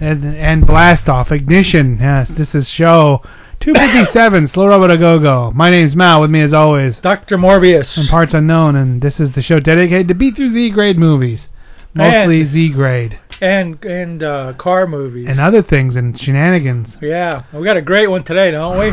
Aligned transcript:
And 0.00 0.24
and 0.36 0.66
blast 0.66 1.08
off 1.08 1.30
ignition. 1.32 1.98
Yes, 2.00 2.28
this 2.30 2.54
is 2.54 2.68
show 2.68 3.22
257. 3.60 4.48
Slow 4.48 4.66
Robot 4.68 4.90
a 4.90 4.96
Go 4.98 5.18
Go. 5.18 5.52
My 5.54 5.70
name's 5.70 5.94
Mal. 5.94 6.20
With 6.22 6.30
me 6.30 6.40
as 6.40 6.52
always, 6.54 6.98
Dr. 7.00 7.36
Morbius. 7.36 7.94
from 7.94 8.06
Parts 8.06 8.34
Unknown, 8.34 8.76
and 8.76 9.02
this 9.02 9.20
is 9.20 9.32
the 9.32 9.42
show 9.42 9.58
dedicated 9.60 10.08
to 10.08 10.14
B 10.14 10.30
through 10.30 10.48
Z 10.50 10.70
grade 10.70 10.98
movies, 10.98 11.48
mostly 11.94 12.40
And- 12.40 12.50
Z 12.50 12.70
grade, 12.70 13.18
and 13.40 13.82
and 13.84 14.22
uh, 14.22 14.52
car 14.54 14.86
movies. 14.86 15.26
and 15.28 15.38
other 15.40 15.62
things 15.62 15.96
and 15.96 16.18
shenanigans. 16.18 16.96
yeah, 17.02 17.42
we 17.52 17.62
got 17.64 17.76
a 17.76 17.82
great 17.82 18.08
one 18.08 18.24
today, 18.24 18.50
don't 18.50 18.78
we? 18.78 18.90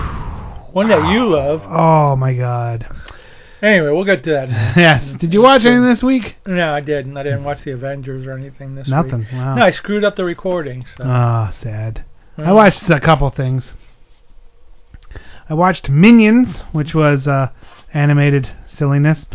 One 0.73 0.89
that 0.89 1.11
you 1.11 1.23
love. 1.25 1.63
Oh 1.65 2.15
my 2.17 2.33
God. 2.33 2.85
Anyway, 3.61 3.89
we'll 3.91 4.05
get 4.05 4.23
to 4.25 4.31
that. 4.31 4.49
Yes. 4.77 5.11
Did 5.19 5.33
you 5.33 5.41
watch 5.41 5.65
anything 5.65 5.87
this 5.89 6.03
week? 6.03 6.35
No, 6.45 6.73
I 6.73 6.79
didn't. 6.81 7.17
I 7.17 7.23
didn't 7.23 7.43
watch 7.43 7.63
the 7.63 7.71
Avengers 7.71 8.25
or 8.27 8.33
anything 8.33 8.75
this 8.75 8.87
Nothing. 8.87 9.19
week. 9.19 9.31
Wow. 9.33 9.55
No, 9.55 9.63
I 9.63 9.71
screwed 9.71 10.03
up 10.05 10.15
the 10.15 10.23
recording. 10.25 10.85
So. 10.95 11.03
Ah, 11.05 11.49
sad. 11.51 12.03
I 12.37 12.41
Mm. 12.43 12.55
watched 12.55 12.87
a 12.89 12.99
couple 12.99 13.29
things. 13.31 13.73
I 15.49 15.53
watched 15.53 15.89
Minions, 15.89 16.59
which 16.71 16.93
was 16.93 17.27
uh, 17.27 17.49
animated 17.93 18.49
silliness. 18.67 19.25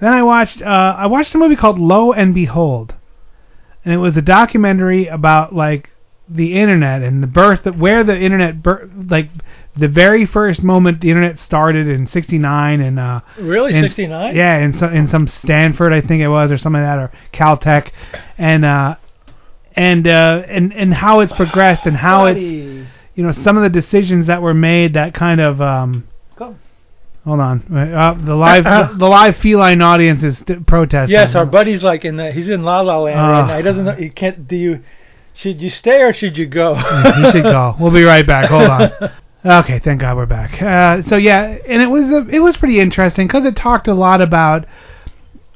Then 0.00 0.12
I 0.12 0.22
watched 0.22 0.60
uh, 0.60 0.96
I 0.98 1.06
watched 1.06 1.34
a 1.34 1.38
movie 1.38 1.56
called 1.56 1.78
Lo 1.78 2.12
and 2.12 2.34
Behold, 2.34 2.94
and 3.84 3.94
it 3.94 3.98
was 3.98 4.16
a 4.16 4.22
documentary 4.22 5.06
about 5.06 5.54
like 5.54 5.90
the 6.34 6.54
internet 6.54 7.02
and 7.02 7.22
the 7.22 7.26
birth 7.26 7.66
of 7.66 7.78
where 7.78 8.02
the 8.04 8.18
internet 8.18 8.62
bir- 8.62 8.88
like 9.08 9.28
the 9.76 9.88
very 9.88 10.26
first 10.26 10.62
moment 10.62 11.00
the 11.00 11.08
internet 11.10 11.38
started 11.38 11.86
in 11.88 12.06
'69 12.06 12.80
and 12.80 12.98
uh, 12.98 13.20
Really, 13.38 13.72
69? 13.72 14.36
Yeah, 14.36 14.58
in 14.58 14.76
some 14.78 14.92
in 14.94 15.08
some 15.08 15.26
Stanford, 15.26 15.92
I 15.92 16.00
think 16.00 16.22
it 16.22 16.28
was, 16.28 16.50
or 16.52 16.58
something 16.58 16.82
like 16.82 16.90
that, 16.90 16.98
or 16.98 17.12
Caltech, 17.32 17.90
and 18.38 18.64
uh, 18.64 18.96
and 19.74 20.06
uh, 20.06 20.42
and 20.46 20.72
and 20.74 20.92
how 20.94 21.20
it's 21.20 21.32
progressed 21.32 21.86
and 21.86 21.96
how 21.96 22.26
it's 22.26 22.40
you 22.40 23.22
know 23.24 23.32
some 23.32 23.56
of 23.56 23.62
the 23.62 23.70
decisions 23.70 24.26
that 24.26 24.42
were 24.42 24.54
made 24.54 24.94
that 24.94 25.14
kind 25.14 25.40
of 25.40 25.60
um. 25.60 26.08
Hold 27.24 27.38
on, 27.38 27.62
uh, 27.72 28.14
the 28.14 28.34
live 28.34 28.64
the 28.98 29.06
live 29.06 29.36
feline 29.36 29.80
audience 29.80 30.24
is 30.24 30.42
protesting. 30.66 31.12
Yes, 31.14 31.36
our 31.36 31.46
buddy's 31.46 31.80
like 31.80 32.04
in 32.04 32.16
the. 32.16 32.32
He's 32.32 32.48
in 32.48 32.64
La 32.64 32.80
La 32.80 32.98
Land 32.98 33.16
right 33.16 33.42
Ah. 33.42 33.46
now. 33.46 33.56
He 33.58 33.62
doesn't 33.62 33.84
know. 33.84 33.92
He 33.92 34.10
can't. 34.10 34.48
Do 34.48 34.56
you? 34.56 34.82
Should 35.34 35.62
you 35.62 35.70
stay 35.70 36.02
or 36.02 36.12
should 36.12 36.36
you 36.36 36.46
go? 36.46 36.74
you 37.18 37.30
should 37.30 37.44
go. 37.44 37.74
We'll 37.80 37.90
be 37.92 38.04
right 38.04 38.26
back. 38.26 38.50
Hold 38.50 38.64
on. 38.64 38.92
Okay, 39.44 39.80
thank 39.80 40.00
God 40.00 40.16
we're 40.16 40.26
back. 40.26 40.62
Uh, 40.62 41.02
so 41.02 41.16
yeah, 41.16 41.56
and 41.66 41.82
it 41.82 41.88
was 41.88 42.08
a, 42.10 42.28
it 42.28 42.38
was 42.38 42.56
pretty 42.56 42.78
interesting 42.78 43.26
because 43.26 43.44
it 43.44 43.56
talked 43.56 43.88
a 43.88 43.94
lot 43.94 44.20
about 44.20 44.66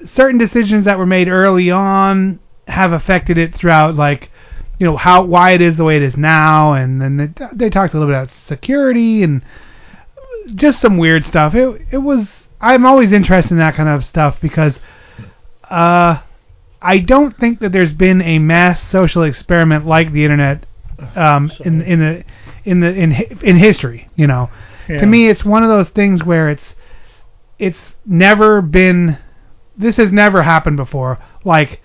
certain 0.04 0.38
decisions 0.38 0.84
that 0.86 0.98
were 0.98 1.06
made 1.06 1.28
early 1.28 1.70
on 1.70 2.41
have 2.66 2.92
affected 2.92 3.38
it 3.38 3.54
throughout, 3.54 3.94
like 3.94 4.30
you 4.78 4.86
know 4.86 4.97
how 4.97 5.22
why 5.22 5.52
it 5.52 5.62
is 5.62 5.77
the 5.77 5.84
way 5.84 5.97
it 5.97 6.02
is 6.02 6.16
now, 6.16 6.72
and 6.72 7.00
then 7.00 7.16
they, 7.16 7.47
they 7.52 7.70
talked 7.70 7.94
a 7.94 7.98
little 7.98 8.12
bit 8.12 8.19
about 8.19 8.30
security 8.30 9.22
and 9.22 9.42
just 10.54 10.80
some 10.80 10.98
weird 10.98 11.24
stuff. 11.24 11.54
It 11.54 11.82
it 11.92 11.98
was 11.98 12.28
I'm 12.60 12.84
always 12.86 13.12
interested 13.12 13.52
in 13.52 13.58
that 13.58 13.77
kind 13.77 13.88
of 13.88 14.04
stuff 14.04 14.38
because 14.41 14.81
uh 15.70 16.22
I 16.86 16.98
don't 16.98 17.36
think 17.36 17.58
that 17.60 17.72
there's 17.72 17.92
been 17.92 18.22
a 18.22 18.38
mass 18.38 18.80
social 18.91 19.24
experiment 19.24 19.86
like 19.86 20.12
the 20.12 20.22
internet 20.22 20.66
um 21.16 21.50
in 21.64 21.82
in 21.82 21.98
the 21.98 22.24
in 22.64 22.80
the 22.80 22.94
in 22.94 23.12
in 23.42 23.56
history, 23.58 24.08
you 24.14 24.28
know. 24.28 24.48
Yeah. 24.88 25.00
To 25.00 25.06
me 25.06 25.28
it's 25.28 25.44
one 25.44 25.64
of 25.64 25.69
those 25.69 25.88
things 25.88 26.22
where 26.22 26.48
it's 26.48 26.76
it's 27.58 27.96
never 28.06 28.62
been 28.62 29.19
this 29.76 29.96
has 29.96 30.12
never 30.12 30.42
happened 30.42 30.76
before 30.76 31.19
like 31.44 31.80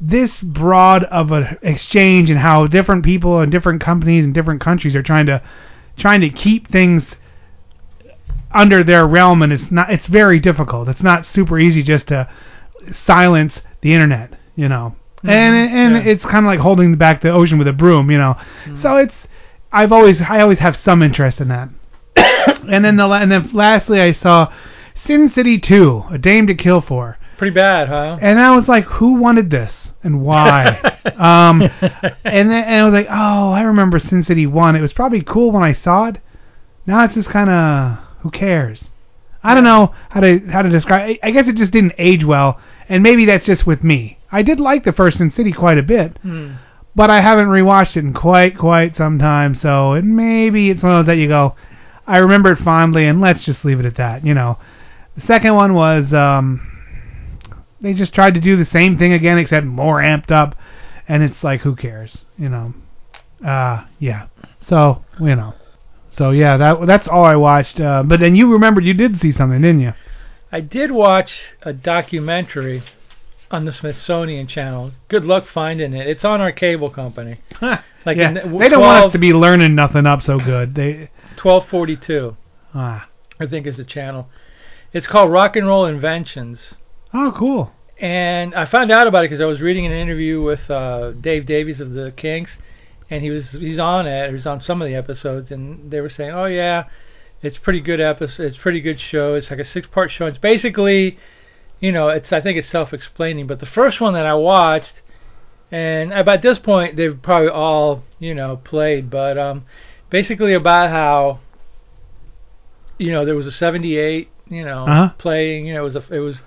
this 0.00 0.40
broad 0.40 1.02
of 1.04 1.32
an 1.32 1.58
exchange 1.62 2.30
and 2.30 2.38
how 2.38 2.68
different 2.68 3.04
people 3.04 3.40
and 3.40 3.50
different 3.50 3.80
companies 3.80 4.24
and 4.24 4.32
different 4.32 4.60
countries 4.60 4.94
are 4.94 5.02
trying 5.02 5.26
to 5.26 5.42
trying 5.96 6.20
to 6.20 6.30
keep 6.30 6.68
things 6.68 7.16
under 8.52 8.84
their 8.84 9.08
realm 9.08 9.42
and 9.42 9.52
it's 9.52 9.72
not 9.72 9.90
it's 9.90 10.06
very 10.06 10.38
difficult 10.38 10.88
it's 10.88 11.02
not 11.02 11.26
super 11.26 11.58
easy 11.58 11.82
just 11.82 12.06
to 12.08 12.28
silence 12.92 13.60
the 13.84 13.92
internet 13.92 14.32
you 14.56 14.68
know 14.68 14.96
and 15.22 15.54
and 15.54 15.94
yeah. 15.94 16.12
it's 16.12 16.24
kind 16.24 16.44
of 16.44 16.50
like 16.50 16.58
holding 16.58 16.96
back 16.96 17.20
the 17.20 17.30
ocean 17.30 17.58
with 17.58 17.68
a 17.68 17.72
broom 17.72 18.10
you 18.10 18.18
know 18.18 18.34
so 18.80 18.96
it's 18.96 19.28
i've 19.72 19.92
always 19.92 20.20
i 20.22 20.40
always 20.40 20.58
have 20.58 20.74
some 20.74 21.02
interest 21.02 21.40
in 21.40 21.48
that 21.48 21.68
and 22.16 22.84
then 22.84 22.96
the 22.96 23.06
and 23.08 23.30
then 23.30 23.48
lastly 23.52 24.00
i 24.00 24.10
saw 24.10 24.52
sin 24.94 25.28
city 25.28 25.60
2 25.60 26.04
a 26.10 26.18
dame 26.18 26.46
to 26.46 26.54
kill 26.54 26.80
for 26.80 27.18
Pretty 27.36 27.52
bad, 27.52 27.88
huh? 27.88 28.16
and 28.20 28.38
I 28.38 28.54
was 28.54 28.68
like, 28.68 28.84
who 28.84 29.14
wanted 29.14 29.50
this 29.50 29.90
and 30.04 30.22
why? 30.22 30.78
um, 31.16 31.62
and 31.62 32.50
then 32.50 32.64
and 32.64 32.74
I 32.76 32.84
was 32.84 32.94
like, 32.94 33.08
oh, 33.10 33.50
I 33.50 33.62
remember 33.62 33.98
Sin 33.98 34.22
City 34.22 34.46
One. 34.46 34.76
It 34.76 34.80
was 34.80 34.92
probably 34.92 35.20
cool 35.20 35.50
when 35.50 35.64
I 35.64 35.72
saw 35.72 36.06
it. 36.06 36.18
Now 36.86 37.04
it's 37.04 37.14
just 37.14 37.30
kind 37.30 37.50
of 37.50 37.98
who 38.20 38.30
cares? 38.30 38.90
I 39.42 39.52
don't 39.52 39.64
know 39.64 39.92
how 40.10 40.20
to 40.20 40.38
how 40.46 40.62
to 40.62 40.68
describe. 40.68 41.18
I, 41.22 41.26
I 41.26 41.30
guess 41.32 41.48
it 41.48 41.56
just 41.56 41.72
didn't 41.72 41.94
age 41.98 42.24
well, 42.24 42.60
and 42.88 43.02
maybe 43.02 43.24
that's 43.26 43.46
just 43.46 43.66
with 43.66 43.82
me. 43.84 44.18
I 44.32 44.42
did 44.42 44.60
like 44.60 44.84
the 44.84 44.92
first 44.92 45.18
Sin 45.18 45.30
City 45.30 45.52
quite 45.52 45.78
a 45.78 45.82
bit, 45.82 46.18
Hmm. 46.22 46.52
but 46.94 47.10
I 47.10 47.20
haven't 47.20 47.46
rewatched 47.48 47.96
it 47.96 48.04
in 48.04 48.12
quite 48.12 48.56
quite 48.58 48.96
some 48.96 49.18
time. 49.18 49.54
So 49.54 49.92
it 49.94 50.04
maybe 50.04 50.70
it's 50.70 50.82
one 50.82 50.92
of 50.96 51.06
those 51.06 51.12
that 51.14 51.20
you 51.20 51.28
go, 51.28 51.54
I 52.06 52.18
remember 52.18 52.52
it 52.52 52.58
fondly, 52.58 53.06
and 53.06 53.20
let's 53.20 53.44
just 53.44 53.64
leave 53.64 53.80
it 53.80 53.86
at 53.86 53.96
that. 53.96 54.24
You 54.26 54.34
know. 54.34 54.58
The 55.16 55.20
second 55.22 55.54
one 55.54 55.74
was 55.74 56.12
um, 56.12 56.60
they 57.80 57.94
just 57.94 58.14
tried 58.14 58.34
to 58.34 58.40
do 58.40 58.56
the 58.56 58.64
same 58.64 58.98
thing 58.98 59.12
again 59.12 59.38
except 59.38 59.64
more 59.66 60.00
amped 60.00 60.30
up, 60.32 60.56
and 61.08 61.22
it's 61.22 61.44
like 61.44 61.60
who 61.60 61.76
cares, 61.76 62.24
you 62.36 62.48
know? 62.48 62.74
Uh, 63.44 63.84
yeah. 63.98 64.26
So 64.60 65.04
you 65.20 65.36
know. 65.36 65.54
So 66.10 66.30
yeah, 66.30 66.56
that 66.56 66.86
that's 66.86 67.06
all 67.08 67.24
I 67.24 67.36
watched. 67.36 67.80
Uh, 67.80 68.02
but 68.02 68.20
then 68.20 68.34
you 68.34 68.52
remembered 68.52 68.84
you 68.84 68.94
did 68.94 69.20
see 69.20 69.30
something, 69.32 69.60
didn't 69.60 69.80
you? 69.80 69.92
I 70.54 70.60
did 70.60 70.92
watch 70.92 71.52
a 71.62 71.72
documentary 71.72 72.84
on 73.50 73.64
the 73.64 73.72
Smithsonian 73.72 74.46
Channel. 74.46 74.92
Good 75.08 75.24
luck 75.24 75.48
finding 75.48 75.92
it. 75.94 76.06
It's 76.06 76.24
on 76.24 76.40
our 76.40 76.52
cable 76.52 76.90
company. 76.90 77.40
Like 78.06 78.18
yeah. 78.18 78.28
in 78.28 78.58
they 78.58 78.68
don't 78.68 78.82
want 78.82 79.06
us 79.06 79.12
to 79.12 79.18
be 79.18 79.32
learning 79.32 79.74
nothing 79.74 80.04
up 80.04 80.22
so 80.22 80.38
good. 80.38 80.74
They 80.74 81.08
1242, 81.40 82.36
ah. 82.74 83.08
I 83.40 83.46
think 83.46 83.66
is 83.66 83.78
the 83.78 83.84
channel. 83.84 84.28
It's 84.92 85.06
called 85.06 85.32
Rock 85.32 85.56
and 85.56 85.66
Roll 85.66 85.86
Inventions. 85.86 86.74
Oh, 87.14 87.32
cool. 87.34 87.72
And 87.98 88.54
I 88.54 88.66
found 88.66 88.92
out 88.92 89.06
about 89.06 89.24
it 89.24 89.30
because 89.30 89.40
I 89.40 89.46
was 89.46 89.62
reading 89.62 89.86
an 89.86 89.92
interview 89.92 90.42
with 90.42 90.70
uh, 90.70 91.12
Dave 91.12 91.46
Davies 91.46 91.80
of 91.80 91.92
the 91.92 92.12
Kinks, 92.12 92.58
and 93.08 93.22
he 93.22 93.30
was 93.30 93.52
he's 93.52 93.78
on 93.78 94.06
it. 94.06 94.28
He 94.28 94.34
was 94.34 94.46
on 94.46 94.60
some 94.60 94.82
of 94.82 94.86
the 94.86 94.94
episodes, 94.94 95.50
and 95.50 95.90
they 95.90 96.02
were 96.02 96.10
saying, 96.10 96.32
"Oh 96.32 96.44
yeah, 96.44 96.84
it's 97.46 97.58
pretty 97.58 97.80
good 97.80 98.00
episode. 98.00 98.46
It's 98.46 98.56
pretty 98.56 98.80
good 98.80 99.00
show. 99.00 99.34
It's 99.34 99.50
like 99.50 99.60
a 99.60 99.64
six-part 99.64 100.10
show. 100.10 100.26
It's 100.26 100.38
basically, 100.38 101.18
you 101.80 101.92
know, 101.92 102.08
it's 102.08 102.32
I 102.32 102.40
think 102.40 102.58
it's 102.58 102.68
self-explaining. 102.68 103.46
But 103.46 103.60
the 103.60 103.66
first 103.66 104.00
one 104.00 104.14
that 104.14 104.26
I 104.26 104.34
watched, 104.34 105.02
and 105.70 106.12
about 106.12 106.42
this 106.42 106.58
point 106.58 106.96
they've 106.96 107.20
probably 107.20 107.48
all 107.48 108.04
you 108.18 108.34
know 108.34 108.56
played, 108.56 109.10
but 109.10 109.36
um, 109.38 109.64
basically 110.10 110.54
about 110.54 110.90
how, 110.90 111.40
you 112.98 113.12
know, 113.12 113.24
there 113.24 113.34
was 113.36 113.46
a 113.46 113.52
'78, 113.52 114.30
you 114.48 114.64
know, 114.64 114.84
Uh-huh. 114.84 115.14
playing. 115.18 115.66
You 115.66 115.74
know, 115.74 115.80
it 115.80 115.92
was 115.92 115.96
a, 115.96 116.14
it 116.14 116.20
was 116.20 116.38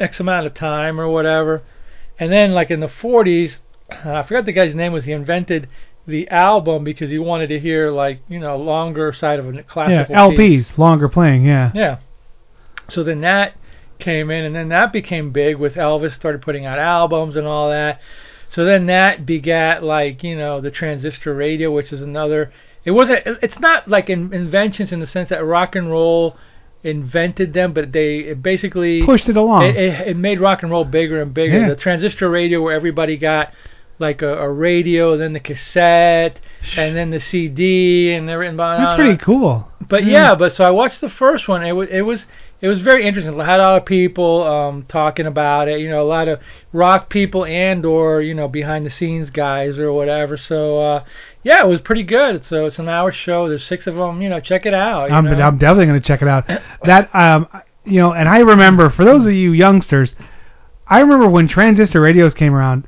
X 0.00 0.20
amount 0.20 0.46
of 0.46 0.54
time 0.54 1.00
or 1.00 1.08
whatever. 1.08 1.62
And 2.18 2.30
then 2.32 2.52
like 2.52 2.70
in 2.70 2.80
the 2.80 2.88
40s, 2.88 3.56
uh, 3.90 3.94
I 4.18 4.22
forgot 4.22 4.44
the 4.44 4.52
guy's 4.52 4.74
name 4.74 4.92
was. 4.92 5.04
He 5.04 5.12
invented 5.12 5.68
the 6.06 6.28
album 6.28 6.84
because 6.84 7.10
he 7.10 7.18
wanted 7.18 7.48
to 7.48 7.60
hear 7.60 7.90
like 7.90 8.20
you 8.28 8.38
know 8.38 8.56
longer 8.56 9.12
side 9.12 9.38
of 9.38 9.48
a 9.48 9.52
Yeah, 9.54 9.62
classical 9.62 10.36
piece. 10.36 10.70
LPs, 10.70 10.78
longer 10.78 11.08
playing. 11.08 11.44
Yeah. 11.44 11.70
Yeah. 11.74 11.98
So 12.88 13.04
then 13.04 13.20
that 13.20 13.54
came 13.98 14.30
in, 14.30 14.44
and 14.44 14.54
then 14.54 14.68
that 14.70 14.92
became 14.92 15.30
big 15.30 15.56
with 15.56 15.74
Elvis 15.74 16.12
started 16.12 16.42
putting 16.42 16.66
out 16.66 16.78
albums 16.78 17.36
and 17.36 17.46
all 17.46 17.70
that. 17.70 18.00
So 18.50 18.64
then 18.64 18.86
that 18.86 19.24
begat 19.24 19.82
like 19.82 20.22
you 20.22 20.36
know 20.36 20.60
the 20.60 20.70
transistor 20.70 21.34
radio, 21.34 21.70
which 21.70 21.92
is 21.92 22.02
another. 22.02 22.52
It 22.84 22.90
wasn't. 22.90 23.20
It's 23.42 23.60
not 23.60 23.88
like 23.88 24.10
in, 24.10 24.32
inventions 24.34 24.92
in 24.92 25.00
the 25.00 25.06
sense 25.06 25.28
that 25.28 25.44
rock 25.44 25.76
and 25.76 25.88
roll 25.90 26.36
invented 26.84 27.52
them, 27.54 27.72
but 27.72 27.92
they 27.92 28.18
it 28.18 28.42
basically 28.42 29.04
Pushed 29.04 29.28
it 29.28 29.36
along. 29.36 29.64
It, 29.66 29.76
it, 29.76 30.08
it 30.08 30.16
made 30.16 30.40
rock 30.40 30.62
and 30.62 30.70
roll 30.72 30.84
bigger 30.84 31.22
and 31.22 31.32
bigger. 31.32 31.60
Yeah. 31.60 31.68
The 31.68 31.76
transistor 31.76 32.28
radio, 32.28 32.60
where 32.60 32.74
everybody 32.74 33.16
got 33.16 33.54
like 34.02 34.20
a, 34.20 34.36
a 34.42 34.50
radio, 34.50 35.16
then 35.16 35.32
the 35.32 35.40
cassette, 35.40 36.38
and 36.76 36.94
then 36.94 37.08
the 37.10 37.20
CD, 37.20 38.12
and 38.12 38.28
everything. 38.28 38.58
That's 38.58 38.96
pretty 38.96 39.16
cool. 39.16 39.66
But 39.88 40.04
yeah, 40.04 40.34
but 40.34 40.52
so 40.52 40.64
I 40.64 40.70
watched 40.70 41.00
the 41.00 41.08
first 41.08 41.48
one. 41.48 41.64
It 41.64 41.72
was 41.72 41.88
it 41.88 42.02
was 42.02 42.26
it 42.62 42.68
was 42.68 42.80
very 42.80 43.06
interesting. 43.06 43.38
It 43.38 43.44
had 43.44 43.58
a 43.58 43.62
lot 43.62 43.76
of 43.76 43.84
people 43.84 44.44
um, 44.44 44.84
talking 44.86 45.26
about 45.26 45.68
it. 45.68 45.80
You 45.80 45.90
know, 45.90 46.00
a 46.00 46.06
lot 46.06 46.28
of 46.28 46.40
rock 46.72 47.10
people 47.10 47.44
and 47.44 47.84
or 47.84 48.22
you 48.22 48.34
know 48.34 48.46
behind 48.46 48.86
the 48.86 48.90
scenes 48.90 49.30
guys 49.30 49.78
or 49.78 49.92
whatever. 49.92 50.36
So 50.36 50.78
uh, 50.78 51.04
yeah, 51.42 51.62
it 51.62 51.66
was 51.66 51.80
pretty 51.80 52.04
good. 52.04 52.44
So 52.44 52.66
it's 52.66 52.78
an 52.78 52.88
hour 52.88 53.10
show. 53.10 53.48
There's 53.48 53.64
six 53.64 53.88
of 53.88 53.96
them. 53.96 54.22
You 54.22 54.28
know, 54.28 54.38
check 54.38 54.64
it 54.64 54.74
out. 54.74 55.10
I'm, 55.10 55.24
know? 55.24 55.32
I'm 55.32 55.58
definitely 55.58 55.86
going 55.86 56.00
to 56.00 56.06
check 56.06 56.22
it 56.22 56.28
out. 56.28 56.48
That 56.84 57.10
um, 57.14 57.48
you 57.84 57.98
know, 57.98 58.12
and 58.12 58.28
I 58.28 58.38
remember 58.38 58.90
for 58.90 59.04
those 59.04 59.26
of 59.26 59.32
you 59.32 59.52
youngsters, 59.52 60.14
I 60.86 61.00
remember 61.00 61.28
when 61.28 61.48
transistor 61.48 62.00
radios 62.00 62.34
came 62.34 62.54
around. 62.54 62.86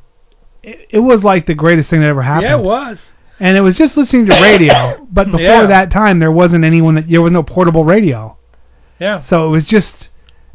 It, 0.64 0.86
it 0.90 0.98
was 1.00 1.22
like 1.22 1.46
the 1.46 1.54
greatest 1.54 1.90
thing 1.90 2.00
that 2.00 2.08
ever 2.08 2.22
happened. 2.22 2.50
yeah, 2.50 2.58
it 2.58 2.64
was. 2.64 3.12
And 3.40 3.56
it 3.56 3.60
was 3.60 3.76
just 3.76 3.96
listening 3.96 4.26
to 4.26 4.32
radio. 4.40 5.06
but 5.10 5.26
before 5.26 5.40
Yeah. 5.40 5.66
that 5.66 5.90
time, 5.90 6.18
there 6.18 6.32
wasn't 6.32 6.64
anyone 6.64 6.94
that 6.94 7.08
there 7.08 7.20
was 7.22 7.32
no 7.32 7.42
portable 7.42 7.84
radio. 7.84 8.36
Yeah. 9.00 9.22
So 9.22 9.46
it 9.46 9.50
was 9.50 9.64
just, 9.64 10.08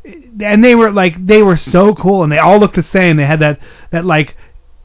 and 0.06 0.64
they 0.64 0.76
were 0.76 0.92
like 0.92 1.26
they 1.26 1.44
were 1.44 1.58
so 1.58 1.94
cool, 1.94 2.24
and 2.24 2.32
they 2.32 2.38
all 2.38 2.58
looked 2.60 2.76
the 2.76 2.84
same. 2.84 3.18
They 3.18 3.26
had 3.26 3.40
that 3.42 3.60
that 3.92 4.06
like 4.06 4.36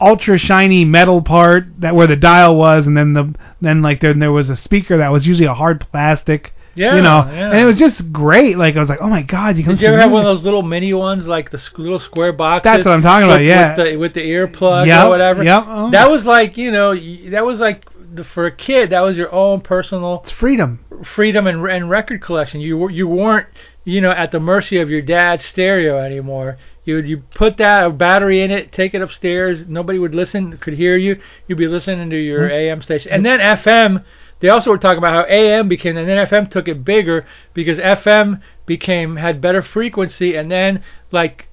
ultra 0.01 0.37
shiny 0.37 0.83
metal 0.83 1.21
part 1.21 1.67
that 1.79 1.95
where 1.95 2.05
the 2.07 2.17
dial 2.17 2.57
was, 2.57 2.85
and 2.85 2.97
then 2.97 3.13
the 3.13 3.33
then 3.61 3.81
like 3.81 4.01
then 4.01 4.19
there 4.19 4.31
was 4.33 4.49
a 4.49 4.55
speaker 4.57 4.97
that 4.97 5.11
was 5.11 5.25
usually 5.25 5.47
a 5.47 5.53
hard 5.53 5.79
plastic. 5.91 6.53
Yeah, 6.75 6.95
you 6.95 7.01
know, 7.01 7.25
yeah. 7.31 7.51
and 7.51 7.57
it 7.57 7.63
was 7.65 7.79
just 7.79 8.11
great. 8.11 8.57
Like 8.57 8.75
I 8.75 8.79
was 8.79 8.89
like, 8.89 8.99
oh 9.01 9.07
my 9.07 9.21
god, 9.21 9.57
you 9.57 9.63
can. 9.63 9.73
Did 9.73 9.81
you 9.81 9.87
ever 9.87 9.99
have 9.99 10.11
one 10.11 10.25
of 10.25 10.35
those 10.35 10.43
little 10.43 10.61
mini 10.61 10.93
ones, 10.93 11.25
like 11.25 11.49
the 11.49 11.61
little 11.77 11.99
square 11.99 12.33
boxes? 12.33 12.63
That's 12.65 12.85
what 12.85 12.93
I'm 12.93 13.01
talking 13.01 13.27
about, 13.27 13.43
yeah. 13.43 13.75
With 13.75 13.85
the, 13.85 13.97
with 13.97 14.13
the 14.13 14.21
earplug 14.21 14.87
Yep, 14.87 15.05
or 15.05 15.09
whatever. 15.09 15.43
yep, 15.43 15.63
oh. 15.67 15.91
That 15.91 16.11
was 16.11 16.25
like, 16.25 16.57
you 16.57 16.71
know, 16.71 16.93
that 17.31 17.45
was 17.45 17.61
like 17.61 17.85
the, 18.13 18.25
for 18.25 18.45
a 18.45 18.51
kid. 18.51 18.89
That 18.89 19.01
was 19.01 19.15
your 19.15 19.33
own 19.33 19.61
personal 19.61 20.21
It's 20.23 20.31
freedom. 20.31 20.83
freedom 21.15 21.47
and, 21.47 21.65
and 21.65 21.89
record 21.89 22.21
collection. 22.21 22.59
You 22.59 22.77
were- 22.77 22.91
you 22.91 23.07
weren't, 23.07 23.47
you 23.85 24.01
know, 24.01 24.11
at 24.11 24.31
the 24.31 24.39
mercy 24.39 24.79
of 24.79 24.89
your 24.89 25.01
dad's 25.01 25.45
stereo 25.45 25.97
anymore. 25.97 26.57
You 26.83 26.97
you 26.97 27.23
put 27.33 27.57
that 27.57 27.83
a 27.83 27.89
battery 27.89 28.43
in 28.43 28.51
it, 28.51 28.71
take 28.71 28.93
it 28.93 29.01
upstairs. 29.01 29.65
Nobody 29.67 29.97
would 29.97 30.13
listen, 30.13 30.57
could 30.57 30.75
hear 30.75 30.95
you. 30.97 31.19
You'd 31.47 31.57
be 31.57 31.67
listening 31.67 32.09
to 32.11 32.15
your 32.15 32.41
mm-hmm. 32.41 32.73
AM 32.73 32.81
station, 32.81 33.11
and 33.11 33.25
then 33.25 33.39
FM. 33.39 34.03
They 34.39 34.49
also 34.49 34.69
were 34.69 34.77
talking 34.77 34.97
about 34.97 35.13
how 35.13 35.33
AM 35.33 35.67
became, 35.67 35.97
and 35.97 36.07
then 36.07 36.27
FM 36.27 36.49
took 36.49 36.67
it 36.67 36.83
bigger 36.83 37.25
because 37.53 37.77
FM 37.79 38.41
became 38.65 39.15
had 39.15 39.41
better 39.41 39.61
frequency, 39.61 40.35
and 40.35 40.51
then 40.51 40.83
like 41.11 41.47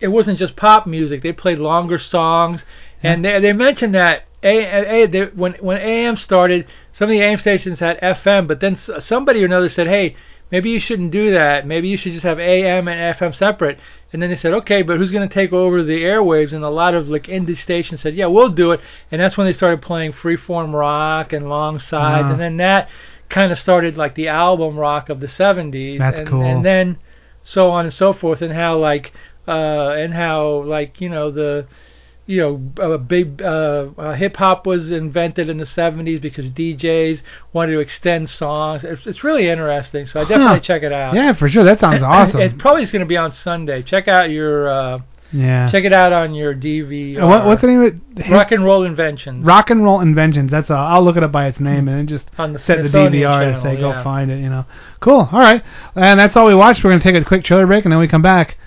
it 0.00 0.08
wasn't 0.08 0.38
just 0.38 0.56
pop 0.56 0.86
music. 0.86 1.22
They 1.22 1.32
played 1.32 1.58
longer 1.58 1.98
songs, 1.98 2.64
and 3.02 3.24
they 3.24 3.40
they 3.40 3.52
mentioned 3.52 3.94
that 3.94 4.24
a, 4.42 5.02
a, 5.02 5.06
they, 5.06 5.22
when 5.34 5.54
when 5.54 5.78
AM 5.78 6.16
started, 6.16 6.66
some 6.92 7.06
of 7.06 7.10
the 7.10 7.20
AM 7.20 7.38
stations 7.38 7.80
had 7.80 8.00
FM, 8.00 8.46
but 8.46 8.60
then 8.60 8.74
s- 8.74 8.90
somebody 9.00 9.42
or 9.42 9.46
another 9.46 9.68
said, 9.68 9.88
hey, 9.88 10.14
maybe 10.50 10.70
you 10.70 10.80
shouldn't 10.80 11.10
do 11.10 11.32
that. 11.32 11.66
Maybe 11.66 11.88
you 11.88 11.96
should 11.96 12.12
just 12.12 12.24
have 12.24 12.38
AM 12.38 12.88
and 12.88 13.16
FM 13.16 13.34
separate. 13.34 13.78
And 14.12 14.22
then 14.22 14.30
they 14.30 14.36
said, 14.36 14.54
okay, 14.54 14.82
but 14.82 14.96
who's 14.96 15.10
going 15.10 15.28
to 15.28 15.34
take 15.34 15.52
over 15.52 15.82
the 15.82 16.02
airwaves? 16.02 16.52
And 16.54 16.64
a 16.64 16.70
lot 16.70 16.94
of 16.94 17.08
like 17.08 17.24
indie 17.24 17.56
stations 17.56 18.00
said, 18.00 18.14
yeah, 18.14 18.26
we'll 18.26 18.48
do 18.48 18.72
it. 18.72 18.80
And 19.10 19.20
that's 19.20 19.36
when 19.36 19.46
they 19.46 19.52
started 19.52 19.82
playing 19.82 20.12
freeform 20.12 20.72
rock 20.72 21.32
and 21.32 21.48
long 21.48 21.78
sides, 21.78 22.24
Wow. 22.24 22.32
and 22.32 22.40
then 22.40 22.56
that 22.56 22.88
kind 23.28 23.52
of 23.52 23.58
started 23.58 23.98
like 23.98 24.14
the 24.14 24.28
album 24.28 24.78
rock 24.78 25.10
of 25.10 25.20
the 25.20 25.26
70s. 25.26 25.98
That's 25.98 26.20
and, 26.20 26.28
cool. 26.28 26.42
And 26.42 26.64
then 26.64 26.98
so 27.44 27.68
on 27.70 27.84
and 27.84 27.92
so 27.92 28.12
forth, 28.12 28.40
and 28.42 28.52
how 28.52 28.78
like 28.78 29.12
uh, 29.46 29.90
and 29.90 30.12
how 30.14 30.62
like 30.64 31.00
you 31.00 31.08
know 31.08 31.30
the 31.30 31.66
you 32.28 32.40
know 32.42 32.84
uh, 32.94 32.98
big 32.98 33.40
uh, 33.42 33.86
uh, 33.96 34.14
hip 34.14 34.36
hop 34.36 34.66
was 34.66 34.92
invented 34.92 35.48
in 35.48 35.56
the 35.56 35.64
70s 35.64 36.20
because 36.20 36.50
DJs 36.50 37.22
wanted 37.54 37.72
to 37.72 37.80
extend 37.80 38.28
songs. 38.28 38.84
It's, 38.84 39.06
it's 39.06 39.24
really 39.24 39.48
interesting, 39.48 40.06
so 40.06 40.20
I 40.20 40.24
definitely 40.24 40.58
Huh. 40.58 40.60
check 40.60 40.82
it 40.82 40.92
out. 40.92 41.14
Yeah, 41.14 41.32
for 41.32 41.48
sure. 41.48 41.64
That 41.64 41.80
sounds 41.80 42.02
awesome. 42.02 42.40
It 42.42 42.58
probably 42.58 42.82
is 42.82 42.92
going 42.92 43.00
to 43.00 43.06
be 43.06 43.16
on 43.16 43.32
Sunday. 43.32 43.82
Check 43.82 44.08
out 44.08 44.28
your 44.28 44.68
uh, 44.68 44.98
yeah. 45.32 45.70
check 45.70 45.84
it 45.84 45.92
out 45.94 46.12
on 46.12 46.34
your 46.34 46.54
DV. 46.54 47.18
What, 47.26 47.46
what's 47.46 47.62
the 47.62 47.68
name 47.68 47.82
of 47.82 47.94
it? 47.94 48.24
His- 48.24 48.32
Rock 48.32 48.52
and 48.52 48.62
Roll 48.62 48.84
Inventions 48.84 49.46
Rock 49.46 49.70
and 49.70 49.82
Roll 49.82 50.00
Inventions. 50.02 50.50
That's 50.50 50.70
uh, 50.70 50.76
I'll 50.76 51.02
look 51.02 51.16
it 51.16 51.22
up 51.22 51.32
by 51.32 51.46
its 51.46 51.58
name 51.60 51.88
and 51.88 51.98
then 51.98 52.06
just 52.06 52.30
on 52.36 52.52
the 52.52 52.58
set 52.58 52.82
the 52.82 52.90
DVR 52.90 53.54
and 53.54 53.62
say 53.62 53.76
go 53.76 53.90
yeah. 53.90 54.04
find 54.04 54.30
it. 54.30 54.40
You 54.40 54.50
know, 54.50 54.66
cool. 55.00 55.28
All 55.32 55.40
right, 55.40 55.62
and 55.94 56.20
that's 56.20 56.36
all 56.36 56.46
we 56.46 56.54
watched. 56.54 56.84
We're 56.84 56.90
gonna 56.90 57.02
take 57.02 57.14
a 57.14 57.24
quick 57.24 57.42
trailer 57.42 57.66
break 57.66 57.86
and 57.86 57.92
then 57.92 57.98
we 57.98 58.06
come 58.06 58.22
back. 58.22 58.58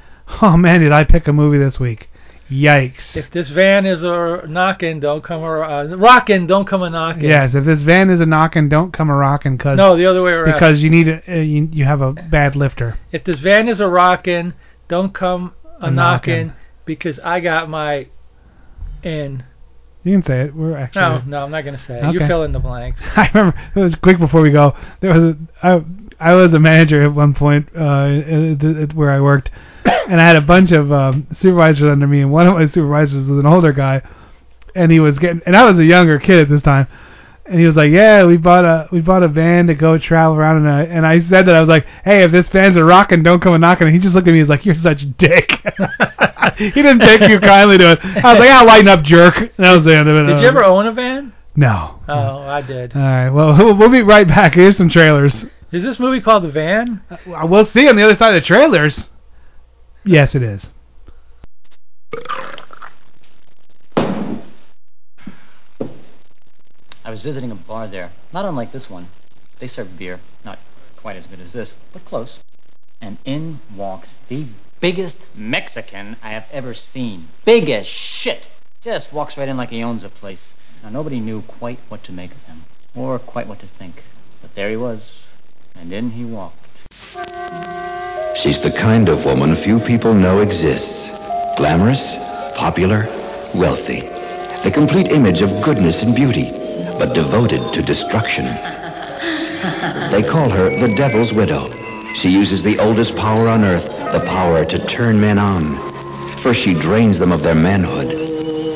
Oh 0.41 0.57
man, 0.57 0.79
did 0.79 0.91
I 0.91 1.03
pick 1.03 1.27
a 1.27 1.33
movie 1.33 1.57
this 1.57 1.79
week? 1.79 2.07
Yikes! 2.51 3.15
If 3.15 3.31
this 3.31 3.50
van 3.50 3.86
is 3.86 4.03
a 4.03 4.44
knocking, 4.48 5.00
don't 5.00 5.24
come 5.24 5.42
a 5.42 5.62
uh, 5.62 5.95
rocking, 5.95 6.48
don't 6.48 6.68
come 6.68 6.83
a 6.83 6.89
knocking. 6.89 7.24
yes, 7.24 7.56
if 7.56 7.63
this 7.65 7.81
van 7.81 8.09
is 8.09 8.19
a 8.19 8.25
knocking, 8.25 8.68
don't 8.68 8.92
come 8.92 9.09
a 9.09 9.15
rocking 9.15 9.57
cause 9.57 9.77
No, 9.77 9.95
the 9.95 10.06
other 10.06 10.21
way 10.21 10.31
around. 10.31 10.53
because 10.59 10.83
you 10.83 10.89
need 10.89 11.07
a, 11.07 11.21
uh, 11.31 11.36
you, 11.42 11.69
you 11.71 11.86
have 11.86 12.01
a 12.01 12.12
bad 12.13 12.56
lifter. 12.57 12.98
if 13.12 13.24
this 13.24 13.39
van 13.39 13.69
is 13.69 13.80
a 13.80 13.88
rocking, 13.88 14.53
don't 14.89 15.13
come 15.13 15.53
a, 15.80 15.88
A 15.88 15.92
knocking 15.92 16.48
knocking. 16.48 16.53
because 16.86 17.19
I 17.24 17.39
got 17.39 17.69
my 17.69 18.07
in. 19.01 19.44
You 20.03 20.13
can 20.13 20.24
say 20.24 20.42
it. 20.42 20.56
We're 20.56 20.77
actually. 20.77 21.01
No, 21.01 21.21
no, 21.27 21.44
I'm 21.44 21.51
not 21.51 21.63
gonna 21.63 21.77
say. 21.77 22.00
it. 22.00 22.13
You 22.13 22.19
fill 22.21 22.44
in 22.44 22.51
the 22.51 22.59
blanks. 22.59 23.00
I 23.15 23.30
remember 23.33 23.59
it 23.75 23.80
was 23.80 23.95
quick 23.95 24.18
before 24.18 24.42
we 24.42 24.51
go. 24.51 24.75
There 25.00 25.13
was 25.13 25.24
a, 25.24 25.38
I, 25.62 25.83
I 26.19 26.33
was 26.33 26.53
a 26.53 26.59
manager 26.59 27.03
at 27.03 27.13
one 27.13 27.33
point 27.33 27.69
uh, 27.75 28.06
at, 28.06 28.63
at 28.63 28.94
where 28.95 29.12
I 29.12 29.21
worked, 29.21 29.51
and 29.86 30.19
I 30.19 30.25
had 30.25 30.36
a 30.36 30.42
bunch 30.42 30.71
of 30.71 30.92
um, 30.92 31.27
supervisors 31.38 31.83
under 31.83 32.07
me, 32.07 32.21
and 32.21 32.31
one 32.31 32.48
of 32.48 32.56
my 32.56 32.68
supervisors 32.68 33.27
was 33.27 33.39
an 33.39 33.45
older 33.45 33.74
guy, 33.74 34.01
and 34.75 34.92
he 34.92 35.00
was 35.00 35.19
getting, 35.19 35.42
and 35.45 35.56
I 35.56 35.69
was 35.69 35.77
a 35.77 35.86
younger 35.86 36.19
kid 36.19 36.42
at 36.42 36.50
this 36.50 36.63
time, 36.63 36.88
and 37.51 37.59
he 37.59 37.68
was 37.68 37.75
like, 37.75 37.92
"Yeah, 37.92 38.24
we 38.25 38.38
bought 38.38 38.63
a 38.63 38.88
we 38.92 39.01
bought 39.01 39.24
a 39.24 39.27
van 39.27 39.68
to 39.68 39.75
go 39.75 39.98
travel 39.98 40.38
around," 40.38 40.57
and 40.57 40.69
I 40.69 40.83
and 40.83 41.06
I 41.06 41.19
said 41.19 41.45
that 41.48 41.56
I 41.56 41.59
was 41.59 41.68
like, 41.68 41.86
"Hey, 42.06 42.24
if 42.24 42.31
this 42.31 42.48
van's 42.48 42.77
a 42.77 42.83
rockin', 42.83 43.24
don't 43.24 43.42
come 43.42 43.53
a 43.53 43.57
knocking." 43.59 43.88
And 43.88 43.95
he 43.95 44.01
just 44.01 44.15
looked 44.15 44.27
at 44.27 44.31
me, 44.31 44.39
he's 44.39 44.48
like, 44.48 44.65
"You're 44.65 44.75
such 44.75 45.03
a 45.03 45.07
dick." 45.07 45.51
he 46.57 46.71
didn't 46.71 47.00
take 47.00 47.27
you 47.30 47.39
kindly 47.42 47.77
to 47.77 47.92
it. 47.92 48.00
I 48.03 48.33
was 48.33 48.39
like, 48.39 48.50
"I'll 48.50 48.65
lighten 48.65 48.88
up, 48.88 49.03
jerk." 49.03 49.38
And 49.38 49.51
that 49.57 49.74
was 49.74 49.83
the 49.83 49.98
end 49.98 50.07
of 50.07 50.15
it. 50.15 50.31
Did 50.33 50.42
you 50.42 50.48
ever 50.48 50.63
own 50.63 50.88
a 50.88 50.94
van? 50.94 51.33
No. 51.56 52.00
Oh, 52.07 52.39
I 52.39 52.62
did. 52.62 52.95
All 52.95 53.01
right. 53.01 53.30
Well, 53.30 53.57
we'll 53.57 53.75
we'll 53.77 53.89
be 53.92 54.01
right 54.01 54.27
back. 54.27 54.56
Here's 54.56 54.77
some 54.77 54.89
trailers. 54.89 55.45
Is 55.74 55.83
this 55.83 56.00
movie 56.00 56.21
called 56.21 56.44
The 56.44 56.50
Van? 56.51 57.01
Uh, 57.09 57.48
We'll 57.48 57.65
see 57.65 57.88
on 57.88 57.95
the 57.95 58.03
other 58.03 58.15
side 58.15 58.36
of 58.36 58.42
the 58.42 58.48
trailers. 58.48 59.09
Yes, 60.03 60.36
it 60.36 60.44
is. 60.44 60.65
I 67.11 67.15
was 67.15 67.23
visiting 67.23 67.51
a 67.51 67.55
bar 67.55 67.89
there, 67.89 68.09
not 68.31 68.45
unlike 68.45 68.71
this 68.71 68.89
one. 68.89 69.09
They 69.59 69.67
serve 69.67 69.97
beer, 69.97 70.21
not 70.45 70.59
quite 70.95 71.17
as 71.17 71.27
good 71.27 71.41
as 71.41 71.51
this, 71.51 71.75
but 71.91 72.05
close. 72.05 72.39
And 73.01 73.17
in 73.25 73.59
walks 73.75 74.15
the 74.29 74.47
biggest 74.79 75.17
Mexican 75.36 76.15
I 76.24 76.29
have 76.29 76.45
ever 76.53 76.74
seen. 76.74 77.27
Big 77.43 77.69
as 77.69 77.86
shit. 77.86 78.47
Just 78.81 79.12
walks 79.12 79.36
right 79.36 79.50
in 79.50 79.57
like 79.57 79.71
he 79.71 79.83
owns 79.83 80.03
the 80.03 80.09
place. 80.09 80.53
Now, 80.83 80.88
nobody 80.88 81.19
knew 81.19 81.41
quite 81.41 81.79
what 81.89 82.01
to 82.05 82.13
make 82.13 82.31
of 82.31 82.43
him, 82.43 82.63
or 82.95 83.19
quite 83.19 83.47
what 83.50 83.59
to 83.59 83.67
think. 83.67 84.05
But 84.41 84.55
there 84.55 84.69
he 84.69 84.77
was, 84.77 85.01
and 85.75 85.91
in 85.91 86.12
he 86.12 86.24
walked. 86.24 86.65
She's 88.38 88.62
the 88.62 88.74
kind 88.74 89.09
of 89.09 89.25
woman 89.25 89.57
few 89.57 89.81
people 89.81 90.13
know 90.13 90.39
exists. 90.39 91.09
Glamorous, 91.57 92.00
popular, 92.55 93.03
wealthy. 93.53 94.00
The 94.63 94.71
complete 94.74 95.07
image 95.12 95.41
of 95.41 95.62
goodness 95.62 96.01
and 96.03 96.15
beauty, 96.15 96.62
but 97.01 97.15
devoted 97.15 97.74
to 97.74 97.81
destruction. 97.81 98.46
They 100.12 100.22
call 100.22 100.51
her 100.51 100.70
the 100.79 100.93
Devil's 100.93 101.34
Widow. 101.34 101.67
She 102.13 102.29
uses 102.29 102.62
the 102.62 102.77
oldest 102.77 103.15
power 103.15 103.48
on 103.48 103.65
earth, 103.65 103.98
the 104.13 104.24
power 104.27 104.63
to 104.65 104.86
turn 104.86 105.20
men 105.20 105.39
on. 105.39 105.79
First, 106.43 106.62
she 106.62 106.75
drains 106.75 107.17
them 107.17 107.31
of 107.31 107.41
their 107.41 107.55
manhood, 107.55 108.12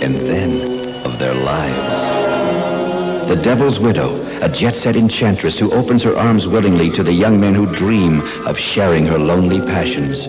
and 0.02 0.16
then 0.16 1.06
of 1.06 1.20
their 1.20 1.36
lives. 1.36 3.30
The 3.30 3.36
Devil's 3.36 3.78
Widow, 3.78 4.20
a 4.42 4.50
jet 4.50 4.76
set 4.76 4.96
enchantress 4.96 5.60
who 5.60 5.72
opens 5.72 6.02
her 6.02 6.18
arms 6.18 6.48
willingly 6.48 6.90
to 6.94 7.04
the 7.04 7.14
young 7.14 7.40
men 7.40 7.54
who 7.54 7.76
dream 7.76 8.22
of 8.48 8.58
sharing 8.58 9.06
her 9.06 9.20
lonely 9.20 9.62
passions. 9.68 10.26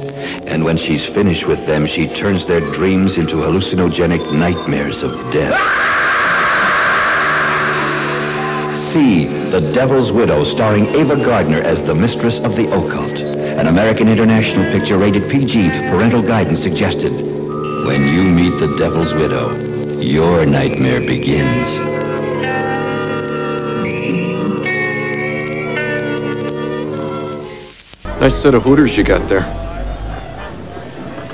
And 0.46 0.64
when 0.64 0.76
she's 0.76 1.06
finished 1.06 1.46
with 1.46 1.64
them, 1.66 1.86
she 1.86 2.08
turns 2.08 2.44
their 2.44 2.60
dreams 2.60 3.16
into 3.16 3.36
hallucinogenic 3.36 4.34
nightmares 4.34 5.02
of 5.02 5.12
death. 5.32 5.86
See 8.92 9.24
The 9.24 9.72
Devil's 9.74 10.12
Widow, 10.12 10.44
starring 10.44 10.86
Ava 10.94 11.16
Gardner 11.16 11.60
as 11.60 11.82
the 11.82 11.94
mistress 11.94 12.38
of 12.38 12.56
the 12.56 12.66
occult. 12.68 13.18
An 13.18 13.66
American 13.66 14.08
International 14.08 14.70
picture 14.72 14.96
rated 14.96 15.30
PG, 15.30 15.68
parental 15.90 16.22
guidance 16.22 16.62
suggested. 16.62 17.12
When 17.12 18.06
you 18.06 18.22
meet 18.22 18.58
the 18.60 18.76
Devil's 18.78 19.12
Widow, 19.12 20.00
your 20.00 20.46
nightmare 20.46 21.00
begins. 21.00 21.66
Nice 28.20 28.40
set 28.40 28.54
of 28.54 28.62
hooters 28.62 28.96
you 28.96 29.04
got 29.04 29.28
there. 29.28 29.44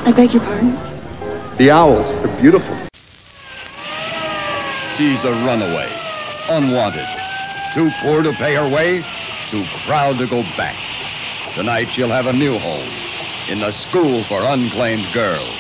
I 0.05 0.13
beg 0.13 0.33
your 0.33 0.43
pardon? 0.43 0.73
The 1.59 1.71
owls, 1.71 2.11
they're 2.13 2.41
beautiful. 2.41 2.77
She's 4.97 5.25
a 5.25 5.33
runaway, 5.47 5.89
unwanted, 6.49 7.07
too 7.73 7.91
poor 8.01 8.23
to 8.23 8.33
pay 8.35 8.55
her 8.55 8.69
way, 8.69 9.03
too 9.51 9.65
proud 9.87 10.19
to 10.19 10.27
go 10.27 10.43
back. 10.57 10.77
Tonight 11.55 11.89
she'll 11.93 12.09
have 12.09 12.27
a 12.27 12.33
new 12.33 12.59
home 12.59 12.89
in 13.49 13.61
the 13.61 13.73
School 13.73 14.25
for 14.25 14.43
Unclaimed 14.45 15.13
Girls. 15.13 15.59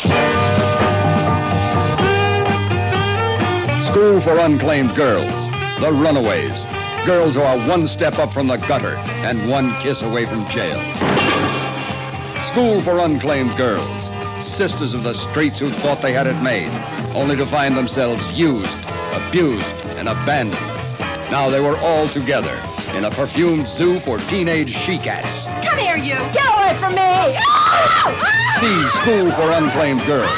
School 3.91 4.21
for 4.23 4.39
Unclaimed 4.39 4.95
Girls, 4.95 5.33
the 5.81 5.93
runaways, 5.93 6.65
girls 7.07 7.35
who 7.35 7.43
are 7.43 7.57
one 7.69 7.87
step 7.87 8.15
up 8.19 8.33
from 8.33 8.49
the 8.49 8.57
gutter 8.57 8.97
and 8.97 9.51
one 9.51 9.75
kiss 9.83 10.01
away 10.03 10.27
from 10.27 10.49
jail. 10.49 10.81
School 12.53 12.83
for 12.83 12.99
Unclaimed 12.99 13.57
Girls, 13.57 14.03
sisters 14.57 14.95
of 14.95 15.03
the 15.03 15.15
streets 15.31 15.59
who 15.59 15.73
thought 15.81 16.03
they 16.03 16.13
had 16.13 16.27
it 16.27 16.41
made, 16.43 16.71
only 17.15 17.37
to 17.37 17.47
find 17.47 17.77
themselves 17.77 18.23
used, 18.37 18.69
abused, 19.13 19.67
and 19.97 20.09
abandoned. 20.09 20.72
Now 21.33 21.49
they 21.49 21.61
were 21.61 21.79
all 21.79 22.11
together 22.11 22.57
in 22.93 23.07
a 23.07 23.11
perfumed 23.11 23.67
zoo 23.67 24.01
for 24.01 24.19
teenage 24.19 24.69
she-cats. 24.85 25.67
Come 25.67 25.79
here, 25.79 25.97
you! 25.97 26.13
Get 26.31 26.45
away 26.45 26.79
from 26.79 26.95
me! 26.95 27.01
Ah! 27.01 28.59
See 28.61 29.01
School 29.01 29.33
for 29.33 29.51
Unclaimed 29.51 30.05
Girls, 30.05 30.29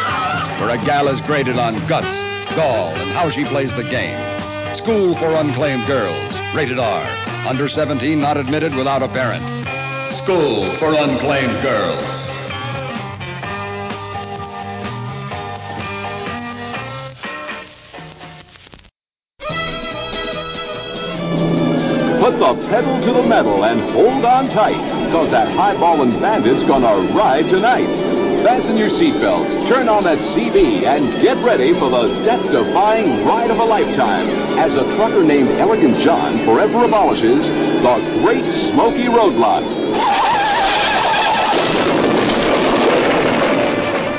where 0.61 0.71
a 0.71 0.79
gal 0.85 1.09
is 1.09 1.21
graded 1.23 1.59
on 1.59 1.85
guts, 1.89 2.07
gall, 2.55 2.95
and 2.95 3.11
how 3.11 3.29
she 3.29 3.45
plays 3.45 3.71
the 3.71 3.83
game. 3.83 4.17
School 4.77 5.19
for 5.19 5.33
Unclaimed 5.33 5.85
Girls, 5.89 6.33
rated 6.55 6.79
R. 6.79 7.05
Under 7.45 7.69
17, 7.69 8.21
not 8.21 8.37
admitted 8.37 8.73
without 8.77 9.03
a 9.03 9.09
parent. 9.09 9.43
School 10.23 10.79
for 10.79 10.95
Unclaimed 10.95 11.61
Girls. 11.61 12.24
The 23.15 23.23
metal 23.23 23.65
and 23.65 23.81
hold 23.93 24.25
on 24.25 24.51
tight, 24.51 24.83
because 25.07 25.31
that 25.31 25.47
highballing 25.47 26.21
bandit's 26.21 26.65
gonna 26.65 27.15
ride 27.15 27.49
tonight. 27.49 27.87
Fasten 28.43 28.77
your 28.77 28.91
seatbelts, 28.91 29.69
turn 29.69 29.89
on 29.89 30.03
that 30.03 30.19
CB, 30.19 30.85
and 30.85 31.23
get 31.23 31.37
ready 31.39 31.73
for 31.75 31.89
the 31.89 32.25
death-defying 32.25 33.25
ride 33.25 33.51
of 33.51 33.59
a 33.59 33.65
lifetime 33.65 34.29
as 34.59 34.75
a 34.75 34.83
trucker 34.97 35.23
named 35.23 35.49
Elegant 35.61 35.97
John 35.99 36.45
forever 36.45 36.85
abolishes 36.85 37.47
the 37.47 38.21
Great 38.21 38.45
Smoky 38.71 39.05
Roadblock. 39.05 40.61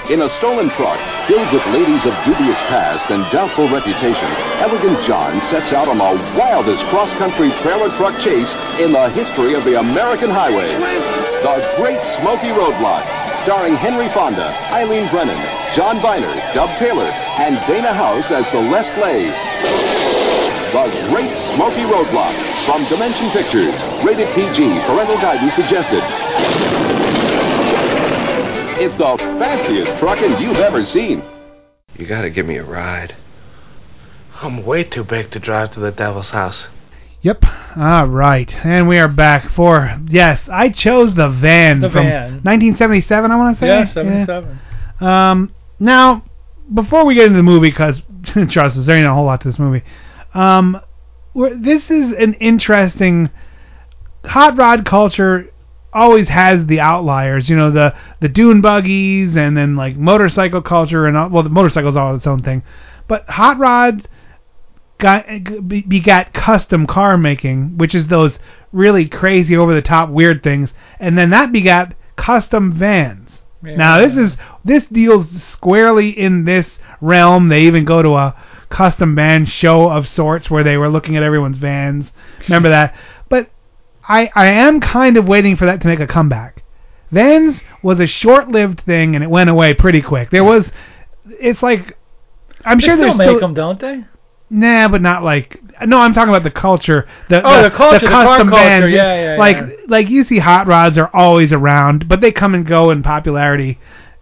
In 0.05 0.21
a 0.21 0.29
stolen 0.37 0.69
truck 0.69 1.01
filled 1.27 1.51
with 1.51 1.65
ladies 1.73 2.05
of 2.05 2.13
dubious 2.21 2.61
past 2.69 3.09
and 3.09 3.25
doubtful 3.33 3.67
reputation, 3.67 4.29
Elegant 4.61 5.01
John 5.03 5.41
sets 5.49 5.73
out 5.73 5.87
on 5.87 5.97
the 5.97 6.13
wildest 6.37 6.85
cross-country 6.93 7.49
trailer 7.65 7.89
truck 7.97 8.13
chase 8.21 8.53
in 8.77 8.93
the 8.93 9.09
history 9.09 9.55
of 9.55 9.65
the 9.65 9.79
American 9.79 10.29
highway. 10.29 10.77
The 11.41 11.73
Great 11.81 11.97
Smoky 12.21 12.53
Roadblock, 12.53 13.01
starring 13.41 13.73
Henry 13.73 14.07
Fonda, 14.13 14.53
Eileen 14.69 15.09
Brennan, 15.09 15.41
John 15.75 15.99
Byner, 15.99 16.35
Dub 16.53 16.77
Taylor, 16.77 17.09
and 17.41 17.57
Dana 17.65 17.91
House 17.91 18.29
as 18.29 18.45
Celeste 18.53 18.93
Lay. 19.01 19.25
The 20.69 21.09
Great 21.09 21.33
Smoky 21.57 21.81
Roadblock 21.81 22.37
from 22.69 22.85
Dimension 22.93 23.31
Pictures. 23.31 23.73
Rated 24.05 24.29
PG. 24.37 24.85
Parental 24.85 25.17
guidance 25.17 25.55
suggested. 25.57 26.94
It's 28.77 28.97
the 28.97 29.15
fanciest 29.17 29.99
trucking 29.99 30.41
you've 30.41 30.57
ever 30.57 30.83
seen. 30.83 31.23
You 31.95 32.05
gotta 32.05 32.29
give 32.29 32.45
me 32.45 32.57
a 32.57 32.63
ride. 32.63 33.15
I'm 34.41 34.65
way 34.65 34.83
too 34.83 35.05
big 35.05 35.31
to 35.31 35.39
drive 35.39 35.71
to 35.73 35.79
the 35.79 35.91
devil's 35.91 36.31
house. 36.31 36.67
Yep. 37.21 37.45
All 37.77 38.05
right, 38.05 38.53
and 38.65 38.85
we 38.89 38.97
are 38.97 39.07
back 39.07 39.49
for 39.51 39.97
yes. 40.09 40.49
I 40.51 40.69
chose 40.69 41.15
the 41.15 41.29
van 41.29 41.79
The 41.79 41.89
from 41.89 42.03
Van. 42.03 42.41
1977. 42.43 43.31
I 43.31 43.35
want 43.37 43.55
to 43.55 43.59
say. 43.61 43.67
Yeah, 43.67 43.85
77. 43.85 44.59
Um, 44.99 45.55
now, 45.79 46.25
before 46.73 47.05
we 47.05 47.15
get 47.15 47.27
into 47.27 47.37
the 47.37 47.43
movie, 47.43 47.69
because 47.69 48.01
trust 48.49 48.77
us, 48.77 48.85
there 48.85 48.97
ain't 48.97 49.07
a 49.07 49.13
whole 49.13 49.25
lot 49.25 49.39
to 49.41 49.47
this 49.47 49.57
movie. 49.57 49.83
Um, 50.33 50.81
we're, 51.33 51.55
this 51.55 51.89
is 51.89 52.11
an 52.11 52.33
interesting 52.35 53.29
hot 54.25 54.57
rod 54.57 54.85
culture. 54.85 55.49
Always 55.95 56.27
has 56.27 56.65
the 56.67 56.81
outliers, 56.81 57.49
you 57.49 57.55
know, 57.55 57.71
the 57.71 57.95
the 58.19 58.27
dune 58.27 58.59
buggies, 58.61 59.35
and 59.37 59.55
then 59.55 59.75
like 59.75 59.95
motorcycle 59.95 60.61
culture, 60.61 61.07
and 61.07 61.15
all, 61.15 61.29
well, 61.29 61.43
the 61.43 61.49
motorcycle's 61.49 61.95
all 61.95 62.13
its 62.13 62.27
own 62.27 62.41
thing, 62.43 62.63
but 63.07 63.27
hot 63.29 63.57
rods 63.57 64.05
got 64.97 65.25
be- 65.67 65.81
begat 65.81 66.33
custom 66.33 66.85
car 66.85 67.17
making, 67.17 67.77
which 67.77 67.95
is 67.95 68.07
those 68.07 68.39
really 68.73 69.07
crazy, 69.07 69.55
over 69.55 69.73
the 69.73 69.81
top, 69.81 70.09
weird 70.09 70.43
things, 70.43 70.73
and 70.99 71.17
then 71.17 71.29
that 71.29 71.53
begat 71.53 71.95
custom 72.17 72.73
vans. 72.73 73.45
Now 73.77 73.97
this 73.99 74.17
is 74.17 74.37
this 74.65 74.85
deals 74.87 75.29
squarely 75.43 76.09
in 76.09 76.43
this 76.43 76.77
realm. 77.01 77.47
They 77.47 77.61
even 77.61 77.85
go 77.85 78.01
to 78.01 78.15
a 78.15 78.35
custom 78.69 79.15
van 79.15 79.45
show 79.45 79.89
of 79.89 80.07
sorts 80.07 80.49
where 80.49 80.63
they 80.63 80.75
were 80.75 80.89
looking 80.89 81.15
at 81.15 81.23
everyone's 81.23 81.57
vans. 81.57 82.11
Remember 82.41 82.69
that? 82.69 82.93
I 84.07 84.29
I 84.35 84.47
am 84.47 84.79
kind 84.79 85.17
of 85.17 85.27
waiting 85.27 85.55
for 85.55 85.65
that 85.65 85.81
to 85.81 85.87
make 85.87 85.99
a 85.99 86.07
comeback. 86.07 86.63
Vans 87.11 87.61
was 87.81 87.99
a 87.99 88.07
short-lived 88.07 88.81
thing 88.81 89.15
and 89.15 89.23
it 89.23 89.29
went 89.29 89.49
away 89.49 89.73
pretty 89.73 90.01
quick. 90.01 90.29
There 90.31 90.43
was 90.43 90.71
it's 91.25 91.61
like 91.63 91.97
I'm 92.63 92.79
They 92.79 92.85
sure 92.85 92.95
still 92.95 92.97
there's 92.97 93.17
make 93.17 93.27
still 93.27 93.39
them, 93.39 93.53
don't 93.53 93.79
they? 93.79 94.05
Nah, 94.49 94.87
but 94.89 95.01
not 95.01 95.23
like. 95.23 95.59
No, 95.85 95.99
I'm 95.99 96.13
talking 96.13 96.29
about 96.29 96.43
the 96.43 96.51
culture. 96.51 97.07
The, 97.29 97.41
Oh, 97.43 97.61
the 97.61 97.69
culture, 97.69 97.99
the 97.99 98.07
car 98.07 98.43
culture, 98.45 98.87
yeah, 98.87 99.35
yeah, 99.35 99.37
Like, 99.37 99.57
yeah. 99.57 99.69
like 99.87 100.09
you 100.09 100.23
see, 100.23 100.37
hot 100.39 100.67
rods 100.67 100.97
are 100.97 101.09
always 101.13 101.51
around, 101.51 102.07
but 102.07 102.21
they 102.21 102.31
come 102.31 102.53
and 102.55 102.65
go 102.65 102.91
in 102.91 103.03
popularity. 103.03 103.79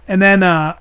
And 0.08 0.22
then, 0.22 0.44
uh, 0.44 0.78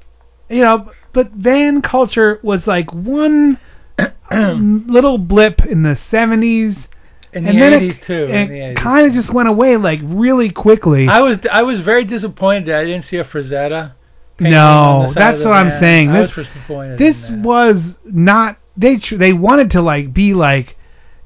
you 0.49 0.63
know, 0.63 0.91
but 1.13 1.31
van 1.33 1.83
culture 1.83 2.41
was 2.43 2.67
like 2.67 2.93
one 2.93 3.59
little 4.31 5.19
blip 5.19 5.65
in 5.67 5.83
the 5.83 5.97
70s. 5.97 6.87
In 7.33 7.47
and 7.47 7.57
the 7.57 7.61
then 7.61 7.73
80s 7.81 7.91
it, 7.91 8.03
too, 8.03 8.27
It 8.31 8.77
kind 8.77 9.07
of 9.07 9.12
just 9.15 9.33
went 9.33 9.49
away 9.49 9.77
like 9.77 10.01
really 10.03 10.51
quickly. 10.51 11.09
I 11.09 11.21
was 11.21 11.39
I 11.51 11.62
was 11.62 11.81
very 11.81 12.05
disappointed 12.05 12.67
that 12.67 12.77
I 12.81 12.85
didn't 12.85 13.05
see 13.05 13.17
a 13.17 13.25
Frazetta. 13.25 13.93
No, 14.41 14.59
on 14.67 15.03
the 15.03 15.09
side 15.09 15.17
that's 15.17 15.45
what 15.45 15.53
I'm 15.53 15.71
van. 15.71 15.81
saying. 15.81 16.09
I 16.11 16.21
This 16.23 16.37
was 16.37 16.47
disappointed. 16.49 16.99
this 16.99 17.31
was 17.31 17.83
not 18.05 18.59
they 18.77 18.97
tr- 18.97 19.17
they 19.17 19.33
wanted 19.33 19.71
to 19.73 19.83
like 19.83 20.12
be 20.12 20.35
like 20.35 20.77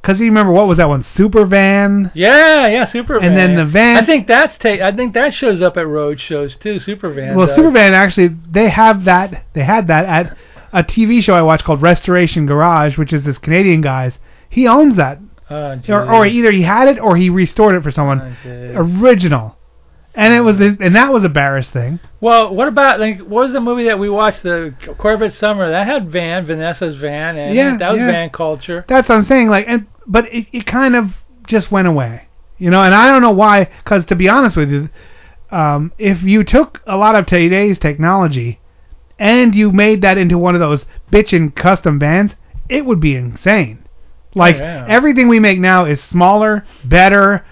because 0.03 0.21
you 0.21 0.27
remember 0.27 0.53
what 0.53 0.67
was 0.69 0.79
that 0.79 0.89
one 0.89 1.03
super 1.03 1.45
van 1.47 2.11
Yeah, 2.15 2.67
yeah, 2.69 2.85
Supervan. 2.85 3.23
And 3.25 3.37
then 3.37 3.55
the 3.57 3.65
van- 3.65 3.97
I 3.97 4.07
think 4.07 4.27
that's 4.27 4.57
ta- 4.59 4.85
I 4.85 4.95
think 4.95 5.15
that 5.15 5.33
shows 5.35 5.63
up 5.63 5.77
at 5.77 5.87
road 5.89 6.21
shows 6.21 6.57
too. 6.57 6.79
Supervan. 6.79 7.35
well 7.37 7.47
does. 7.47 7.57
supervan 7.57 7.95
actually 7.95 8.29
they 8.51 8.69
have 8.69 9.05
that 9.05 9.45
they 9.55 9.63
had 9.65 9.87
that 9.89 10.05
at 10.05 10.37
a 10.73 10.83
tv 10.85 11.23
show 11.23 11.35
i 11.35 11.41
watched 11.43 11.65
called 11.65 11.81
restoration 11.81 12.45
garage 12.47 12.99
which 12.99 13.13
is 13.13 13.23
this 13.25 13.39
canadian 13.39 13.81
guy's 13.81 14.13
he 14.49 14.67
owns 14.69 14.97
that 14.97 15.19
Oh, 15.49 15.81
or, 15.89 16.11
or 16.13 16.27
either 16.27 16.51
he 16.51 16.63
had 16.63 16.89
it 16.89 16.99
or 16.99 17.17
he 17.17 17.31
restored 17.31 17.75
it 17.77 17.83
for 17.83 17.91
someone 17.93 18.37
Oh, 18.45 18.73
original 18.75 19.57
and 20.17 20.33
it 20.33 20.41
was 20.41 20.59
and 20.61 20.97
that 20.97 21.13
was 21.13 21.25
a 21.25 21.29
Barris 21.29 21.69
thing 21.69 22.01
Well, 22.21 22.55
what 22.55 22.69
about 22.69 22.99
like 22.99 23.19
what 23.19 23.43
was 23.43 23.53
the 23.53 23.61
movie 23.61 23.85
that 23.85 23.99
we 23.99 24.09
watched, 24.09 24.43
the 24.43 24.75
Corvette 24.99 25.35
Summer? 25.35 25.69
That 25.71 25.87
had 25.87 26.11
van, 26.11 26.47
Vanessa's 26.47 26.97
van, 26.97 27.37
and 27.37 27.55
Yeah, 27.55 27.77
that 27.77 27.93
was 27.93 28.01
yeah. 28.01 28.11
van 28.11 28.31
culture. 28.31 28.85
That's 28.89 29.09
what 29.09 29.17
I'm 29.17 29.25
saying. 29.25 29.49
Like, 29.49 29.67
and 29.69 29.87
but 30.07 30.33
it, 30.33 30.47
it 30.53 30.67
kind 30.67 30.97
of 30.97 31.11
just 31.47 31.71
went 31.71 31.87
away, 31.87 32.29
you 32.57 32.71
know. 32.71 32.83
And 32.83 32.95
I 32.95 33.11
don't 33.11 33.23
know 33.23 33.31
why. 33.33 33.69
Because 33.85 34.07
to 34.07 34.17
be 34.17 34.29
honest 34.29 34.57
with 34.57 34.71
you, 34.71 34.89
um, 35.51 35.93
if 35.99 36.23
you 36.23 36.45
took 36.45 36.81
a 36.87 36.97
lot 36.97 37.15
of 37.15 37.27
today's 37.27 37.79
technology 37.79 38.59
and 39.19 39.55
you 39.55 39.71
made 39.71 40.01
that 40.03 40.19
into 40.19 40.39
one 40.39 40.55
of 40.55 40.61
those 40.61 40.87
bitchin' 41.13 41.55
custom 41.55 41.99
vans, 41.99 42.35
it 42.69 42.87
would 42.87 43.01
be 43.01 43.15
insane. 43.15 43.86
Like 44.35 44.57
Oh, 44.57 44.59
yeah. 44.59 44.87
everything 44.89 45.29
we 45.29 45.41
make 45.41 45.59
now 45.59 45.85
is 45.87 46.03
smaller, 46.03 46.65
better, 46.85 47.45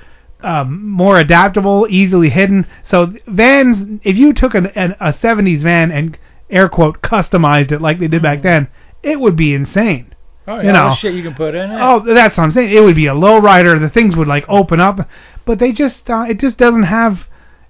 um, 0.43 0.89
more 0.91 1.19
adaptable, 1.19 1.87
easily 1.89 2.29
hidden. 2.29 2.67
So 2.85 3.13
vans, 3.27 4.01
if 4.05 4.17
you 4.19 4.33
took 4.35 4.55
an, 4.55 4.67
an, 4.75 4.95
a 5.01 5.13
'70s 5.13 5.61
van 5.63 5.91
and 5.91 6.19
air 6.51 6.69
quote 6.69 7.01
customized 7.01 7.73
it 7.73 7.81
like 7.81 7.99
they 7.99 8.09
did 8.09 8.23
back 8.23 8.43
then, 8.43 8.69
it 9.03 9.19
would 9.19 9.37
be 9.37 9.55
insane. 9.55 10.15
Oh, 10.47 10.57
You 10.61 10.67
yeah, 10.67 10.73
know. 10.73 10.87
what 10.89 10.99
shit 10.99 11.15
you 11.15 11.23
can 11.23 11.35
put 11.35 11.55
in 11.55 11.71
it. 11.71 11.79
Oh, 11.81 12.01
that's 12.01 12.37
what 12.37 12.45
I'm 12.45 12.53
saying. 12.53 12.71
It 12.75 12.81
would 12.83 12.97
be 12.97 13.07
a 13.07 13.15
low 13.15 13.39
rider. 13.41 13.79
The 13.79 13.89
things 13.89 14.15
would 14.15 14.29
like 14.29 14.45
open 14.47 14.79
up, 14.79 15.09
but 15.47 15.59
they 15.59 15.73
just 15.73 16.11
uh, 16.11 16.27
it 16.29 16.39
just 16.39 16.59
doesn't 16.59 16.83
have 16.83 17.21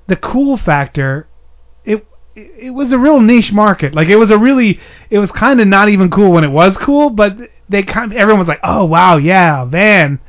the 0.08 0.16
cool 0.16 0.56
factor. 0.56 1.28
It 1.84 2.04
it 2.34 2.70
was 2.74 2.90
a 2.92 2.98
real 2.98 3.20
niche 3.20 3.52
market. 3.52 3.94
Like 3.94 4.08
it 4.08 4.16
was 4.16 4.32
a 4.32 4.38
really 4.38 4.80
it 5.08 5.20
was 5.20 5.30
kind 5.30 5.60
of 5.60 5.68
not 5.68 5.88
even 5.88 6.10
cool 6.10 6.32
when 6.32 6.42
it 6.42 6.50
was 6.50 6.76
cool, 6.76 7.10
but 7.10 7.36
they 7.68 7.82
kind 7.82 8.12
of, 8.12 8.18
everyone 8.18 8.38
was 8.40 8.48
like, 8.48 8.60
oh 8.62 8.84
wow, 8.84 9.16
yeah, 9.16 9.64
van. 9.64 10.20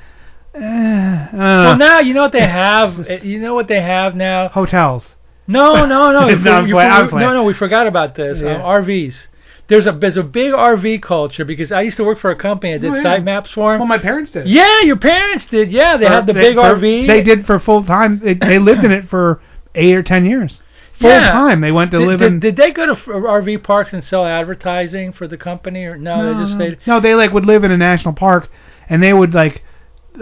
Eh, 0.54 0.60
uh, 0.62 1.28
well, 1.34 1.78
now 1.78 2.00
you 2.00 2.14
know 2.14 2.22
what 2.24 2.32
they 2.32 2.46
have. 2.48 3.00
eh, 3.10 3.20
you 3.24 3.40
know 3.40 3.54
what 3.54 3.68
they 3.68 3.82
have 3.82 4.16
now. 4.16 4.48
hotels. 4.50 5.06
No, 5.48 5.86
no, 5.86 6.12
no. 6.12 6.28
No, 6.36 6.42
playing- 6.42 6.68
you- 6.68 6.78
I'm 6.80 7.10
no, 7.10 7.34
no. 7.34 7.44
We 7.44 7.54
forgot 7.54 7.88
about 7.88 8.16
this. 8.16 8.42
Yeah. 8.42 8.56
Um, 8.56 8.62
RVs. 8.62 9.28
there's 9.68 9.86
a 9.86 9.92
there's 9.92 10.18
a 10.18 10.24
big 10.24 10.54
RV 10.54 11.02
culture 11.04 11.46
because 11.46 11.72
I 11.72 11.82
used 11.82 11.98
to 11.98 12.04
work 12.04 12.20
for 12.20 12.32
a 12.32 12.36
company 12.36 12.74
that 12.74 12.80
did 12.80 12.92
Oh, 12.92 12.96
yeah. 12.96 13.04
site 13.04 13.24
maps 13.24 13.52
for 13.52 13.74
them. 13.74 13.80
Well, 13.80 13.88
my 13.88 13.98
parents 14.00 14.32
did. 14.32 14.48
Yeah, 14.48 14.82
your 14.82 14.96
parents 14.98 15.46
did. 15.48 15.72
Yeah, 15.72 15.98
they 15.98 16.06
For- 16.06 16.12
had 16.14 16.26
the 16.26 16.34
big 16.34 16.56
for- 16.56 16.62
RV. 16.62 17.06
They 17.08 17.22
did 17.22 17.46
for 17.46 17.60
full 17.60 17.84
time. 17.84 18.20
They, 18.24 18.34
they 18.34 18.60
lived 18.60 18.84
in 18.86 18.92
it 18.92 19.10
for 19.10 19.42
eight 19.76 19.94
or 19.96 20.04
ten 20.04 20.26
years. 20.26 20.62
Full 21.00 21.10
Yeah. 21.10 21.32
time. 21.32 21.62
They 21.62 21.72
went 21.72 21.92
to 21.92 22.00
did, 22.00 22.08
live 22.08 22.20
did, 22.20 22.28
in. 22.34 22.40
did 22.40 22.56
they 22.56 22.72
go 22.72 22.86
to 22.86 22.94
RV 22.96 23.64
parks 23.64 23.94
and 23.94 24.04
sell 24.04 24.26
advertising 24.26 25.12
for 25.12 25.28
the 25.28 25.38
company, 25.38 25.86
or 25.86 25.98
no? 25.98 26.34
they 26.34 26.40
just 26.44 26.56
stayed. 26.56 26.78
No, 26.88 27.00
they 27.00 27.16
like 27.16 27.34
would 27.34 27.46
live 27.46 27.64
in 27.64 27.72
a 27.72 27.78
national 27.78 28.14
park, 28.14 28.50
and 28.90 29.04
they 29.04 29.14
would 29.14 29.34
like, 29.34 29.64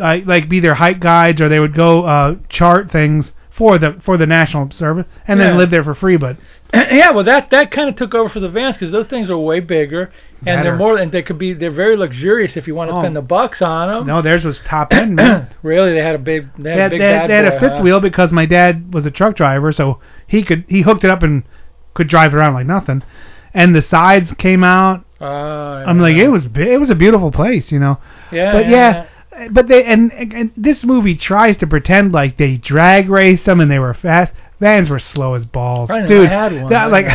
uh, 0.02 0.18
like 0.26 0.50
be 0.50 0.60
their 0.60 0.74
hike 0.76 1.00
guides, 1.00 1.40
or 1.42 1.50
they 1.50 1.60
would 1.60 1.76
go 1.76 2.04
uh, 2.06 2.36
chart 2.50 2.92
things 2.92 3.34
for 3.52 3.78
the 3.78 3.98
for 4.04 4.18
the 4.18 4.26
national 4.26 4.72
service, 4.72 5.06
and 5.28 5.40
Yeah. 5.40 5.48
then 5.48 5.58
live 5.58 5.70
there 5.70 5.84
for 5.84 5.94
free. 5.94 6.18
But 6.18 6.38
yeah, 6.74 7.12
well, 7.12 7.24
that 7.26 7.52
that 7.52 7.70
kind 7.70 7.88
of 7.88 7.96
took 7.96 8.16
over 8.16 8.28
for 8.30 8.40
the 8.40 8.50
vans 8.50 8.76
because 8.76 8.92
those 8.92 9.06
things 9.08 9.30
are 9.30 9.38
way 9.38 9.60
bigger 9.60 10.12
and 10.46 10.46
Better. 10.58 10.64
they're 10.64 10.76
more 10.76 10.98
and 10.98 11.12
they 11.12 11.22
could 11.22 11.38
be 11.38 11.54
they're 11.54 11.70
very 11.70 11.96
luxurious 11.96 12.58
if 12.58 12.68
you 12.68 12.74
want 12.74 12.90
to 12.90 12.96
Oh. 12.96 13.02
spend 13.02 13.16
the 13.16 13.22
bucks 13.22 13.62
on 13.62 13.90
them. 13.90 14.08
no, 14.08 14.24
theirs 14.24 14.44
was 14.44 14.60
top 14.62 14.92
end. 14.92 15.16
man. 15.18 15.48
really, 15.64 15.94
they 15.94 16.02
had 16.02 16.16
a 16.16 16.18
big 16.18 16.48
they 16.58 16.64
they 16.64 16.70
had, 16.72 16.80
a 16.80 16.82
had, 16.82 16.90
big 16.90 17.00
they 17.00 17.14
had, 17.14 17.30
they 17.30 17.36
had 17.36 17.46
a 17.46 17.60
fifth 17.60 17.74
huh? 17.74 17.82
wheel 17.84 18.00
because 18.00 18.32
my 18.32 18.48
dad 18.48 18.92
was 18.92 19.06
a 19.06 19.12
truck 19.12 19.36
driver, 19.36 19.72
so 19.72 20.00
he 20.28 20.44
could 20.44 20.66
he 20.68 20.82
hooked 20.82 21.04
it 21.04 21.10
up 21.10 21.24
and 21.24 21.44
could 21.94 22.08
drive 22.08 22.34
it 22.34 22.38
around 22.38 22.54
like 22.54 22.68
nothing. 22.68 23.04
And 23.54 23.76
the 23.76 23.82
sides 23.82 24.34
came 24.38 24.64
out. 24.64 25.06
Oh, 25.22 25.28
I'm 25.28 26.00
like, 26.00 26.16
it 26.16 26.28
was 26.28 26.46
it 26.56 26.80
was 26.80 26.90
a 26.90 26.96
beautiful 26.96 27.32
place, 27.32 27.72
you 27.72 27.80
know. 27.80 28.00
Yeah, 28.32 28.52
but 28.52 28.68
yeah, 28.68 29.06
yeah, 29.34 29.48
but 29.52 29.68
they 29.68 29.84
and, 29.86 30.12
and 30.12 30.52
this 30.58 30.84
movie 30.84 31.16
tries 31.16 31.58
to 31.58 31.68
pretend 31.68 32.12
like 32.12 32.38
they 32.38 32.58
drag 32.58 33.10
raced 33.10 33.46
them 33.46 33.60
and 33.60 33.70
they 33.70 33.80
were 33.80 33.94
fast. 33.94 34.34
Vans 34.60 34.90
were 34.90 35.00
slow 35.00 35.34
as 35.34 35.46
balls, 35.46 35.90
I 35.90 36.02
know, 36.02 36.08
dude. 36.08 36.30
I 36.30 36.44
had 36.50 36.62
one, 36.62 36.72
That 36.72 36.92
like 36.92 37.06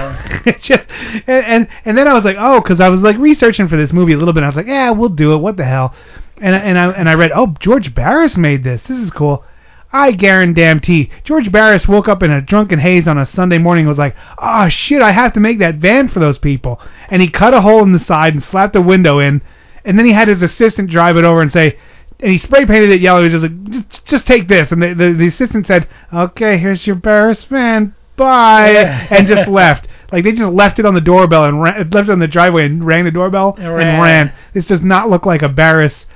just 0.61 0.87
and, 1.27 1.45
and 1.45 1.69
and 1.85 1.99
then 1.99 2.07
I 2.07 2.13
was 2.13 2.25
like, 2.25 2.37
oh, 2.39 2.61
because 2.61 2.81
I 2.81 2.89
was 2.89 3.01
like 3.01 3.17
researching 3.17 3.69
for 3.69 3.77
this 3.77 3.93
movie 3.93 4.13
a 4.13 4.17
little 4.17 4.35
bit. 4.35 4.43
I 4.43 4.49
was 4.49 4.57
like, 4.57 4.67
yeah, 4.67 4.91
we'll 4.91 5.09
do 5.09 5.33
it. 5.33 5.39
What 5.39 5.57
the 5.57 5.65
hell? 5.65 5.95
And 6.41 6.55
and 6.55 6.79
I 6.79 6.91
and 6.93 7.09
I 7.09 7.15
read, 7.15 7.33
oh, 7.35 7.55
George 7.59 7.95
Barris 7.95 8.37
made 8.37 8.65
this. 8.65 8.83
This 8.83 8.99
is 8.99 9.11
cool. 9.11 9.45
I 9.93 10.13
guarantee 10.13 11.11
George 11.25 11.51
Barris 11.51 11.89
woke 11.89 12.09
up 12.09 12.23
in 12.23 12.31
a 12.31 12.43
drunken 12.43 12.79
haze 12.79 13.09
on 13.09 13.17
a 13.17 13.25
Sunday 13.27 13.59
morning 13.59 13.83
and 13.83 13.89
was 13.89 13.99
like, 13.99 14.15
oh 14.37 14.69
shit, 14.69 15.01
I 15.01 15.13
have 15.13 15.33
to 15.33 15.41
make 15.41 15.59
that 15.61 15.77
van 15.77 16.09
for 16.09 16.21
those 16.21 16.39
people. 16.39 16.81
And 17.09 17.23
he 17.23 17.31
cut 17.31 17.55
a 17.55 17.63
hole 17.63 17.83
in 17.83 17.93
the 17.93 18.01
side 18.01 18.35
and 18.35 18.45
slapped 18.45 18.75
the 18.75 18.83
window 18.83 19.19
in, 19.19 19.41
and 19.85 19.99
then 19.99 20.05
he 20.05 20.13
had 20.13 20.29
his 20.29 20.43
assistant 20.43 20.91
drive 20.91 21.17
it 21.17 21.25
over 21.25 21.41
and 21.41 21.51
say, 21.51 21.79
and 22.21 22.31
he 22.31 22.39
spray 22.39 22.67
painted 22.67 22.91
it 22.91 23.01
yellow. 23.01 23.23
He 23.23 23.33
was 23.33 23.41
just 23.41 23.43
like, 23.43 23.71
just, 23.71 24.07
just 24.07 24.27
take 24.27 24.49
this. 24.49 24.73
And 24.73 24.83
the, 24.83 24.95
the 24.95 25.13
the 25.13 25.29
assistant 25.29 25.67
said, 25.67 25.89
okay, 26.13 26.59
here's 26.59 26.87
your 26.87 26.97
Barris 26.97 27.45
van, 27.45 27.95
bye, 28.17 29.07
and 29.11 29.27
just 29.27 29.49
left. 29.49 29.89
Like 30.13 30.25
they 30.25 30.33
just 30.33 30.53
left 30.53 30.79
it 30.79 30.87
on 30.87 30.95
the 30.95 31.01
doorbell 31.01 31.45
and 31.45 31.63
ran, 31.63 31.91
left 31.91 32.09
it 32.09 32.13
on 32.13 32.19
the 32.19 32.27
driveway 32.27 32.67
and 32.67 32.85
rang 32.85 33.05
the 33.05 33.11
doorbell 33.11 33.55
and 33.59 33.75
ran. 33.75 34.01
ran. 34.01 34.33
This 34.53 34.67
does 34.67 34.83
not 34.83 35.09
look 35.09 35.25
like 35.27 35.43
a 35.43 35.49
Barris 35.49 36.07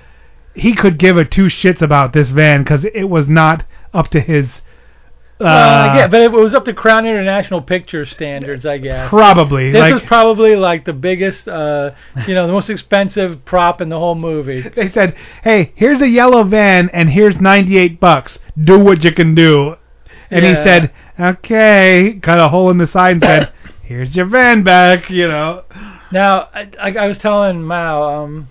he 0.55 0.75
could 0.75 0.99
give 0.99 1.17
a 1.17 1.25
two 1.25 1.47
shits 1.47 1.81
about 1.83 2.13
this 2.13 2.31
van 2.31 2.63
because 2.63 2.85
it 2.85 3.05
was 3.05 3.29
not 3.29 3.65
up 3.95 4.09
to 4.09 4.21
his. 4.21 4.49
Uh, 5.41 5.45
Uh, 5.45 5.95
yeah, 5.97 6.07
but 6.07 6.23
it 6.23 6.31
was 6.31 6.55
up 6.55 6.65
to 6.67 6.73
Crown 6.73 7.05
International 7.05 7.61
Picture 7.61 8.07
standards, 8.07 8.65
I 8.65 8.79
guess. 8.79 9.09
Probably, 9.09 9.73
This 9.73 9.81
like- 9.81 9.95
was 9.95 10.03
probably 10.05 10.55
like 10.55 10.85
the 10.85 10.93
biggest, 10.93 11.49
uh, 11.49 11.91
you 12.29 12.35
know, 12.35 12.47
the 12.47 12.53
most 12.53 12.71
expensive 12.71 13.45
prop 13.45 13.81
in 13.81 13.89
the 13.89 13.99
whole 13.99 14.15
movie. 14.15 14.61
they 14.77 14.91
said, 14.91 15.17
"Hey, 15.43 15.73
here's 15.75 16.01
a 16.01 16.09
yellow 16.09 16.45
van, 16.45 16.91
and 16.93 17.11
here's 17.11 17.41
98 17.41 17.99
bucks. 17.99 18.39
Do 18.63 18.79
what 18.79 19.03
you 19.03 19.13
can 19.13 19.35
do." 19.35 19.75
And 20.31 20.45
he 20.45 20.55
said, 20.55 20.93
"Okay." 21.19 22.19
Cut 22.23 22.39
a 22.39 22.49
hole 22.49 22.71
in 22.71 22.79
the 22.79 22.87
side 22.87 23.13
and 23.17 23.25
said, 23.25 23.53
"Here's 23.83 24.15
your 24.15 24.27
van 24.27 24.63
back." 24.63 25.11
You 25.11 25.27
know. 25.29 25.65
Now, 26.13 26.49
I, 26.55 26.69
I, 26.81 26.91
I 26.93 27.07
was 27.09 27.19
telling 27.19 27.67
Mal, 27.67 28.03
um, 28.05 28.49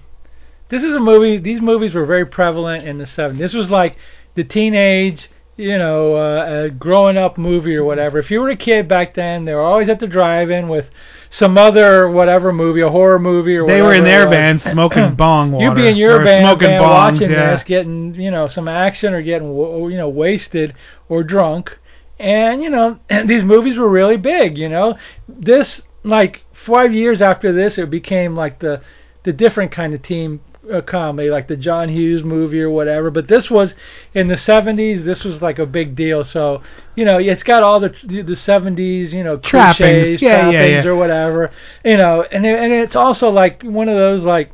this 0.71 0.83
is 0.83 0.95
a 0.95 0.99
movie. 0.99 1.37
These 1.37 1.61
movies 1.61 1.93
were 1.93 2.05
very 2.05 2.25
prevalent 2.25 2.87
in 2.87 2.97
the 2.97 3.03
'70s. 3.03 3.37
This 3.37 3.53
was 3.53 3.69
like 3.69 3.97
the 4.35 4.43
teenage, 4.45 5.29
you 5.57 5.77
know, 5.77 6.15
uh, 6.15 6.69
growing 6.69 7.17
up 7.17 7.37
movie 7.37 7.75
or 7.75 7.83
whatever. 7.83 8.17
If 8.17 8.31
you 8.31 8.39
were 8.39 8.49
a 8.49 8.55
kid 8.55 8.87
back 8.87 9.13
then, 9.13 9.43
they 9.43 9.53
were 9.53 9.61
always 9.61 9.89
at 9.89 9.99
the 9.99 10.07
drive-in 10.07 10.69
with 10.69 10.89
some 11.29 11.57
other 11.57 12.09
whatever 12.09 12.53
movie, 12.53 12.79
a 12.79 12.89
horror 12.89 13.19
movie 13.19 13.57
or 13.57 13.67
They 13.67 13.81
whatever. 13.81 13.81
They 13.81 13.81
were 13.81 13.93
in 13.95 14.03
their 14.05 14.27
was. 14.27 14.35
van 14.35 14.59
smoking 14.71 15.15
bong 15.15 15.51
water. 15.51 15.65
You'd 15.65 15.75
be 15.75 15.87
in 15.89 15.97
your 15.97 16.23
van, 16.23 16.41
smoking 16.41 16.69
van 16.69 16.81
bongs, 16.81 17.13
watching 17.13 17.31
yeah. 17.31 17.53
this, 17.53 17.63
getting 17.65 18.15
you 18.15 18.31
know 18.31 18.47
some 18.47 18.69
action 18.69 19.13
or 19.13 19.21
getting 19.21 19.53
you 19.53 19.97
know 19.97 20.07
wasted 20.07 20.73
or 21.09 21.21
drunk, 21.21 21.77
and 22.17 22.63
you 22.63 22.69
know 22.69 22.97
these 23.25 23.43
movies 23.43 23.77
were 23.77 23.89
really 23.89 24.17
big. 24.17 24.57
You 24.57 24.69
know, 24.69 24.97
this 25.27 25.81
like 26.05 26.45
five 26.65 26.93
years 26.93 27.21
after 27.21 27.51
this, 27.51 27.77
it 27.77 27.89
became 27.89 28.37
like 28.37 28.59
the 28.59 28.81
the 29.23 29.33
different 29.33 29.73
kind 29.73 29.93
of 29.93 30.01
team 30.01 30.39
uh, 30.71 30.81
comedy, 30.81 31.29
like 31.29 31.47
the 31.47 31.55
John 31.55 31.89
Hughes 31.89 32.23
movie 32.23 32.61
or 32.61 32.69
whatever. 32.69 33.09
But 33.09 33.27
this 33.27 33.49
was 33.49 33.73
in 34.13 34.27
the 34.27 34.35
70s. 34.35 35.03
This 35.03 35.23
was 35.23 35.41
like 35.41 35.59
a 35.59 35.65
big 35.65 35.95
deal. 35.95 36.23
So 36.23 36.61
you 36.95 37.05
know, 37.05 37.17
it's 37.19 37.43
got 37.43 37.63
all 37.63 37.79
the 37.79 37.89
the 38.03 38.35
70s, 38.35 39.11
you 39.11 39.23
know, 39.23 39.37
Trappings. 39.37 39.77
cliches, 39.77 40.21
Yeah, 40.21 40.29
yeah, 40.29 40.51
trappings 40.51 40.85
yeah. 40.85 40.91
or 40.91 40.95
whatever. 40.95 41.51
You 41.85 41.97
know, 41.97 42.23
and 42.23 42.45
it, 42.45 42.59
and 42.59 42.73
it's 42.73 42.95
also 42.95 43.29
like 43.29 43.63
one 43.63 43.89
of 43.89 43.95
those 43.97 44.23
like 44.23 44.51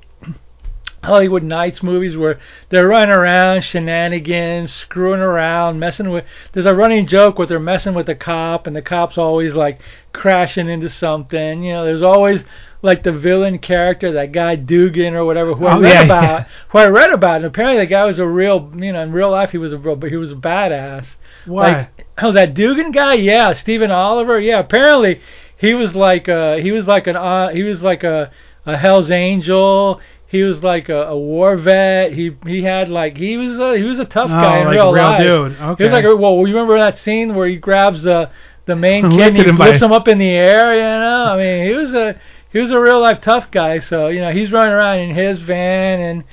Hollywood 1.03 1.43
Nights 1.43 1.83
movies 1.83 2.17
where 2.17 2.39
they're 2.69 2.87
running 2.87 3.15
around, 3.15 3.63
shenanigans, 3.63 4.73
screwing 4.73 5.21
around, 5.21 5.79
messing 5.79 6.09
with. 6.09 6.25
There's 6.53 6.65
a 6.65 6.73
running 6.73 7.05
joke 7.05 7.37
where 7.37 7.47
they're 7.47 7.59
messing 7.59 7.93
with 7.93 8.07
the 8.07 8.15
cop, 8.15 8.67
and 8.67 8.75
the 8.75 8.81
cop's 8.81 9.17
always 9.17 9.53
like 9.53 9.79
crashing 10.13 10.67
into 10.67 10.89
something. 10.89 11.63
You 11.63 11.73
know, 11.73 11.85
there's 11.85 12.01
always 12.01 12.43
like 12.81 13.03
the 13.03 13.11
villain 13.11 13.57
character, 13.59 14.11
that 14.13 14.31
guy 14.31 14.55
Dugan 14.55 15.13
or 15.15 15.25
whatever, 15.25 15.53
who 15.55 15.65
I 15.65 15.75
Oh, 15.77 15.81
read 15.81 15.89
yeah, 15.91 16.03
about. 16.03 16.23
yeah. 16.23 16.45
Who 16.69 16.77
I 16.77 16.87
read 16.87 17.11
about, 17.11 17.37
and 17.37 17.45
apparently 17.45 17.79
the 17.83 17.87
guy 17.89 18.05
was 18.05 18.19
a 18.19 18.27
real, 18.27 18.71
you 18.75 18.93
know, 18.93 19.01
in 19.01 19.11
real 19.11 19.31
life 19.31 19.51
he 19.51 19.57
was 19.57 19.73
a 19.73 19.77
real, 19.77 19.95
but 19.95 20.09
he 20.09 20.17
was 20.17 20.31
a 20.31 20.35
badass. 20.35 21.15
Why? 21.45 21.71
Like, 21.97 22.07
oh, 22.21 22.31
that 22.33 22.53
Dugan 22.53 22.91
guy, 22.91 23.15
yeah, 23.15 23.53
Stephen 23.53 23.89
Oliver, 23.91 24.39
yeah. 24.39 24.59
Apparently 24.59 25.19
he 25.57 25.73
was 25.73 25.95
like, 25.95 26.29
uh, 26.29 26.57
he 26.57 26.71
was 26.71 26.87
like 26.87 27.07
an, 27.07 27.15
uh, 27.15 27.49
he 27.49 27.63
was 27.63 27.81
like 27.81 28.03
a, 28.03 28.31
a 28.65 28.77
Hell's 28.77 29.09
Angel. 29.11 29.99
He 30.29 30.43
was 30.43 30.61
like 30.61 30.89
a, 30.89 31.03
a 31.07 31.17
war 31.17 31.55
vet. 31.55 32.11
He 32.11 32.35
he 32.45 32.61
had 32.63 32.89
like 32.89 33.15
he 33.15 33.37
was 33.37 33.57
a, 33.57 33.77
he 33.77 33.83
was 33.83 33.97
a 33.97 34.03
tough 34.05 34.29
Oh, 34.29 34.41
guy 34.41 34.59
in 34.59 34.65
like 34.65 34.73
real 34.75 34.89
a 34.89 34.93
real 34.93 35.03
life. 35.03 35.19
dude. 35.21 35.77
He 35.77 35.83
was 35.85 35.93
like 35.93 36.03
a, 36.03 36.13
well, 36.17 36.35
you 36.39 36.47
remember 36.53 36.77
that 36.77 36.97
scene 36.97 37.33
where 37.33 37.47
he 37.47 37.55
grabs 37.55 38.03
the 38.03 38.29
the 38.65 38.75
main 38.75 39.09
kid 39.17 39.35
and 39.35 39.37
he 39.37 39.51
lifts 39.53 39.81
him 39.81 39.93
up 39.93 40.09
in 40.09 40.17
the 40.17 40.29
air. 40.29 40.75
You 40.75 40.81
know, 40.81 41.23
I 41.31 41.37
mean, 41.37 41.65
he 41.65 41.73
was 41.73 41.93
a 41.93 42.19
he 42.57 42.61
was 42.61 42.71
a 42.71 42.79
real 42.79 42.99
life 42.99 43.21
tough 43.21 43.51
guy. 43.51 43.77
So 43.77 44.07
you 44.07 44.19
know, 44.19 44.31
he's 44.31 44.51
running 44.51 44.73
around 44.73 44.97
in 44.97 45.13
his 45.13 45.37
van 45.37 45.99
and 45.99 46.23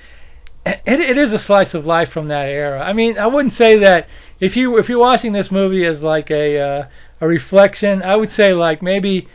it, 0.64 1.00
it 1.00 1.18
is 1.18 1.34
a 1.34 1.38
slice 1.38 1.74
of 1.74 1.84
life 1.84 2.10
from 2.10 2.28
that 2.28 2.48
era. 2.48 2.80
I 2.80 2.94
mean, 2.94 3.18
I 3.18 3.26
wouldn't 3.26 3.52
say 3.52 3.78
that 3.80 4.08
if 4.40 4.56
you 4.56 4.78
if 4.78 4.88
you're 4.88 4.98
watching 4.98 5.32
this 5.34 5.50
movie 5.50 5.84
as 5.84 6.00
like 6.00 6.30
a 6.30 6.58
uh, 6.58 6.88
a 7.20 7.28
reflection, 7.28 8.02
I 8.02 8.16
would 8.16 8.32
say 8.32 8.54
like 8.54 8.80
maybe 8.80 9.28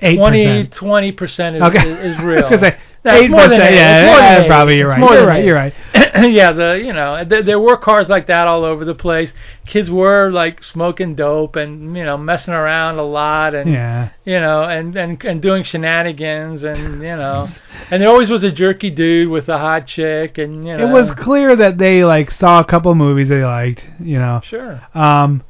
8%. 0.00 0.70
20 0.70 1.12
percent 1.12 1.56
is, 1.56 1.62
Okay. 1.62 1.90
is, 1.90 2.16
is 2.16 2.18
real. 2.22 2.74
Was 3.04 3.12
gonna 3.12 3.20
say, 3.20 3.20
No, 3.20 3.20
it's 3.20 3.30
more 3.30 3.48
than 3.48 3.60
8%, 3.60 3.68
eight. 3.70 3.74
yeah, 3.74 4.06
more 4.06 4.16
than 4.20 4.42
eight. 4.44 4.48
probably 4.48 4.76
you're 4.78 4.88
right. 4.88 4.98
more 5.00 5.10
You're 5.10 5.20
than 5.20 5.28
right, 5.28 5.44
you're 5.44 5.54
right. 5.54 5.74
yeah, 6.32 6.52
the 6.52 6.80
you 6.84 6.92
know 6.92 7.24
there, 7.24 7.42
there 7.42 7.58
were 7.60 7.76
cars 7.76 8.08
like 8.08 8.26
that 8.28 8.46
all 8.46 8.64
over 8.64 8.84
the 8.84 8.94
place. 8.94 9.32
Kids 9.66 9.90
were 9.90 10.30
like 10.30 10.62
smoking 10.62 11.14
dope 11.14 11.56
and 11.56 11.96
you 11.96 12.04
know 12.04 12.16
messing 12.18 12.52
around 12.54 12.98
a 12.98 13.02
lot 13.02 13.54
and 13.54 13.70
Yeah. 13.72 14.10
you 14.24 14.38
know 14.40 14.64
and 14.64 14.94
and 14.96 15.22
and 15.24 15.40
doing 15.42 15.62
shenanigans 15.64 16.62
and 16.64 16.94
you 17.02 17.16
know 17.16 17.48
and 17.90 18.02
there 18.02 18.08
always 18.08 18.30
was 18.30 18.44
a 18.44 18.52
jerky 18.52 18.90
dude 18.90 19.30
with 19.30 19.48
a 19.48 19.58
hot 19.58 19.86
chick 19.86 20.38
and 20.38 20.66
you 20.66 20.76
know 20.76 20.86
It 20.86 20.90
was 20.92 21.12
clear 21.14 21.56
that 21.56 21.78
they 21.78 22.04
like 22.04 22.30
saw 22.30 22.60
a 22.60 22.64
couple 22.64 22.94
movies 22.94 23.28
they 23.28 23.42
liked, 23.44 23.86
you 24.00 24.18
know. 24.18 24.40
Sure. 24.44 24.80
Um, 24.94 25.42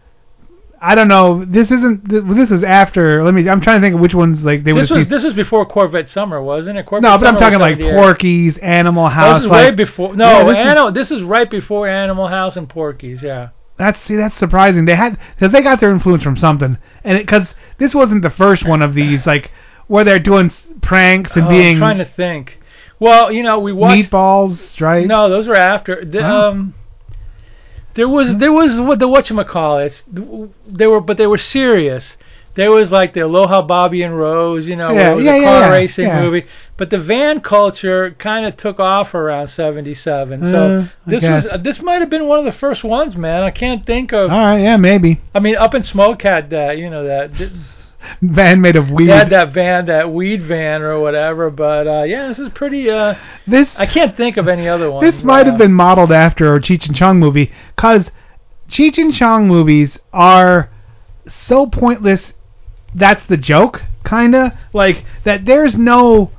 I 0.84 0.96
don't 0.96 1.06
know. 1.06 1.44
This 1.46 1.70
isn't. 1.70 2.08
This 2.08 2.50
is 2.50 2.64
after. 2.64 3.22
Let 3.22 3.34
me. 3.34 3.48
I'm 3.48 3.60
trying 3.60 3.76
to 3.80 3.84
think 3.84 3.94
of 3.94 4.00
which 4.00 4.14
ones 4.14 4.42
like 4.42 4.64
they 4.64 4.72
this 4.72 4.90
was 4.90 5.00
seen. 5.02 5.08
this 5.08 5.22
was 5.22 5.34
before 5.34 5.64
Corvette 5.64 6.08
Summer, 6.08 6.42
wasn't 6.42 6.76
it? 6.76 6.86
Corvette 6.86 7.02
No, 7.08 7.16
but 7.18 7.28
I'm 7.28 7.36
talking 7.36 7.60
like 7.60 7.78
78. 7.78 7.94
Porky's, 7.94 8.58
Animal 8.58 9.04
Oh, 9.04 9.08
House. 9.08 9.36
this 9.38 9.44
is 9.44 9.50
like, 9.50 9.68
way 9.70 9.74
before. 9.76 10.08
Yeah, 10.10 10.14
No, 10.74 10.90
this 10.90 11.08
is- 11.08 11.10
This 11.12 11.18
is 11.18 11.22
right 11.22 11.48
before 11.48 11.88
Animal 11.88 12.26
House 12.26 12.56
and 12.56 12.68
Porky's. 12.68 13.22
Yeah. 13.22 13.50
That's 13.78 14.00
see, 14.02 14.16
that's 14.16 14.36
surprising. 14.36 14.84
They 14.84 14.96
had 14.96 15.18
because 15.36 15.52
they 15.52 15.62
got 15.62 15.78
their 15.80 15.92
influence 15.92 16.22
from 16.24 16.36
something, 16.36 16.76
and 17.04 17.18
because 17.18 17.54
this 17.78 17.94
wasn't 17.94 18.22
the 18.22 18.30
first 18.30 18.66
one 18.66 18.82
of 18.82 18.94
these 18.94 19.24
like 19.24 19.50
where 19.86 20.04
they're 20.04 20.18
doing 20.18 20.50
pranks 20.82 21.36
and 21.36 21.46
Oh, 21.46 21.48
being 21.48 21.74
I'm 21.76 21.78
trying 21.78 21.98
to 21.98 22.04
think. 22.04 22.60
Well, 23.00 23.32
you 23.32 23.42
know, 23.42 23.58
we 23.60 23.72
watched. 23.72 24.10
meatballs, 24.10 24.80
right? 24.80 25.06
No, 25.06 25.28
those 25.28 25.48
were 25.48 25.56
after. 25.56 26.04
The, 26.04 26.20
Oh. 26.20 26.50
Um, 26.50 26.74
there 27.94 28.08
was 28.08 28.36
there 28.38 28.52
was 28.52 28.78
what 28.80 28.98
the 28.98 29.08
whatchamacallits. 29.08 30.02
They 30.66 30.86
were, 30.86 31.00
but 31.00 31.16
they 31.16 31.26
were 31.26 31.38
serious. 31.38 32.16
There 32.54 32.70
was 32.70 32.90
like 32.90 33.14
the 33.14 33.20
Aloha 33.20 33.62
Bobby 33.62 34.02
and 34.02 34.18
Rose, 34.18 34.66
you 34.66 34.76
know, 34.76 34.92
where 34.92 35.02
Yeah, 35.04 35.12
it 35.12 35.14
was 35.16 35.24
yeah, 35.24 35.38
car 35.42 35.60
yeah, 35.60 35.68
racing 35.70 36.08
movie. 36.08 36.46
But 36.76 36.90
the 36.90 36.98
van 36.98 37.40
culture 37.40 38.14
kind 38.18 38.44
of 38.44 38.56
took 38.58 38.78
off 38.78 39.14
around 39.14 39.48
'77. 39.48 40.42
Uh, 40.42 40.50
so 40.50 40.80
I 40.80 41.10
this 41.10 41.22
was 41.22 41.46
uh, 41.46 41.56
this 41.56 41.80
might 41.80 42.00
have 42.00 42.10
been 42.10 42.26
one 42.26 42.38
of 42.38 42.44
the 42.44 42.52
first 42.58 42.84
ones, 42.84 43.16
man. 43.16 43.42
I 43.42 43.50
can't 43.50 43.86
think 43.86 44.12
of. 44.12 44.30
All 44.30 44.38
right, 44.38 44.60
yeah, 44.60 44.76
maybe. 44.76 45.20
I 45.34 45.40
mean, 45.40 45.56
Up 45.56 45.74
in 45.74 45.82
Smoke 45.82 46.20
had 46.22 46.50
that, 46.50 46.76
you 46.76 46.90
know, 46.90 47.04
that. 47.04 47.30
van 48.22 48.60
made 48.60 48.76
of 48.76 48.90
weed. 48.90 49.08
They 49.08 49.12
had 49.12 49.30
that 49.30 49.52
van, 49.52 49.86
that 49.86 50.12
weed 50.12 50.42
van 50.42 50.82
or 50.82 51.00
whatever. 51.00 51.50
But 51.50 51.86
uh, 51.86 52.02
yeah, 52.04 52.28
this 52.28 52.38
is 52.38 52.50
pretty. 52.50 52.90
Uh, 52.90 53.14
this 53.46 53.74
I 53.76 53.86
can't 53.86 54.16
think 54.16 54.36
of 54.36 54.48
any 54.48 54.68
other 54.68 54.90
one. 54.90 55.04
This 55.04 55.22
might 55.22 55.46
have 55.46 55.58
been 55.58 55.72
modeled 55.72 56.12
after 56.12 56.54
a 56.54 56.60
Cheech 56.60 56.86
and 56.86 56.96
Chong 56.96 57.18
movie, 57.18 57.52
cause 57.76 58.10
Cheech 58.68 58.98
and 58.98 59.12
Chong 59.12 59.48
movies 59.48 59.98
are 60.12 60.70
so 61.28 61.66
pointless. 61.66 62.32
That's 62.94 63.26
the 63.26 63.36
joke, 63.36 63.82
kinda 64.04 64.58
like 64.72 65.04
that. 65.24 65.44
There's 65.44 65.76
no. 65.76 66.30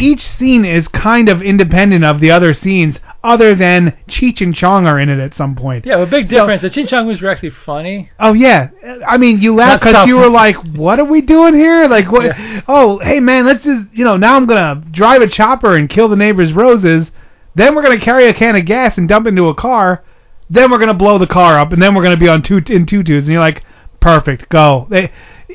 Each 0.00 0.28
scene 0.28 0.64
is 0.64 0.86
kind 0.86 1.28
of 1.28 1.42
independent 1.42 2.04
of 2.04 2.20
the 2.20 2.30
other 2.30 2.54
scenes, 2.54 3.00
other 3.22 3.54
than 3.54 3.96
Cheech 4.08 4.40
and 4.40 4.54
Chong 4.54 4.86
are 4.86 4.98
in 4.98 5.08
it 5.08 5.18
at 5.18 5.34
some 5.34 5.56
point. 5.56 5.84
Yeah, 5.84 5.98
a 5.98 6.06
big 6.06 6.28
difference. 6.28 6.62
the 6.62 6.70
Chin 6.70 6.86
Chong 6.86 7.06
movies 7.06 7.20
were 7.20 7.30
actually 7.30 7.50
funny. 7.50 8.10
Oh 8.18 8.32
yeah, 8.32 8.70
I 9.06 9.18
mean 9.18 9.40
you 9.40 9.54
laugh 9.54 9.80
because 9.80 10.06
you 10.06 10.16
were 10.16 10.30
like, 10.30 10.56
"What 10.74 11.00
are 11.00 11.04
we 11.04 11.20
doing 11.20 11.54
here?" 11.54 11.88
Like, 11.88 12.10
what? 12.10 12.34
Oh, 12.68 12.98
hey 12.98 13.20
man, 13.20 13.46
let's 13.46 13.64
just 13.64 13.86
you 13.92 14.04
know 14.04 14.16
now 14.16 14.36
I'm 14.36 14.46
gonna 14.46 14.82
drive 14.90 15.22
a 15.22 15.28
chopper 15.28 15.76
and 15.76 15.88
kill 15.88 16.08
the 16.08 16.16
neighbor's 16.16 16.52
roses. 16.52 17.10
Then 17.54 17.74
we're 17.74 17.82
gonna 17.82 18.00
carry 18.00 18.26
a 18.26 18.34
can 18.34 18.56
of 18.56 18.64
gas 18.64 18.98
and 18.98 19.08
dump 19.08 19.26
into 19.26 19.48
a 19.48 19.54
car. 19.54 20.04
Then 20.48 20.70
we're 20.70 20.78
gonna 20.78 20.94
blow 20.94 21.18
the 21.18 21.26
car 21.26 21.58
up, 21.58 21.72
and 21.72 21.82
then 21.82 21.94
we're 21.94 22.04
gonna 22.04 22.16
be 22.16 22.28
on 22.28 22.42
two 22.42 22.62
in 22.68 22.86
tutus. 22.86 23.24
And 23.24 23.32
you're 23.32 23.40
like, 23.40 23.64
"Perfect, 24.00 24.48
go." 24.48 24.86
They, 24.88 25.10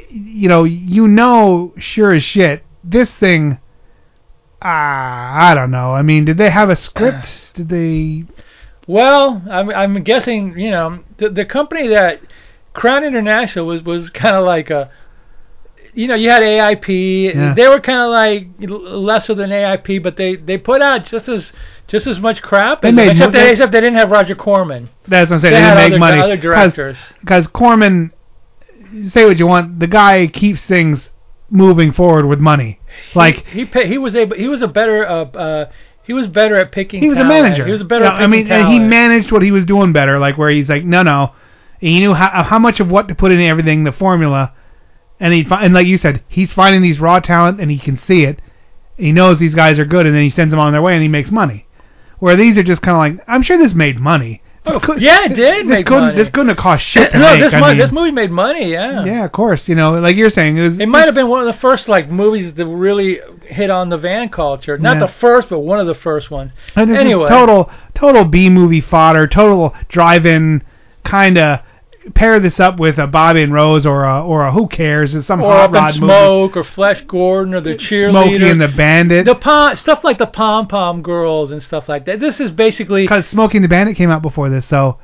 you 0.10 0.50
know, 0.50 0.66
you 0.66 1.08
know, 1.08 1.74
sure 1.78 2.12
as 2.12 2.24
shit, 2.24 2.64
this 2.84 3.12
thing. 3.12 3.58
Ah, 4.64 5.50
I 5.52 5.54
don't 5.56 5.72
know. 5.72 5.94
I 5.94 6.02
mean, 6.02 6.26
did 6.26 6.38
they 6.38 6.50
have 6.50 6.70
a 6.70 6.76
script? 6.76 7.28
Did 7.54 7.70
they? 7.70 8.24
Well, 8.88 9.42
I'm 9.50 9.70
I'm 9.70 10.04
guessing 10.04 10.58
you 10.58 10.72
know 10.72 11.00
the 11.18 11.30
the 11.30 11.46
company 11.46 11.88
that 11.90 12.22
Crown 12.74 13.04
International 13.04 13.66
was 13.68 13.84
was 13.84 14.10
kind 14.10 14.36
of 14.36 14.44
like 14.46 14.70
a 14.70 14.90
you 15.94 16.08
know 16.08 16.16
you 16.16 16.30
had 16.32 16.42
AIP 16.42 17.34
Yeah. 17.36 17.54
they 17.54 17.68
were 17.68 17.80
kind 17.80 18.00
of 18.00 18.10
like 18.12 18.48
lesser 18.70 19.36
than 19.36 19.52
AIP 19.52 20.02
but 20.02 20.18
they 20.18 20.36
they 20.36 20.58
put 20.58 20.82
out 20.82 21.06
just 21.06 21.30
as 21.30 21.54
just 21.88 22.08
as 22.08 22.20
much 22.20 22.42
crap 22.42 22.82
They 22.82 22.90
as 22.90 22.96
made 22.96 23.12
except 23.12 23.34
they- 23.34 23.52
except 23.52 23.72
they 23.72 23.80
didn't 23.82 24.00
have 24.00 24.10
Roger 24.10 24.36
Corman. 24.36 24.90
That's 25.08 25.30
what 25.30 25.36
I'm 25.36 25.42
saying. 25.42 25.54
They 25.54 25.60
They, 25.60 25.66
didn't 25.66 25.76
make 25.78 25.92
other- 25.92 26.00
money. 26.00 26.20
other 26.22 26.38
directors. 26.38 26.98
Because 27.22 27.46
Corman, 27.48 28.12
say 29.12 29.26
what 29.26 29.38
you 29.38 29.46
want, 29.48 29.80
the 29.80 29.88
guy 29.88 30.28
keeps 30.28 30.62
things 30.66 31.10
moving 31.54 31.94
forward 31.94 32.26
with 32.26 32.40
money. 32.40 32.80
Like 33.16 33.46
he 33.46 33.66
pa- 33.66 33.86
he 33.86 33.98
was 33.98 34.16
able 34.16 34.36
he 34.36 34.48
was 34.48 34.62
a 34.62 34.68
better 34.68 35.08
uh, 35.08 35.26
uh 35.26 35.72
he 36.04 36.12
was 36.12 36.28
better 36.28 36.56
at 36.56 36.72
picking. 36.74 37.02
he 37.02 37.08
was 37.08 37.18
a 37.18 37.24
manager. 37.24 37.66
He 37.66 37.72
was 37.72 37.82
a 37.82 37.86
better. 37.86 38.04
Yeah, 38.04 38.12
I 38.12 38.28
mean, 38.28 38.48
picking 38.48 38.66
and 38.66 38.74
he 38.74 38.80
managed 38.80 39.32
what 39.32 39.42
he 39.42 39.52
was 39.52 39.64
doing 39.64 39.94
better. 39.94 40.20
Like 40.20 40.38
where 40.38 40.50
he's 40.50 40.68
like, 40.68 40.84
no, 40.84 41.02
no, 41.02 41.34
and 41.82 41.92
he 41.92 42.00
knew 42.00 42.14
how 42.14 42.44
how 42.44 42.60
much 42.60 42.80
of 42.80 42.90
what 42.90 43.08
to 43.08 43.16
put 43.16 43.32
in 43.32 43.40
everything, 43.40 43.84
the 43.84 43.94
formula, 43.94 44.54
and 45.20 45.34
he 45.34 45.48
and 45.50 45.74
like 45.74 45.88
you 45.88 45.98
said, 45.98 46.24
he's 46.28 46.52
finding 46.52 46.82
these 46.82 47.00
raw 47.00 47.20
talent 47.20 47.62
and 47.62 47.72
he 47.72 47.80
can 47.80 47.98
see 47.98 48.26
it. 48.26 48.42
He 48.98 49.12
knows 49.12 49.40
these 49.40 49.56
guys 49.56 49.80
are 49.80 49.86
good, 49.86 50.06
and 50.06 50.16
then 50.16 50.24
he 50.24 50.30
sends 50.30 50.52
them 50.52 50.60
on 50.60 50.72
their 50.72 50.82
way, 50.82 50.94
and 50.94 51.02
he 51.02 51.08
makes 51.08 51.32
money. 51.32 51.66
Where 52.20 52.36
these 52.36 52.58
are 52.58 52.64
just 52.64 52.82
kind 52.82 52.96
of 52.96 53.18
like, 53.18 53.26
I'm 53.28 53.42
sure 53.42 53.58
this 53.58 53.74
made 53.74 54.00
money. 54.00 54.43
Oh, 54.66 54.80
could- 54.80 55.02
yeah, 55.02 55.26
it 55.26 55.36
did 55.36 55.68
This 55.68 55.84
couldn't 55.84 56.00
money. 56.04 56.16
this 56.16 56.30
couldn't 56.30 56.48
have 56.48 56.58
cost 56.58 56.86
shit 56.86 57.12
to 57.12 57.18
no, 57.20 57.32
make. 57.34 57.42
this 57.42 57.54
I 57.54 57.60
mean, 57.60 57.78
this 57.78 57.92
movie 57.92 58.12
made 58.12 58.32
money. 58.32 58.72
Yeah. 58.72 59.04
yeah, 59.04 59.26
of 59.26 59.32
course. 59.34 59.68
You 59.68 59.76
know, 59.76 59.92
like 60.00 60.16
you're 60.16 60.30
saying, 60.30 60.56
it, 60.58 60.62
was, 60.62 60.80
It 60.80 60.88
might 60.88 61.06
have 61.06 61.16
been 61.16 61.28
one 61.28 61.46
of 61.46 61.54
the 61.54 61.60
first 61.60 61.90
like 61.90 62.10
movies 62.10 62.54
that 62.54 62.66
really 62.66 63.20
hit 63.46 63.70
on 63.70 63.90
the 63.90 63.98
van 63.98 64.30
culture. 64.30 64.78
Not 64.78 64.96
Yeah. 64.98 65.08
the 65.08 65.12
first, 65.20 65.50
but 65.50 65.60
one 65.60 65.80
of 65.82 65.88
the 65.88 65.96
first 65.96 66.32
ones. 66.32 66.52
And 66.78 66.96
anyway, 66.96 67.28
total 67.28 67.70
total 67.94 68.24
B 68.24 68.50
movie 68.50 68.80
fodder, 68.82 69.28
total 69.28 69.76
drive-in 69.90 70.64
kind 71.04 71.38
of 71.38 71.60
pair 72.16 72.40
this 72.40 72.60
up 72.60 72.80
with 72.80 72.98
a 72.98 73.08
Bobby 73.08 73.42
and 73.44 73.54
Rose 73.54 73.86
or 73.86 74.04
a 74.04 74.24
or 74.26 74.46
a 74.46 74.52
Who 74.52 74.68
Cares, 74.68 75.16
or 75.16 75.24
some 75.24 75.42
or 75.42 75.52
hot 75.52 75.72
rod 75.72 75.96
movie. 75.96 75.98
Smoke 76.14 76.58
or 76.58 76.64
Flesh 76.64 77.02
Gordon 77.08 77.54
or 77.54 77.62
the 77.62 77.76
cheerleader. 77.76 78.10
Smokey 78.12 78.50
and 78.50 78.62
the 78.62 78.68
Bandit. 78.68 79.26
the 79.26 79.36
pom 79.36 79.76
stuff 79.76 80.04
like 80.04 80.18
the 80.18 80.26
pom 80.28 80.68
pom 80.68 81.02
girls 81.02 81.52
and 81.52 81.62
stuff 81.64 81.88
like 81.88 82.06
that. 82.06 82.20
This 82.20 82.40
is 82.40 82.52
basically 82.52 83.04
Because 83.04 83.28
Smokey 83.28 83.58
and 83.58 83.64
the 83.64 83.70
Bandit 83.70 83.96
came 83.96 84.10
out 84.12 84.22
before 84.22 84.50
this, 84.50 84.66
so 84.66 84.98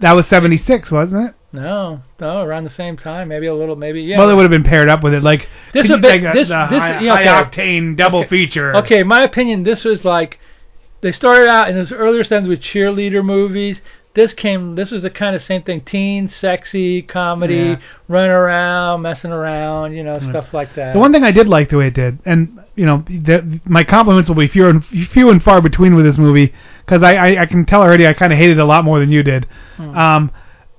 that 0.00 0.12
was 0.12 0.26
'76, 0.26 0.90
wasn't 0.90 1.28
it? 1.30 1.34
no, 1.52 2.02
no, 2.20 2.42
around 2.42 2.64
the 2.64 2.70
same 2.70 2.98
time, 2.98 3.28
maybe 3.28 3.46
a 3.46 3.54
little, 3.54 3.76
maybe 3.76 4.02
yeah. 4.02 4.18
Well, 4.18 4.28
it 4.28 4.34
would 4.34 4.42
have 4.42 4.50
been 4.50 4.62
paired 4.64 4.90
up 4.90 5.02
with 5.02 5.14
it, 5.14 5.22
like 5.22 5.48
This 5.72 5.88
would 5.88 6.02
be- 6.02 6.08
take 6.08 6.22
a- 6.22 6.28
uh, 6.30 6.32
this- 6.34 6.48
this- 6.48 6.54
high, 6.54 7.00
yeah, 7.00 7.14
okay. 7.14 7.24
high 7.24 7.44
octane 7.44 7.96
double 7.96 8.18
Okay. 8.20 8.28
feature. 8.28 8.76
Okay, 8.76 9.02
my 9.02 9.22
opinion, 9.22 9.62
this 9.62 9.84
was 9.84 10.04
like 10.04 10.38
they 11.00 11.12
started 11.12 11.48
out 11.48 11.70
in 11.70 11.76
this 11.76 11.92
earlier 11.92 12.24
stems 12.24 12.46
with 12.48 12.60
cheerleader 12.60 13.24
movies. 13.24 13.80
This 14.16 14.32
came. 14.32 14.74
This 14.74 14.90
was 14.90 15.02
the 15.02 15.10
kind 15.10 15.36
of 15.36 15.42
same 15.42 15.62
thing: 15.62 15.82
teen, 15.82 16.28
sexy, 16.30 17.02
comedy, 17.02 17.54
Yeah. 17.54 17.76
running 18.08 18.30
around, 18.30 19.02
messing 19.02 19.30
around, 19.30 19.92
you 19.94 20.02
know, 20.02 20.18
stuff 20.18 20.54
like 20.54 20.74
that. 20.74 20.94
The 20.94 20.98
one 20.98 21.12
thing 21.12 21.22
I 21.22 21.30
did 21.32 21.46
like 21.48 21.68
the 21.68 21.76
way 21.76 21.88
it 21.88 21.94
did, 21.94 22.18
and 22.24 22.58
you 22.76 22.86
know, 22.86 23.04
the, 23.06 23.60
my 23.66 23.84
compliments 23.84 24.30
will 24.30 24.36
be 24.36 24.48
few 24.48 24.68
and 24.68 24.82
few 24.84 25.28
and 25.28 25.42
far 25.42 25.60
between 25.60 25.94
with 25.94 26.06
this 26.06 26.16
movie, 26.16 26.54
because 26.84 27.02
I, 27.02 27.14
I 27.14 27.42
I 27.42 27.46
can 27.46 27.66
tell 27.66 27.82
already 27.82 28.06
I 28.06 28.14
kind 28.14 28.32
of 28.32 28.38
hated 28.38 28.56
it 28.56 28.62
a 28.62 28.64
lot 28.64 28.84
more 28.84 28.98
than 29.00 29.12
you 29.12 29.22
did. 29.22 29.46
Hmm. 29.76 29.96
Um, 29.96 30.30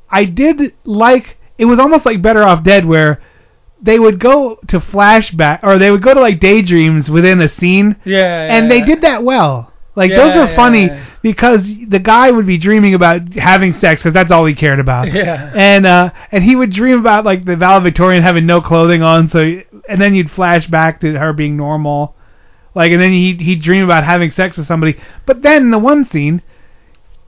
I 0.10 0.26
did 0.26 0.73
like 0.84 1.38
it 1.60 1.65
was 1.65 1.78
almost 1.80 2.08
like 2.08 2.23
Better 2.23 2.41
Off 2.41 2.63
Dead, 2.63 2.86
where 2.86 3.21
they 3.80 4.00
would 4.00 4.19
go 4.19 4.56
to 4.67 4.80
flashback 4.80 5.60
or 5.62 5.78
they 5.78 5.91
would 5.91 6.02
go 6.02 6.15
to 6.15 6.19
like 6.19 6.39
daydreams 6.39 7.08
within 7.08 7.39
a 7.41 7.50
scene, 7.50 7.97
yeah, 8.04 8.47
and 8.52 8.71
they 8.71 8.82
did 8.82 9.02
that 9.02 9.23
well. 9.23 9.71
Like 9.97 10.12
Yeah, 10.12 10.17
those 10.17 10.36
were 10.36 10.45
yeah, 10.45 10.55
funny 10.55 10.86
yeah. 10.86 11.05
because 11.23 11.63
the 11.89 11.99
guy 11.99 12.31
would 12.31 12.45
be 12.45 12.57
dreaming 12.57 12.93
about 12.93 13.33
having 13.33 13.73
sex 13.73 14.01
because 14.01 14.13
that's 14.13 14.31
all 14.31 14.45
he 14.45 14.55
cared 14.55 14.79
about. 14.79 15.12
Yeah. 15.13 15.51
And 15.55 15.86
uh 15.86 16.12
and 16.31 16.43
he 16.43 16.55
would 16.55 16.71
dream 16.71 16.99
about 16.99 17.25
like 17.25 17.43
the 17.45 17.57
valedictorian 17.57 18.23
having 18.23 18.45
no 18.45 18.62
clothing 18.62 19.01
on, 19.03 19.29
so 19.29 19.39
and 19.89 19.99
then 20.01 20.15
you'd 20.15 20.31
flash 20.31 20.67
back 20.67 21.01
to 21.01 21.17
her 21.17 21.33
being 21.33 21.57
normal, 21.57 22.15
like 22.75 22.91
and 22.91 23.01
then 23.01 23.12
he 23.12 23.36
he'd 23.36 23.62
dream 23.63 23.83
about 23.83 24.05
having 24.05 24.31
sex 24.31 24.55
with 24.57 24.67
somebody. 24.67 24.97
But 25.25 25.41
then 25.41 25.63
in 25.63 25.71
the 25.71 25.79
one 25.79 26.05
scene, 26.05 26.43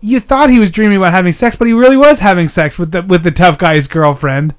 you 0.01 0.19
thought 0.19 0.49
he 0.51 0.60
was 0.60 0.71
dreaming 0.71 0.97
about 0.97 1.13
having 1.13 1.34
sex, 1.34 1.55
but 1.58 1.67
he 1.67 1.73
really 1.73 1.97
was 1.97 2.19
having 2.19 2.49
sex 2.49 2.77
with 2.77 2.91
the 2.91 3.01
with 3.01 3.23
the 3.23 3.32
tough 3.32 3.58
guy's 3.58 3.88
girlfriend. 3.88 4.53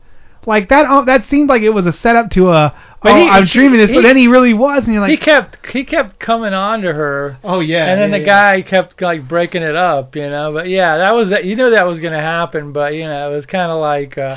Like 0.46 0.68
that 0.70 0.86
uh, 0.86 1.02
that 1.02 1.26
seemed 1.26 1.48
like 1.48 1.62
it 1.62 1.70
was 1.70 1.86
a 1.86 1.92
setup 1.92 2.30
to 2.32 2.48
a 2.50 2.74
But 3.02 3.12
oh 3.12 3.16
he- 3.16 3.28
I'm 3.28 3.44
dreaming 3.46 3.78
this, 3.78 3.90
he- 3.90 3.96
but 3.96 4.02
then 4.02 4.16
he 4.16 4.28
really 4.28 4.52
was, 4.52 4.84
and 4.84 4.92
you're 4.92 5.00
like 5.00 5.10
he 5.10 5.16
kept 5.16 5.66
he 5.66 5.84
kept 5.84 6.18
coming 6.18 6.52
on 6.52 6.82
to 6.82 6.92
her. 6.92 7.38
Oh 7.42 7.60
yeah. 7.60 7.86
and 7.86 8.00
then 8.00 8.10
yeah, 8.10 8.18
the 8.18 8.24
yeah. 8.24 8.52
guy 8.52 8.62
kept 8.62 9.00
like 9.00 9.26
breaking 9.26 9.62
it 9.62 9.74
up, 9.76 10.14
you 10.16 10.28
know. 10.28 10.52
But 10.52 10.68
yeah, 10.68 10.98
that 10.98 11.12
was 11.12 11.30
that. 11.30 11.44
You 11.44 11.56
knew 11.56 11.70
that 11.70 11.86
was 11.86 11.98
gonna 12.00 12.20
happen, 12.20 12.72
but 12.72 12.94
you 12.94 13.04
know, 13.04 13.30
it 13.30 13.34
was 13.34 13.46
kind 13.46 13.72
of 13.72 13.80
like, 13.80 14.18
uh, 14.18 14.36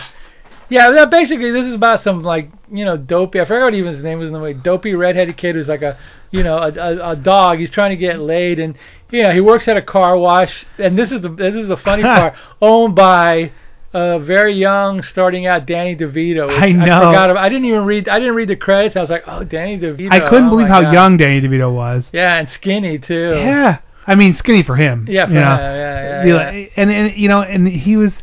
yeah. 0.70 0.92
That 0.92 1.12
basically, 1.12 1.52
this 1.52 1.66
is 1.66 1.74
about 1.74 2.04
some 2.04 2.24
like 2.24 2.50
you 2.72 2.86
know 2.86 2.96
dopey. 2.96 3.42
I 3.42 3.46
forgot 3.46 3.66
what 3.66 3.74
even 3.74 3.94
his 3.94 4.04
name 4.04 4.20
was 4.20 4.30
in 4.30 4.34
the 4.34 4.40
way. 4.40 4.54
Dopey 4.54 4.94
redheaded 4.94 5.36
kid 5.36 5.56
who's 5.56 5.68
like 5.68 5.82
a 5.82 5.98
you 6.32 6.44
know 6.44 6.58
a, 6.58 6.72
a, 6.72 7.12
a 7.12 7.16
dog. 7.18 7.60
He's 7.60 7.70
trying 7.72 7.90
to 7.90 7.98
get 7.98 8.20
laid, 8.20 8.60
and 8.60 8.78
you 9.12 9.24
know 9.24 9.32
he 9.34 9.42
works 9.42 9.68
at 9.68 9.76
a 9.76 9.82
car 9.82 10.18
wash. 10.18 10.66
And 10.78 10.98
this 10.98 11.12
is 11.12 11.22
the 11.22 11.30
this 11.30 11.56
is 11.56 11.68
the 11.68 11.78
funny 11.78 12.04
part. 12.04 12.34
Owned 12.62 12.96
by. 12.96 13.52
Uh, 13.94 14.18
very 14.18 14.56
young, 14.56 15.04
starting 15.04 15.46
out 15.46 15.68
Danny 15.68 15.96
DeVito. 15.96 16.50
I 16.50 16.72
know. 16.72 16.86
forgot 16.86 17.30
about, 17.30 17.44
I 17.44 17.50
didn't 17.50 17.66
even 17.66 17.86
read. 17.86 18.10
I 18.10 18.18
didn't 18.18 18.34
read 18.34 18.50
the 18.50 18.56
credits. 18.56 18.96
I 18.96 19.02
was 19.02 19.12
like, 19.12 19.24
oh, 19.28 19.44
Danny 19.44 19.78
DeVito. 19.78 20.12
I 20.12 20.30
couldn't 20.30 20.48
oh 20.48 20.50
believe 20.50 20.68
how 20.68 20.82
God. 20.82 20.94
young 20.94 21.18
Danny 21.18 21.42
DeVito 21.42 21.72
was. 21.72 22.06
Yeah, 22.12 22.38
and 22.38 22.50
skinny 22.50 22.98
too. 22.98 23.36
Yeah, 23.36 23.80
I 24.08 24.16
mean 24.16 24.36
skinny 24.36 24.64
for 24.64 24.76
him. 24.76 25.06
Yeah, 25.08 25.28
for 25.28 25.34
you 25.34 25.40
know? 25.40 25.54
him, 25.54 25.60
yeah, 25.60 26.26
yeah, 26.26 26.52
yeah. 26.52 26.68
And 26.76 26.92
and 26.92 27.16
you 27.16 27.30
know, 27.30 27.44
and 27.44 27.68
he 27.68 27.96
was 27.96 28.14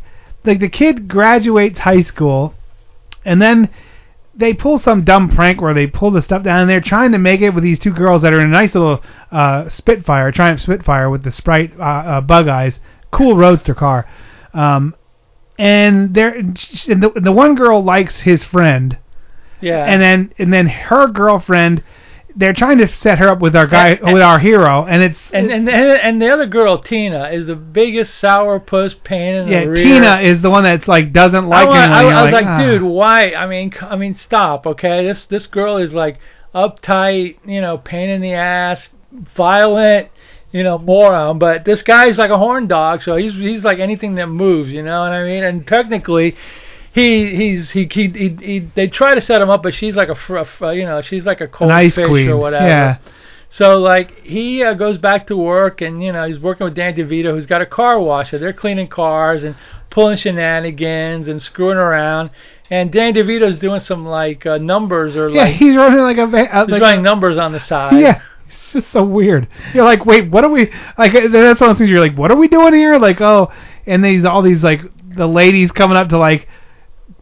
like 0.44 0.58
the 0.58 0.68
kid 0.68 1.06
graduates 1.06 1.78
high 1.78 2.02
school, 2.02 2.54
and 3.24 3.40
then 3.40 3.70
they 4.34 4.54
pull 4.54 4.78
some 4.78 5.04
dumb 5.04 5.28
prank 5.28 5.60
where 5.60 5.74
they 5.74 5.86
pull 5.86 6.10
the 6.10 6.22
stuff 6.22 6.42
down 6.42 6.60
and 6.60 6.70
they're 6.70 6.80
trying 6.80 7.12
to 7.12 7.18
make 7.18 7.40
it 7.42 7.50
with 7.50 7.62
these 7.62 7.78
two 7.78 7.92
girls 7.92 8.22
that 8.22 8.32
are 8.32 8.40
in 8.40 8.46
a 8.46 8.48
nice 8.48 8.74
little 8.74 9.02
uh, 9.30 9.68
Spitfire, 9.68 10.32
Triumph 10.32 10.60
Spitfire 10.60 11.10
with 11.10 11.22
the 11.22 11.30
Sprite 11.30 11.78
uh, 11.78 11.82
uh, 11.82 12.20
bug 12.20 12.48
eyes, 12.48 12.80
cool 13.12 13.36
roadster 13.36 13.74
car. 13.74 14.08
Um, 14.54 14.94
and 15.60 16.14
they're 16.14 16.34
and 16.34 16.56
the 17.02 17.12
the 17.20 17.32
one 17.32 17.54
girl 17.54 17.84
likes 17.84 18.20
his 18.20 18.42
friend, 18.42 18.96
Yeah. 19.60 19.84
and 19.84 20.00
then 20.02 20.32
and 20.38 20.52
then 20.52 20.66
her 20.66 21.06
girlfriend. 21.06 21.82
They're 22.36 22.52
trying 22.52 22.78
to 22.78 22.86
set 22.88 23.18
her 23.18 23.28
up 23.28 23.40
with 23.40 23.56
our 23.56 23.66
guy, 23.66 23.88
And- 24.00 24.12
with 24.14 24.22
our 24.22 24.38
hero, 24.38 24.86
and 24.88 25.02
it's 25.02 25.18
and 25.32 25.50
and 25.50 25.68
and 25.68 26.22
the 26.22 26.30
other 26.32 26.46
girl, 26.46 26.78
Tina, 26.78 27.28
is 27.32 27.48
the 27.48 27.56
biggest 27.56 28.22
sourpuss 28.22 28.94
pain 29.02 29.34
in 29.34 29.48
Yeah, 29.48 29.60
the 29.64 29.70
rear. 29.70 29.82
Tina 29.84 30.20
is 30.20 30.40
the 30.40 30.48
one 30.48 30.62
that's 30.62 30.86
like 30.86 31.12
doesn't 31.12 31.48
like 31.48 31.66
I, 31.66 31.68
wa- 31.68 31.96
anyone. 31.96 32.14
I, 32.14 32.20
I 32.20 32.22
was 32.22 32.32
like, 32.32 32.46
"Ah." 32.46 32.58
dude, 32.62 32.82
why? 32.82 33.32
I 33.32 33.46
mean, 33.48 33.72
I 33.82 33.96
mean, 33.96 34.14
stop, 34.14 34.64
okay? 34.64 35.04
This 35.04 35.26
this 35.26 35.48
girl 35.48 35.76
is 35.78 35.92
like 35.92 36.18
uptight, 36.54 37.38
you 37.44 37.60
know, 37.60 37.78
pain 37.78 38.08
in 38.10 38.20
the 38.20 38.34
ass, 38.34 38.88
violent, 39.34 40.08
you 40.52 40.62
know, 40.62 40.78
moron. 40.78 41.38
But 41.38 41.64
this 41.64 41.82
guy's 41.82 42.18
like 42.18 42.30
a 42.30 42.38
horn 42.38 42.66
dog, 42.66 43.02
so 43.02 43.16
he's 43.16 43.34
he's 43.34 43.64
like 43.64 43.78
anything 43.78 44.14
that 44.16 44.26
moves, 44.26 44.70
you 44.70 44.82
know 44.82 45.00
what 45.00 45.12
I 45.12 45.24
mean? 45.24 45.44
And 45.44 45.66
technically. 45.66 46.36
He 46.92 47.36
he's 47.36 47.70
he, 47.70 47.88
he 47.88 48.08
he 48.08 48.28
he 48.40 48.58
they 48.74 48.88
try 48.88 49.14
to 49.14 49.20
set 49.20 49.40
him 49.40 49.48
up, 49.48 49.62
but 49.62 49.72
she's 49.74 49.94
like 49.94 50.08
a, 50.08 50.14
fr- 50.16 50.42
fr- 50.42 50.72
you 50.72 50.84
know 50.84 51.00
she's 51.02 51.24
like 51.24 51.40
a 51.40 51.46
cold 51.46 51.70
fish 51.70 51.94
queen, 51.94 52.28
or 52.28 52.36
whatever. 52.36 52.66
yeah. 52.66 52.98
So 53.48 53.78
like 53.78 54.22
he 54.22 54.64
uh, 54.64 54.74
goes 54.74 54.98
back 54.98 55.28
to 55.28 55.36
work, 55.36 55.82
and 55.82 56.02
you 56.02 56.10
know 56.10 56.26
he's 56.26 56.40
working 56.40 56.64
with 56.64 56.74
Dan 56.74 56.96
DeVito, 56.96 57.30
who's 57.30 57.46
got 57.46 57.62
a 57.62 57.66
car 57.66 58.00
wash. 58.00 58.32
So 58.32 58.38
they're 58.38 58.52
cleaning 58.52 58.88
cars 58.88 59.44
and 59.44 59.54
pulling 59.88 60.16
shenanigans 60.16 61.28
and 61.28 61.40
screwing 61.40 61.78
around. 61.78 62.30
And 62.70 62.92
Dan 62.92 63.14
DeVito's 63.14 63.56
doing 63.58 63.78
some 63.80 64.04
like 64.04 64.44
uh, 64.44 64.58
numbers 64.58 65.14
or 65.16 65.28
Yeah, 65.28 65.42
like 65.44 65.54
he's 65.54 65.76
running 65.76 66.00
like 66.00 66.16
a. 66.18 66.22
uh, 66.22 66.64
he's 66.66 66.72
like, 66.72 66.82
running 66.82 67.04
numbers 67.04 67.38
on 67.38 67.52
the 67.52 67.60
side. 67.60 68.00
Yeah, 68.00 68.20
it's 68.52 68.72
just 68.72 68.92
so 68.92 69.04
weird. 69.04 69.48
You're 69.74 69.84
like, 69.84 70.04
wait, 70.06 70.30
what 70.30 70.44
are 70.44 70.50
we? 70.50 70.72
Like, 70.98 71.14
uh, 71.14 71.28
that's 71.28 71.60
one 71.60 71.70
of 71.70 71.76
the 71.76 71.78
things 71.78 71.90
you're 71.90 72.00
like, 72.00 72.16
what 72.16 72.30
are 72.30 72.36
we 72.36 72.48
doing 72.48 72.74
here? 72.74 72.98
Like, 72.98 73.20
oh, 73.20 73.52
and 73.86 74.04
these 74.04 74.24
all 74.24 74.42
these 74.42 74.62
like 74.62 74.80
the 75.16 75.26
ladies 75.26 75.72
coming 75.72 75.96
up 75.96 76.08
to 76.10 76.18
like 76.18 76.48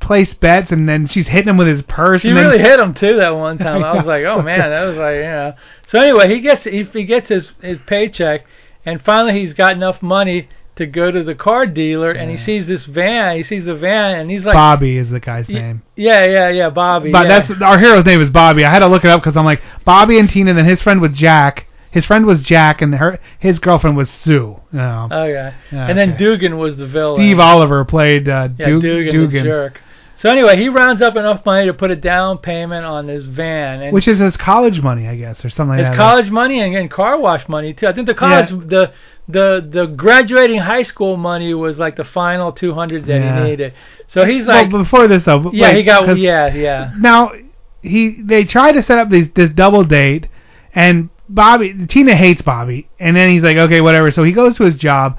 place 0.01 0.35
bets, 0.35 0.71
and 0.73 0.89
then 0.89 1.07
she's 1.07 1.29
hitting 1.29 1.49
him 1.49 1.57
with 1.57 1.69
his 1.69 1.83
purse. 1.83 2.23
She 2.23 2.31
really 2.31 2.59
hit 2.59 2.81
him 2.81 2.95
too 2.95 3.17
that 3.17 3.31
one 3.31 3.59
time. 3.59 3.85
I 3.85 3.95
was 3.95 4.07
like, 4.07 4.25
oh 4.25 4.43
man, 4.43 4.59
that 4.59 4.85
was 4.85 4.97
like, 4.97 5.17
you 5.17 5.23
know. 5.23 5.55
So 5.89 6.01
anyway, 6.01 6.29
he 6.29 6.41
gets 6.41 6.65
he, 6.65 6.85
he 6.85 7.05
gets 7.05 7.29
his 7.29 7.53
his 7.63 7.79
paycheck, 7.87 8.45
and 8.85 9.01
finally 9.01 9.41
he's 9.41 9.55
got 9.55 9.73
enough 9.75 10.03
money 10.03 10.49
to 10.79 10.87
go 10.87 11.11
to 11.11 11.23
the 11.23 11.35
car 11.35 11.67
dealer, 11.67 12.11
and 12.11 12.31
he 12.31 12.37
sees 12.37 12.67
this 12.67 12.85
van. 12.85 13.37
He 13.37 13.43
sees 13.43 13.65
the 13.65 13.75
van, 13.75 14.19
and 14.19 14.31
he's 14.31 14.45
like, 14.45 14.55
Bobby 14.55 14.97
is 14.97 15.11
the 15.11 15.21
guy's 15.21 15.49
name. 15.49 15.83
yeah, 15.97 16.25
yeah, 16.25 16.49
yeah, 16.49 16.71
Bobby. 16.71 17.13
But 17.13 17.27
yeah. 17.27 17.41
that's 17.41 17.63
our 17.63 17.79
hero's 17.79 18.05
name 18.05 18.23
is 18.23 18.31
Bobby. 18.31 18.65
I 18.65 18.71
had 18.71 18.81
to 18.81 18.87
look 18.87 19.05
it 19.05 19.11
up 19.11 19.21
because 19.21 19.37
I'm 19.37 19.45
like 19.45 19.61
Bobby 19.85 20.19
and 20.19 20.31
Tina. 20.31 20.55
Then 20.55 20.65
his 20.65 20.81
friend 20.81 21.01
was 21.01 21.13
Jack. 21.17 21.67
His 21.91 22.07
friend 22.07 22.27
was 22.27 22.43
Jack, 22.43 22.81
and 22.81 22.95
her 22.95 23.19
his 23.39 23.59
girlfriend 23.59 23.97
was 23.97 24.09
Sue. 24.09 24.57
You 24.73 24.79
know. 24.79 25.09
Okay. 25.11 25.55
Yeah, 25.73 25.89
and 25.89 25.99
then 25.99 26.11
okay. 26.11 26.19
Dugan 26.19 26.59
was 26.59 26.77
the 26.77 26.87
villain. 26.87 27.21
Steve 27.21 27.41
Oliver 27.41 27.85
played 27.85 28.29
uh, 28.29 28.49
Yeah, 28.59 28.67
Dugan, 28.67 29.13
Dugan, 29.13 29.33
the 29.33 29.43
jerk. 29.43 29.81
So 30.19 30.29
anyway, 30.29 30.57
he 30.57 30.69
rounds 30.69 31.01
up 31.01 31.15
enough 31.15 31.47
money 31.47 31.67
to 31.67 31.73
put 31.75 31.93
a 31.93 31.97
down 31.97 32.39
payment 32.39 32.85
on 32.85 33.07
this 33.07 33.23
van, 33.23 33.83
and 33.83 33.93
which 33.95 34.09
is 34.09 34.19
his 34.19 34.37
college 34.37 34.83
money, 34.83 35.07
I 35.07 35.15
guess, 35.15 35.45
or 35.45 35.49
something 35.51 35.71
like 35.77 35.79
It's 35.81 35.89
that. 35.91 35.93
His 35.93 35.97
college 35.99 36.31
money 36.31 36.61
and, 36.61 36.75
and 36.75 36.91
car 36.91 37.17
wash 37.21 37.49
money 37.49 37.73
too. 37.73 37.87
I 37.87 37.93
think 37.93 38.09
the 38.09 38.15
college, 38.15 38.49
the 38.51 38.93
the 39.29 39.65
the 39.71 39.87
graduating 39.87 40.59
high 40.59 40.83
school 40.83 41.17
money 41.17 41.55
was 41.55 41.79
like 41.79 41.95
the 41.95 42.05
final 42.05 42.51
two 42.51 42.75
hundred 42.75 43.07
that 43.07 43.21
Yeah. 43.21 43.45
he 43.45 43.51
needed. 43.51 43.75
So 44.09 44.25
he's 44.25 44.45
like, 44.45 44.73
Well, 44.73 44.83
before 44.83 45.07
this 45.07 45.25
though. 45.25 45.53
yeah, 45.53 45.69
wait, 45.69 45.77
he 45.77 45.83
got, 45.85 46.19
yeah, 46.19 46.53
yeah. 46.53 46.93
Now 46.99 47.33
he 47.83 48.21
they 48.21 48.43
try 48.45 48.73
to 48.73 48.83
set 48.83 48.99
up 48.99 49.11
these 49.11 49.29
this 49.35 49.51
double 49.51 49.85
date, 49.85 50.27
and 50.75 51.11
Bobby 51.29 51.87
Tina 51.87 52.17
hates 52.17 52.43
Bobby, 52.43 52.89
and 52.99 53.17
then 53.17 53.31
he's 53.31 53.43
like, 53.43 53.57
okay, 53.57 53.81
whatever. 53.81 54.11
So 54.11 54.25
he 54.25 54.33
goes 54.33 54.57
to 54.57 54.65
his 54.65 54.75
job, 54.75 55.17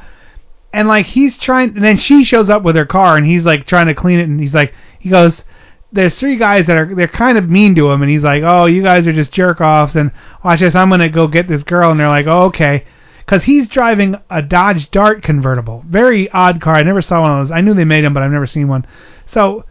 and 0.74 0.90
like 0.90 1.06
he's 1.06 1.38
trying, 1.38 1.70
and 1.70 1.86
then 1.86 1.96
she 1.96 2.26
shows 2.26 2.50
up 2.50 2.64
with 2.64 2.76
her 2.76 2.86
car, 2.86 3.16
and 3.16 3.26
he's 3.26 3.46
like 3.46 3.66
trying 3.66 3.88
to 3.88 3.96
clean 3.96 4.20
it, 4.20 4.24
and 4.24 4.40
he's 4.42 4.54
like, 4.54 4.74
he 5.00 5.10
goes. 5.10 5.44
There's 5.92 6.20
three 6.20 6.36
guys 6.36 6.68
that 6.68 6.78
are 6.78 6.94
they're 6.94 7.08
kind 7.08 7.38
of 7.40 7.50
mean 7.50 7.74
to 7.76 7.90
him, 7.90 8.04
and 8.04 8.12
he's 8.12 8.22
like, 8.22 8.44
"Oh, 8.46 8.68
you 8.68 8.84
guys 8.84 9.08
are 9.08 9.14
just 9.14 9.34
jerk 9.34 9.60
offs." 9.60 9.96
And 9.96 10.12
watch 10.44 10.60
this, 10.60 10.76
I'm 10.76 10.92
gonna 10.92 11.10
go 11.10 11.28
get 11.28 11.48
this 11.48 11.64
girl, 11.64 11.90
and 11.90 12.00
they're 12.00 12.08
like, 12.08 12.28
"Oh, 12.28 12.44
okay," 12.44 12.84
because 13.26 13.46
he's 13.46 13.68
driving 13.68 14.16
a 14.30 14.44
Dodge 14.44 14.92
Dart 14.92 15.24
convertible, 15.24 15.84
very 15.88 16.30
odd 16.32 16.62
car. 16.62 16.76
I 16.76 16.84
never 16.84 17.02
saw 17.02 17.22
one 17.22 17.32
of 17.32 17.48
those. 17.48 17.52
I 17.52 17.62
knew 17.62 17.74
they 17.74 17.86
made 17.86 18.06
them, 18.06 18.14
but 18.14 18.22
I've 18.22 18.32
never 18.32 18.46
seen 18.46 18.68
one. 18.68 18.86
So 19.26 19.66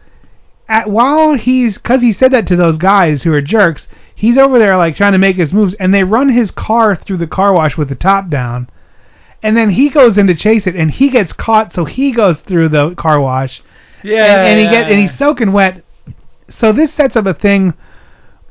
at 0.69 0.89
while 0.89 1.33
he's 1.33 1.77
because 1.77 2.01
he 2.01 2.13
said 2.13 2.31
that 2.31 2.47
to 2.47 2.55
those 2.55 2.77
guys 2.77 3.23
who 3.23 3.33
are 3.33 3.41
jerks, 3.41 3.87
he's 4.13 4.37
over 4.37 4.59
there 4.59 4.77
like 4.77 4.95
trying 4.95 5.13
to 5.13 5.17
make 5.17 5.37
his 5.37 5.51
moves, 5.53 5.73
and 5.75 5.93
they 5.93 6.03
run 6.03 6.29
his 6.29 6.51
car 6.51 6.95
through 6.95 7.17
the 7.17 7.27
car 7.27 7.53
wash 7.53 7.77
with 7.77 7.89
the 7.89 7.95
top 7.95 8.29
down, 8.29 8.69
and 9.41 9.57
then 9.57 9.71
he 9.71 9.89
goes 9.89 10.17
in 10.17 10.27
to 10.27 10.35
chase 10.35 10.67
it, 10.67 10.75
and 10.75 10.91
he 10.91 11.09
gets 11.09 11.33
caught, 11.33 11.73
so 11.73 11.85
he 11.85 12.11
goes 12.11 12.37
through 12.39 12.69
the 12.69 12.93
car 12.95 13.19
wash, 13.19 13.63
Yeah, 14.03 14.45
and, 14.45 14.47
and 14.47 14.59
he 14.59 14.65
get 14.65 14.91
and 14.91 14.99
he's 14.99 15.17
soaking 15.17 15.51
wet. 15.51 15.83
So 16.49 16.71
this 16.71 16.93
sets 16.93 17.15
up 17.15 17.25
a 17.25 17.33
thing 17.33 17.73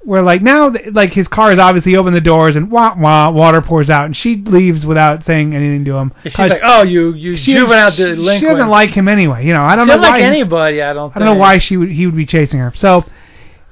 where 0.05 0.23
like 0.23 0.41
now 0.41 0.73
like 0.93 1.13
his 1.13 1.29
car 1.29 1.53
is 1.53 1.59
obviously 1.59 1.97
open 1.97 2.13
the 2.13 2.21
doors 2.21 2.57
and 2.57 2.71
wah 2.71 2.95
wah 2.97 3.31
water 3.31 3.61
pours 3.61 3.91
out 3.91 4.07
and 4.07 4.17
she 4.17 4.37
leaves 4.37 4.87
without 4.87 5.25
saying 5.25 5.55
anything 5.55 5.85
to 5.85 5.97
him. 5.97 6.13
She's 6.25 6.39
like, 6.39 6.61
oh, 6.63 6.83
you 6.83 7.13
you 7.13 7.37
she, 7.37 7.53
juvenile 7.53 7.91
she, 7.91 8.05
delinquent. 8.05 8.41
she 8.41 8.47
doesn't 8.47 8.69
like 8.69 8.91
him 8.91 9.09
anyway. 9.09 9.45
You 9.45 9.53
know 9.55 9.63
I 9.63 9.77
don't 9.77 9.87
She 9.87 9.91
know 9.91 9.97
doesn't 9.97 10.13
why 10.13 10.19
like 10.19 10.27
anybody. 10.27 10.83
I 10.83 10.93
don't. 10.93 11.11
Think. 11.11 11.17
I 11.17 11.27
don't 11.27 11.35
know 11.35 11.41
why 11.41 11.59
she 11.59 11.77
would 11.77 11.91
he 11.91 12.07
would 12.07 12.17
be 12.17 12.27
chasing 12.27 12.61
her. 12.61 12.73
So 12.75 13.05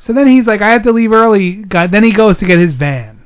so 0.00 0.12
then 0.12 0.26
he's 0.28 0.46
like 0.46 0.60
I 0.60 0.70
have 0.70 0.82
to 0.82 0.92
leave 0.92 1.12
early. 1.12 1.52
God, 1.54 1.90
then 1.90 2.04
he 2.04 2.12
goes 2.12 2.38
to 2.38 2.46
get 2.46 2.58
his 2.58 2.74
van. 2.74 3.22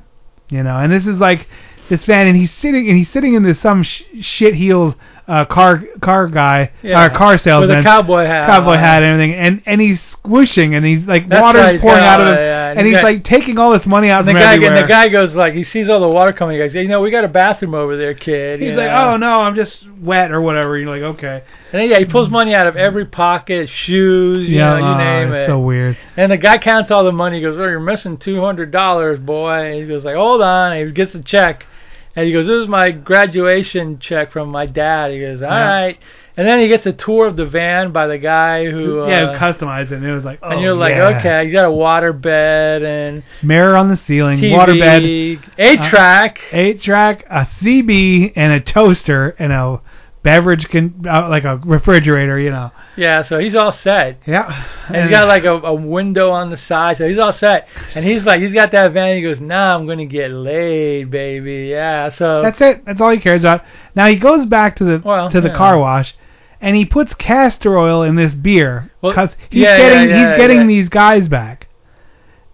You 0.49 0.63
know, 0.63 0.77
and 0.77 0.91
this 0.91 1.07
is 1.07 1.17
like 1.17 1.47
this 1.89 2.05
van 2.05 2.27
and 2.27 2.37
he's 2.37 2.53
sitting 2.53 2.87
and 2.87 2.97
he's 2.97 3.09
sitting 3.09 3.33
in 3.33 3.43
this 3.43 3.59
some 3.59 3.83
sh- 3.83 4.03
shit 4.21 4.53
heel 4.53 4.95
uh, 5.31 5.45
car 5.45 5.81
car 6.01 6.27
guy 6.27 6.71
Yeah, 6.81 7.05
or 7.05 7.09
car 7.09 7.37
salesman 7.37 7.69
with 7.69 7.79
a 7.79 7.83
cowboy 7.83 8.25
hat 8.25 8.47
cowboy 8.47 8.75
hat 8.75 9.01
and 9.01 9.13
everything 9.13 9.33
and 9.35 9.61
and 9.65 9.79
he's 9.79 10.01
squishing 10.01 10.75
and 10.75 10.85
he's 10.85 11.03
like 11.05 11.29
That's 11.29 11.41
water's 11.41 11.61
right, 11.63 11.79
pouring 11.79 11.99
got 12.01 12.19
out 12.19 12.21
of 12.21 12.27
him 12.27 12.33
yeah, 12.35 12.69
and 12.71 12.79
and 12.79 12.87
he's 12.87 12.97
guy- 12.97 13.01
like 13.03 13.23
taking 13.23 13.57
all 13.57 13.71
this 13.71 13.85
money 13.85 14.09
out 14.09 14.19
And 14.19 14.27
the 14.27 14.33
guy 14.33 14.55
everywhere. 14.55 14.75
and 14.75 14.83
the 14.83 14.87
guy 14.87 15.07
goes 15.09 15.33
like, 15.33 15.53
he 15.53 15.63
sees 15.63 15.89
all 15.89 15.99
the 16.01 16.07
water 16.07 16.33
coming. 16.33 16.57
He 16.57 16.59
goes, 16.61 16.75
you 16.75 16.87
know, 16.87 16.99
we 17.01 17.11
got 17.11 17.23
a 17.23 17.27
bathroom 17.29 17.73
over 17.75 17.95
there, 17.97 18.13
kid. 18.13 18.59
he's 18.61 18.75
like, 18.75 18.91
know. 18.91 19.13
oh 19.13 19.17
no, 19.17 19.41
I'm 19.41 19.55
just 19.55 19.89
wet 19.99 20.31
or 20.31 20.41
whatever. 20.41 20.77
You're 20.77 20.89
like, 20.89 21.01
okay. 21.15 21.43
And 21.71 21.81
then, 21.81 21.89
yeah, 21.89 21.97
he 21.99 22.05
pulls 22.05 22.29
money 22.29 22.53
out 22.53 22.67
of 22.67 22.75
every 22.75 23.05
pocket, 23.05 23.69
shoes, 23.69 24.49
you 24.49 24.59
know, 24.59 24.77
you 24.77 24.83
oh, 24.83 24.97
name 24.97 25.27
it's 25.29 25.43
it. 25.43 25.47
so 25.47 25.59
weird. 25.59 25.97
And 26.17 26.31
the 26.31 26.37
guy 26.37 26.57
counts 26.57 26.91
all 26.91 27.03
the 27.05 27.11
money. 27.13 27.37
He 27.37 27.41
goes, 27.43 27.57
"Oh, 27.57 27.63
you're 27.65 27.79
missing 27.79 28.17
two 28.17 28.41
hundred 28.41 28.71
dollars, 28.71 29.19
boy." 29.19 29.51
And 29.71 29.81
he 29.81 29.87
goes 29.87 30.03
like, 30.05 30.15
"Hold 30.17 30.41
on." 30.41 30.73
And 30.73 30.85
he 30.87 30.91
gets 30.93 31.15
a 31.15 31.23
check, 31.23 31.65
and 32.15 32.25
he 32.25 32.33
goes, 32.33 32.47
"This 32.47 32.61
is 32.61 32.67
my 32.67 32.91
graduation 32.91 33.99
check 33.99 34.31
from 34.31 34.49
my 34.49 34.65
dad." 34.65 35.11
He 35.11 35.19
goes, 35.19 35.41
"All 35.41 35.49
right." 35.49 35.97
Yeah. 35.99 36.05
And 36.37 36.47
then 36.47 36.59
he 36.59 36.69
gets 36.69 36.85
a 36.85 36.93
tour 36.93 37.27
of 37.27 37.35
the 37.35 37.45
van 37.45 37.91
by 37.91 38.07
the 38.07 38.17
guy 38.17 38.65
who. 38.65 39.05
yeah, 39.07 39.31
uh, 39.31 39.39
customized 39.39 39.91
it. 39.91 39.95
And 39.95 40.05
it 40.05 40.13
was 40.13 40.23
like, 40.23 40.39
oh, 40.41 40.49
and 40.49 40.61
you're 40.61 40.73
like, 40.73 40.95
yeah. 40.95 41.19
okay, 41.19 41.45
you 41.45 41.51
got 41.51 41.65
a 41.65 41.71
water 41.71 42.13
bed 42.13 42.83
and 42.83 43.23
Mirror 43.43 43.75
on 43.75 43.89
the 43.89 43.97
ceiling, 43.97 44.37
TV, 44.37 44.53
waterbed, 44.53 45.43
eight 45.57 45.81
track. 45.89 46.39
uh, 46.51 46.57
eight 46.57 46.81
track, 46.81 47.25
a 47.29 47.45
CB, 47.45 48.33
and 48.35 48.53
a 48.53 48.61
toaster, 48.61 49.35
and 49.39 49.51
a 49.51 49.81
beverage 50.23 50.69
can 50.69 51.05
uh, 51.07 51.27
like 51.29 51.43
a 51.43 51.57
refrigerator. 51.57 52.39
You 52.39 52.51
know. 52.51 52.71
Yeah, 52.97 53.23
so 53.23 53.39
he's 53.39 53.55
all 53.55 53.71
set. 53.71 54.19
Yeah. 54.25 54.67
And 54.87 55.03
he's 55.03 55.09
got 55.09 55.27
like 55.27 55.43
a, 55.43 55.53
a 55.53 55.73
window 55.73 56.31
on 56.31 56.49
the 56.49 56.57
side, 56.57 56.97
so 56.97 57.07
he's 57.07 57.19
all 57.19 57.33
set. 57.33 57.67
And 57.95 58.03
he's 58.03 58.23
like, 58.23 58.41
he's 58.41 58.53
got 58.53 58.71
that 58.71 58.91
van. 58.93 59.15
He 59.15 59.21
goes, 59.21 59.39
"Nah, 59.39 59.75
I'm 59.75 59.87
gonna 59.87 60.05
get 60.05 60.31
laid, 60.31 61.09
baby." 61.09 61.69
Yeah. 61.69 62.09
So 62.09 62.41
That's 62.41 62.59
it. 62.61 62.85
That's 62.85 62.99
all 63.01 63.11
he 63.11 63.19
cares 63.19 63.43
about. 63.43 63.63
Now 63.95 64.07
he 64.07 64.15
goes 64.17 64.45
back 64.45 64.75
to 64.77 64.83
the 64.83 65.01
Well, 65.03 65.29
to 65.31 65.41
the 65.41 65.49
yeah. 65.49 65.57
car 65.57 65.79
wash, 65.79 66.15
and 66.59 66.75
he 66.75 66.85
puts 66.85 67.13
castor 67.13 67.77
oil 67.77 68.03
in 68.03 68.15
this 68.15 68.33
beer 68.33 68.91
Well, 69.01 69.13
because 69.13 69.35
he's 69.49 69.63
yeah, 69.63 69.77
getting 69.77 70.09
yeah, 70.09 70.29
he's 70.31 70.37
getting 70.37 70.67
these 70.67 70.89
guys 70.89 71.27
back. 71.27 71.67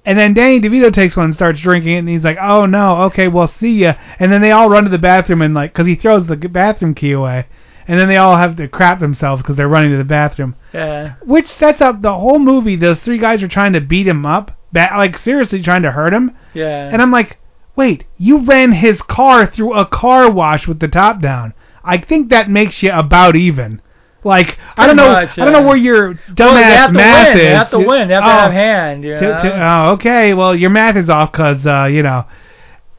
And 0.07 0.17
then 0.17 0.33
Danny 0.33 0.61
DeVito 0.61 0.93
takes 0.93 1.17
one 1.17 1.25
and 1.25 1.35
starts 1.35 1.59
drinking 1.59 1.95
it, 1.95 1.97
and 1.97 2.07
he's 2.07 2.23
like, 2.23 2.37
"Oh 2.39 2.65
no, 2.65 3.01
okay, 3.03 3.27
well 3.27 3.49
see 3.49 3.73
ya." 3.73 3.95
And 4.19 4.31
then 4.31 4.39
they 4.39 4.51
all 4.51 4.69
run 4.69 4.85
to 4.85 4.89
the 4.89 4.97
bathroom 4.97 5.41
and 5.41 5.53
like, 5.53 5.73
because 5.73 5.85
he 5.85 5.95
throws 5.95 6.25
the 6.25 6.37
bathroom 6.37 6.95
key 6.95 7.11
away, 7.11 7.45
and 7.89 7.99
then 7.99 8.07
they 8.07 8.15
all 8.15 8.37
have 8.37 8.55
to 8.55 8.69
crap 8.69 9.01
themselves 9.01 9.43
because 9.43 9.57
they're 9.57 9.67
running 9.67 9.91
to 9.91 9.97
the 9.97 10.05
bathroom, 10.05 10.55
yeah. 10.73 11.15
which 11.25 11.47
sets 11.47 11.81
up 11.81 12.01
the 12.01 12.13
whole 12.13 12.39
movie. 12.39 12.77
Those 12.77 13.01
three 13.01 13.17
guys 13.17 13.43
are 13.43 13.49
trying 13.49 13.73
to 13.73 13.81
beat 13.81 14.07
him 14.07 14.25
up, 14.25 14.57
ba- 14.71 14.91
like 14.95 15.17
seriously 15.17 15.61
trying 15.61 15.81
to 15.81 15.91
hurt 15.91 16.13
him. 16.13 16.31
Yeah. 16.53 16.87
And 16.89 17.01
I'm 17.01 17.11
like, 17.11 17.37
wait, 17.75 18.05
you 18.15 18.45
ran 18.45 18.71
his 18.71 19.01
car 19.01 19.45
through 19.45 19.73
a 19.73 19.85
car 19.85 20.31
wash 20.31 20.69
with 20.69 20.79
the 20.79 20.87
top 20.87 21.19
down. 21.19 21.53
I 21.83 21.97
think 21.97 22.29
that 22.29 22.49
makes 22.49 22.81
you 22.81 22.93
about 22.93 23.35
even. 23.35 23.81
Like 24.23 24.57
I 24.75 24.87
don't 24.87 24.95
know, 24.95 25.09
much, 25.11 25.37
I 25.37 25.43
don't 25.45 25.53
know 25.53 25.61
where 25.61 25.77
your 25.77 26.13
dumbass 26.13 26.37
Well, 26.39 26.53
have 26.63 26.93
math 26.93 27.27
win. 27.29 27.37
is. 27.37 27.43
They 27.43 27.49
have 27.51 27.69
to 27.71 27.79
win. 27.79 28.07
They 28.07 28.13
have 28.15 28.23
to 28.23 28.29
Oh, 28.29 28.39
have 28.39 28.51
hand. 28.51 29.03
You 29.03 29.15
to- 29.15 29.21
know? 29.21 29.41
to- 29.41 29.63
oh, 29.67 29.91
okay. 29.93 30.33
Well, 30.33 30.55
your 30.55 30.69
math 30.71 30.95
is 30.97 31.09
off 31.09 31.31
because 31.31 31.65
uh, 31.65 31.85
you 31.85 32.03
know, 32.03 32.25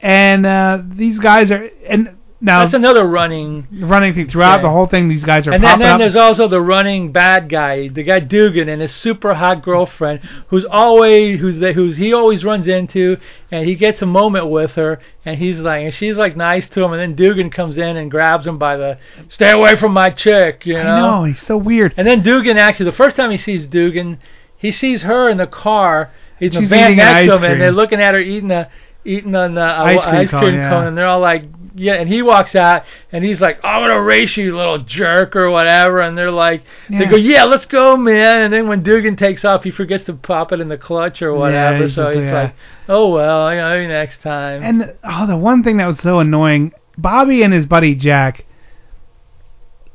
and 0.01 0.47
uh, 0.47 0.83
these 0.87 1.19
guys 1.19 1.51
are 1.51 1.69
and 1.87 2.17
now 2.41 2.61
That's 2.61 2.75
another 2.75 3.05
running. 3.05 3.67
running 3.81 4.15
thing 4.15 4.29
throughout 4.29 4.57
Yeah. 4.57 4.63
the 4.63 4.71
whole 4.71 4.87
thing. 4.87 5.09
These 5.09 5.25
guys 5.25 5.49
are 5.49 5.53
And 5.53 5.63
then, 5.65 5.81
then 5.81 5.89
up. 5.93 5.99
there's 5.99 6.15
also 6.15 6.47
the 6.47 6.61
running 6.61 7.11
bad 7.11 7.49
guy, 7.49 7.89
the 7.89 8.03
guy 8.05 8.21
Dugan, 8.21 8.69
and 8.69 8.81
his 8.81 8.93
super 8.93 9.35
hot 9.35 9.63
girlfriend, 9.63 10.21
who's 10.49 10.65
always 10.65 11.41
who's 11.41 11.59
the, 11.59 11.73
who's 11.73 11.97
he 11.97 12.13
always 12.13 12.45
runs 12.45 12.69
into, 12.69 13.17
and 13.51 13.67
he 13.67 13.75
gets 13.75 14.03
a 14.03 14.07
moment 14.07 14.49
with 14.49 14.73
her, 14.75 15.01
and 15.25 15.39
he's 15.39 15.59
like, 15.59 15.83
and 15.83 15.93
she's 15.93 16.17
like 16.17 16.37
nice 16.37 16.69
to 16.69 16.85
him, 16.85 16.93
and 16.93 17.01
then 17.01 17.15
Dugan 17.15 17.51
comes 17.51 17.77
in 17.77 17.97
and 17.97 18.11
grabs 18.11 18.47
him 18.47 18.57
by 18.59 18.77
the, 18.77 18.99
stay 19.29 19.51
away 19.51 19.77
from 19.77 19.93
my 19.93 20.11
chick, 20.11 20.65
you 20.65 20.75
know. 20.75 20.81
I 20.81 21.01
know 21.01 21.25
he's 21.25 21.41
so 21.43 21.57
weird. 21.57 21.95
And 21.97 22.07
then 22.07 22.23
Dugan 22.23 22.57
actually, 22.57 22.87
the 22.91 22.97
first 22.97 23.17
time 23.17 23.31
he 23.31 23.37
sees 23.37 23.67
Dugan, 23.67 24.19
he 24.57 24.71
sees 24.71 25.03
her 25.03 25.29
in 25.29 25.39
the 25.39 25.47
car, 25.49 26.11
in 26.41 26.53
the 26.53 26.61
She's 26.61 26.69
van 26.69 26.97
next 26.97 27.27
to 27.27 27.37
him, 27.37 27.45
and 27.45 27.61
they're 27.61 27.73
looking 27.73 28.01
at 28.01 28.15
her 28.15 28.21
eating 28.21 28.53
a 28.53 28.69
eating 29.05 29.35
an 29.35 29.57
uh, 29.57 29.63
Ice 29.85 30.03
cream 30.05 30.15
ice 30.15 30.31
cream 30.31 30.41
cone, 30.43 30.55
yeah. 30.55 30.71
cone, 30.71 30.87
and 30.87 30.99
they're 30.99 31.07
all 31.07 31.21
like, 31.21 31.45
yeah. 31.79 31.95
And 31.95 32.09
he 32.09 32.23
walks 32.23 32.55
out, 32.55 32.85
and 33.13 33.25
he's 33.25 33.41
like, 33.41 33.65
I'm 33.65 33.87
gonna 33.87 34.03
race 34.03 34.37
you, 34.37 34.57
little 34.57 34.79
jerk, 34.79 35.37
or 35.37 35.51
whatever. 35.51 36.01
And 36.01 36.17
they're 36.17 36.31
like, 36.31 36.63
they 36.91 37.07
go, 37.07 37.17
yeah, 37.17 37.45
let's 37.45 37.67
go, 37.67 37.97
man. 37.97 38.43
And 38.43 38.53
then 38.53 38.69
when 38.69 38.83
Dugan 38.83 39.17
takes 39.17 39.45
off, 39.45 39.65
he 39.65 39.71
forgets 39.71 40.05
to 40.07 40.15
pop 40.15 40.53
it 40.53 40.61
in 40.61 40.69
the 40.69 40.79
clutch 40.79 41.23
or 41.23 41.35
whatever. 41.35 41.85
he's 41.85 41.95
so 41.95 42.11
he's 42.11 42.25
yeah. 42.25 42.43
like, 42.43 42.55
ah. 42.55 42.93
oh 42.93 43.09
well, 43.11 43.51
you 43.51 43.59
know, 43.59 43.71
maybe 43.71 43.89
next 43.89 44.21
time. 44.23 44.63
And 44.63 44.95
oh, 45.05 45.27
the 45.27 45.37
one 45.37 45.63
thing 45.63 45.79
that 45.79 45.87
was 45.87 45.99
so 46.01 46.19
annoying, 46.19 46.73
Bobby 46.97 47.43
and 47.43 47.53
his 47.53 47.67
buddy 47.67 47.95
Jack, 47.95 48.45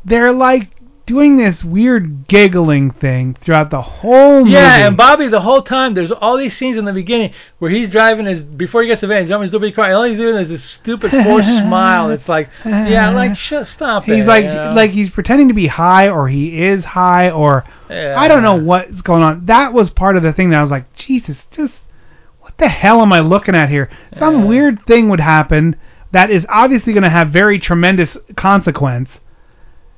they're 0.06 0.32
like 0.32 0.70
doing 1.06 1.36
this 1.36 1.64
weird 1.64 2.28
giggling 2.28 2.90
thing 2.92 3.36
throughout 3.42 3.70
the 3.70 3.82
whole 3.82 4.40
movie. 4.40 4.52
Yeah, 4.52 4.88
and 4.88 4.96
Bobby 4.96 5.28
the 5.28 5.42
whole 5.42 5.62
time 5.62 5.94
there's 5.94 6.12
all 6.12 6.38
these 6.38 6.56
scenes 6.56 6.78
in 6.78 6.86
the 6.86 6.94
beginning 6.94 7.34
where 7.60 7.70
he's 7.70 7.90
driving 7.90 8.26
his 8.26 8.44
before 8.44 8.82
he 8.82 8.88
gets 8.88 9.02
to 9.02 9.08
the 9.08 9.14
van, 9.14 9.24
he's 9.24 9.30
jumping 9.30 9.44
his 9.44 9.54
little 9.54 9.72
car, 9.72 9.86
and 9.86 9.96
all 9.96 10.04
he's 10.04 10.18
doing 10.18 10.38
is 10.38 10.48
this 10.48 10.64
stupid 10.64 11.12
forced 11.12 11.50
smile. 11.62 12.10
It's 12.10 12.30
like, 12.30 12.50
yeah, 12.66 13.10
like 13.12 13.36
shut, 13.36 13.68
stop 13.68 14.08
it. 14.08 14.16
He's 14.16 14.26
like 14.26 14.46
you 14.46 14.54
know? 14.54 14.72
like 14.74 14.92
he's 14.92 15.10
pretending 15.10 15.50
to 15.50 15.54
be 15.54 15.68
high 15.68 16.10
or 16.10 16.28
he 16.30 16.64
is 16.64 16.86
high 16.86 17.32
or 17.32 17.66
Yeah. 17.90 18.16
I 18.18 18.28
don't 18.28 18.44
know 18.44 18.56
what's 18.56 19.02
going 19.02 19.24
on. 19.24 19.46
That 19.46 19.74
was 19.74 19.90
part 19.90 20.16
of 20.16 20.24
the 20.24 20.34
thing 20.34 20.52
that 20.52 20.60
I 20.60 20.62
was 20.62 20.72
like, 20.72 20.94
Jesus, 20.96 21.38
just 21.52 21.74
what 22.40 22.58
the 22.58 22.70
hell 22.70 23.02
am 23.02 23.12
I 23.12 23.20
looking 23.20 23.56
at 23.56 23.70
here? 23.70 23.90
Some 24.18 24.48
weird 24.48 24.86
thing 24.86 25.10
would 25.10 25.20
happen 25.20 25.76
that 26.14 26.30
is 26.30 26.46
obviously 26.48 26.94
going 26.94 27.04
to 27.04 27.10
have 27.10 27.30
very 27.30 27.60
tremendous 27.60 28.16
consequence. 28.38 29.10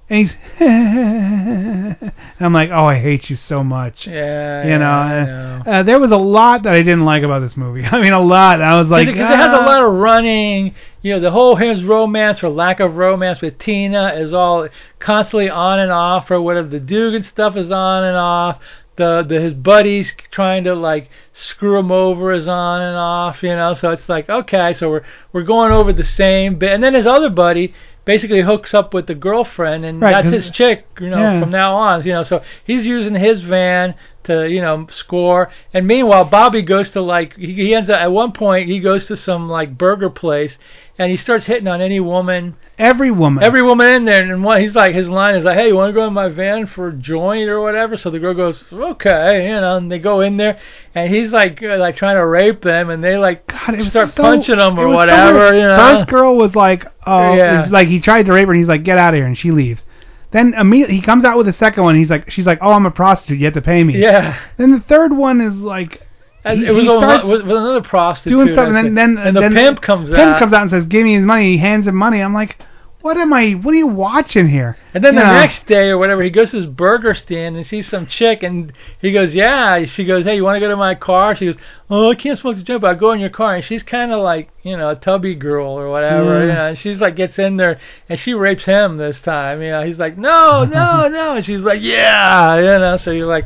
And 0.07 0.19
he's 0.19 0.37
and 0.59 2.11
I'm 2.39 2.53
like, 2.53 2.69
oh, 2.71 2.85
I 2.85 2.99
hate 2.99 3.29
you 3.31 3.35
so 3.35 3.63
much. 3.63 4.05
Yeah, 4.05 4.63
you 4.63 4.77
know, 4.77 5.25
know. 5.25 5.71
Uh, 5.71 5.83
there 5.83 5.99
was 5.99 6.11
a 6.11 6.17
lot 6.17 6.63
that 6.63 6.75
I 6.75 6.79
didn't 6.79 7.05
like 7.05 7.23
about 7.23 7.39
this 7.39 7.57
movie. 7.57 7.83
I 7.91 7.99
mean, 7.99 8.13
a 8.13 8.19
lot. 8.19 8.61
I 8.61 8.79
was 8.79 8.87
like, 8.87 9.07
because 9.07 9.21
it 9.21 9.37
has 9.37 9.51
a 9.51 9.61
ah. 9.61 9.65
lot 9.65 9.83
of 9.83 9.93
running. 9.93 10.75
You 11.01 11.15
know, 11.15 11.19
the 11.21 11.31
whole 11.31 11.55
his 11.55 11.83
romance 11.83 12.43
or 12.43 12.49
lack 12.49 12.79
of 12.79 12.97
romance 12.97 13.41
with 13.41 13.57
Tina 13.57 14.13
is 14.15 14.31
all 14.31 14.67
constantly 14.99 15.49
on 15.49 15.79
and 15.79 15.91
off, 15.91 16.29
or 16.29 16.39
whatever. 16.39 16.67
The 16.67 16.79
Dugan 16.79 17.23
stuff 17.23 17.55
is 17.57 17.71
on 17.71 18.03
and 18.03 18.15
off. 18.15 18.61
The 18.97 19.25
the 19.27 19.41
his 19.41 19.53
buddies 19.53 20.13
trying 20.29 20.65
to 20.65 20.75
like 20.75 21.09
screw 21.33 21.79
him 21.79 21.91
over 21.91 22.31
is 22.31 22.47
on 22.47 22.81
and 22.81 22.95
off. 22.95 23.41
You 23.41 23.55
know, 23.55 23.73
so 23.73 23.89
it's 23.89 24.07
like 24.07 24.29
okay, 24.29 24.73
so 24.73 24.91
we're 24.91 25.05
we're 25.33 25.43
going 25.43 25.71
over 25.71 25.91
the 25.91 26.05
same 26.05 26.59
bit, 26.59 26.73
and 26.73 26.83
then 26.83 26.93
his 26.93 27.07
other 27.07 27.31
buddy 27.31 27.73
basically 28.05 28.41
hooks 28.41 28.73
up 28.73 28.93
with 28.93 29.07
the 29.07 29.15
girlfriend 29.15 29.83
and 29.83 29.99
Right, 30.01 30.23
that's 30.23 30.33
his 30.33 30.49
chick 30.51 30.85
you 31.01 31.09
know 31.09 31.17
Yeah. 31.17 31.39
from 31.39 31.49
now 31.49 31.75
on 31.75 32.05
you 32.05 32.13
know. 32.13 32.23
So 32.23 32.41
he's 32.63 32.85
using 32.85 33.15
his 33.15 33.41
van 33.41 33.95
to 34.23 34.47
you 34.49 34.61
know 34.61 34.87
score. 34.89 35.49
And 35.73 35.85
meanwhile 35.87 36.25
bobby 36.25 36.61
goes 36.61 36.89
to 36.91 37.01
like 37.01 37.35
he, 37.35 37.53
he 37.53 37.75
ends 37.75 37.89
up 37.89 37.99
at 37.99 38.11
one 38.11 38.31
point 38.31 38.69
he 38.69 38.79
goes 38.79 39.05
to 39.07 39.15
some 39.17 39.49
like 39.49 39.77
burger 39.77 40.09
place 40.09 40.57
and 40.97 41.11
he 41.11 41.17
starts 41.17 41.45
hitting 41.45 41.67
on 41.67 41.81
any 41.81 41.99
woman. 41.99 42.55
Every 42.77 43.09
woman. 43.11 43.41
every 43.43 43.61
woman 43.61 43.87
in 43.87 44.03
there 44.05 44.21
and 44.21 44.43
one, 44.43 44.59
he's 44.61 44.75
like 44.75 44.93
his 44.95 45.07
line 45.07 45.35
is 45.35 45.43
like 45.45 45.57
hey 45.57 45.67
you 45.67 45.75
want 45.75 45.89
to 45.89 45.93
go 45.93 46.05
in 46.07 46.13
my 46.13 46.27
van 46.29 46.65
for 46.67 46.89
a 46.89 46.93
joint 46.93 47.47
or 47.49 47.61
whatever? 47.61 47.95
So 47.97 48.09
the 48.09 48.19
girl 48.19 48.33
goes 48.33 48.63
okay 48.71 49.47
you 49.49 49.61
know 49.61 49.77
and 49.77 49.91
they 49.91 49.99
go 49.99 50.21
in 50.21 50.37
there 50.37 50.59
and 50.93 51.13
he's 51.13 51.31
like 51.31 51.61
uh, 51.63 51.77
like 51.77 51.95
trying 51.95 52.15
to 52.17 52.25
rape 52.25 52.61
them 52.61 52.89
and 52.89 53.03
they 53.03 53.17
like 53.17 53.47
God, 53.47 53.81
start 53.83 54.09
so- 54.09 54.21
punching 54.23 54.57
them 54.57 54.77
or 54.79 54.87
was 54.87 54.93
so 54.93 54.97
whatever 54.97 55.55
you 55.55 55.63
know? 55.63 55.77
First 55.95 56.07
girl 56.07 56.35
was 56.35 56.55
like, 56.55 56.85
oh, 57.05 57.33
Yeah. 57.35 57.67
like 57.71 57.87
he 57.87 57.99
tried 58.01 58.25
to 58.27 58.33
rape 58.33 58.47
her 58.47 58.51
and 58.53 58.59
he's 58.59 58.67
like, 58.67 58.83
get 58.83 58.97
out 58.97 59.13
of 59.13 59.17
here, 59.17 59.25
and 59.25 59.37
she 59.37 59.51
leaves. 59.51 59.83
Then 60.31 60.53
immediately 60.53 60.95
he 60.95 61.01
comes 61.01 61.23
out 61.23 61.37
with 61.37 61.45
the 61.45 61.53
second 61.53 61.83
one. 61.83 61.95
He's 61.95 62.09
like, 62.09 62.29
she's 62.29 62.45
like, 62.45 62.59
oh, 62.61 62.71
I'm 62.71 62.85
a 62.85 62.91
prostitute. 62.91 63.39
You 63.39 63.45
have 63.45 63.53
to 63.53 63.61
pay 63.61 63.83
me. 63.83 63.97
yeah 63.99 64.37
Then 64.57 64.71
the 64.71 64.81
third 64.81 65.15
one 65.15 65.39
is 65.39 65.53
like, 65.55 66.01
And 66.43 66.59
he- 66.59 66.67
it 66.67 66.71
was 66.71 66.85
starts 66.85 67.25
with, 67.25 67.41
another 67.41 67.81
prostitute 67.81 68.31
doing 68.37 68.47
stuff, 68.53 68.67
and 68.67 68.77
I 68.77 68.81
then 68.83 68.95
think. 68.95 69.17
then 69.23 69.33
the 69.33 69.39
then 69.41 69.53
pimp 69.53 69.81
comes 69.81 70.09
pimp 70.09 70.19
out. 70.21 70.39
comes 70.39 70.53
out 70.53 70.63
and 70.63 70.71
says, 70.71 70.87
give 70.87 71.03
me 71.05 71.15
his 71.15 71.23
money. 71.23 71.51
He 71.53 71.57
hands 71.57 71.87
him 71.87 71.95
money. 71.95 72.21
I'm 72.21 72.33
like, 72.33 72.57
what 73.05 73.17
am 73.17 73.31
I? 73.33 73.51
What 73.51 73.71
are 73.75 73.77
you 73.77 73.85
watching 73.85 74.47
here? 74.49 74.75
And 74.95 75.03
then 75.03 75.13
You 75.13 75.19
the 75.19 75.25
know? 75.27 75.33
next 75.33 75.67
day 75.67 75.89
or 75.89 75.99
whatever, 75.99 76.23
he 76.23 76.31
goes 76.31 76.49
to 76.49 76.57
his 76.57 76.65
burger 76.65 77.13
stand 77.13 77.55
and 77.55 77.63
sees 77.63 77.87
some 77.87 78.07
chick, 78.07 78.41
and 78.41 78.73
he 78.99 79.11
goes, 79.11 79.35
"Yeah." 79.35 79.85
She 79.85 80.05
goes, 80.05 80.25
"Hey, 80.25 80.37
you 80.37 80.43
want 80.43 80.55
to 80.55 80.59
go 80.59 80.69
to 80.69 80.75
my 80.75 80.95
car?" 80.95 81.35
She 81.35 81.45
goes, 81.45 81.55
"Oh, 81.87 82.09
I 82.09 82.15
can't 82.15 82.35
smoke 82.35 82.55
the 82.55 82.63
joint, 82.63 82.81
but 82.81 82.87
I'll 82.87 82.95
go 82.95 83.11
in 83.11 83.19
your 83.19 83.29
car." 83.29 83.53
And 83.53 83.63
she's 83.63 83.83
kind 83.83 84.11
of 84.11 84.23
like, 84.23 84.49
you 84.63 84.75
know, 84.75 84.89
a 84.89 84.95
tubby 84.95 85.35
girl 85.35 85.67
or 85.67 85.87
whatever, 85.91 86.47
you 86.47 86.51
know. 86.51 86.65
And 86.69 86.77
she's 86.79 86.99
like, 86.99 87.15
gets 87.15 87.37
in 87.37 87.57
there, 87.57 87.77
and 88.09 88.19
she 88.19 88.33
rapes 88.33 88.65
him 88.65 88.97
this 88.97 89.19
time. 89.19 89.61
You 89.61 89.69
know, 89.69 89.83
he's 89.85 89.99
like, 89.99 90.17
"No, 90.17 90.65
no, 90.65 91.07
no," 91.19 91.35
and 91.35 91.45
she's 91.45 91.61
like, 91.61 91.81
"Yeah," 91.83 92.55
you 92.55 92.79
know. 92.79 92.97
So 92.97 93.11
you're 93.11 93.27
like, 93.27 93.45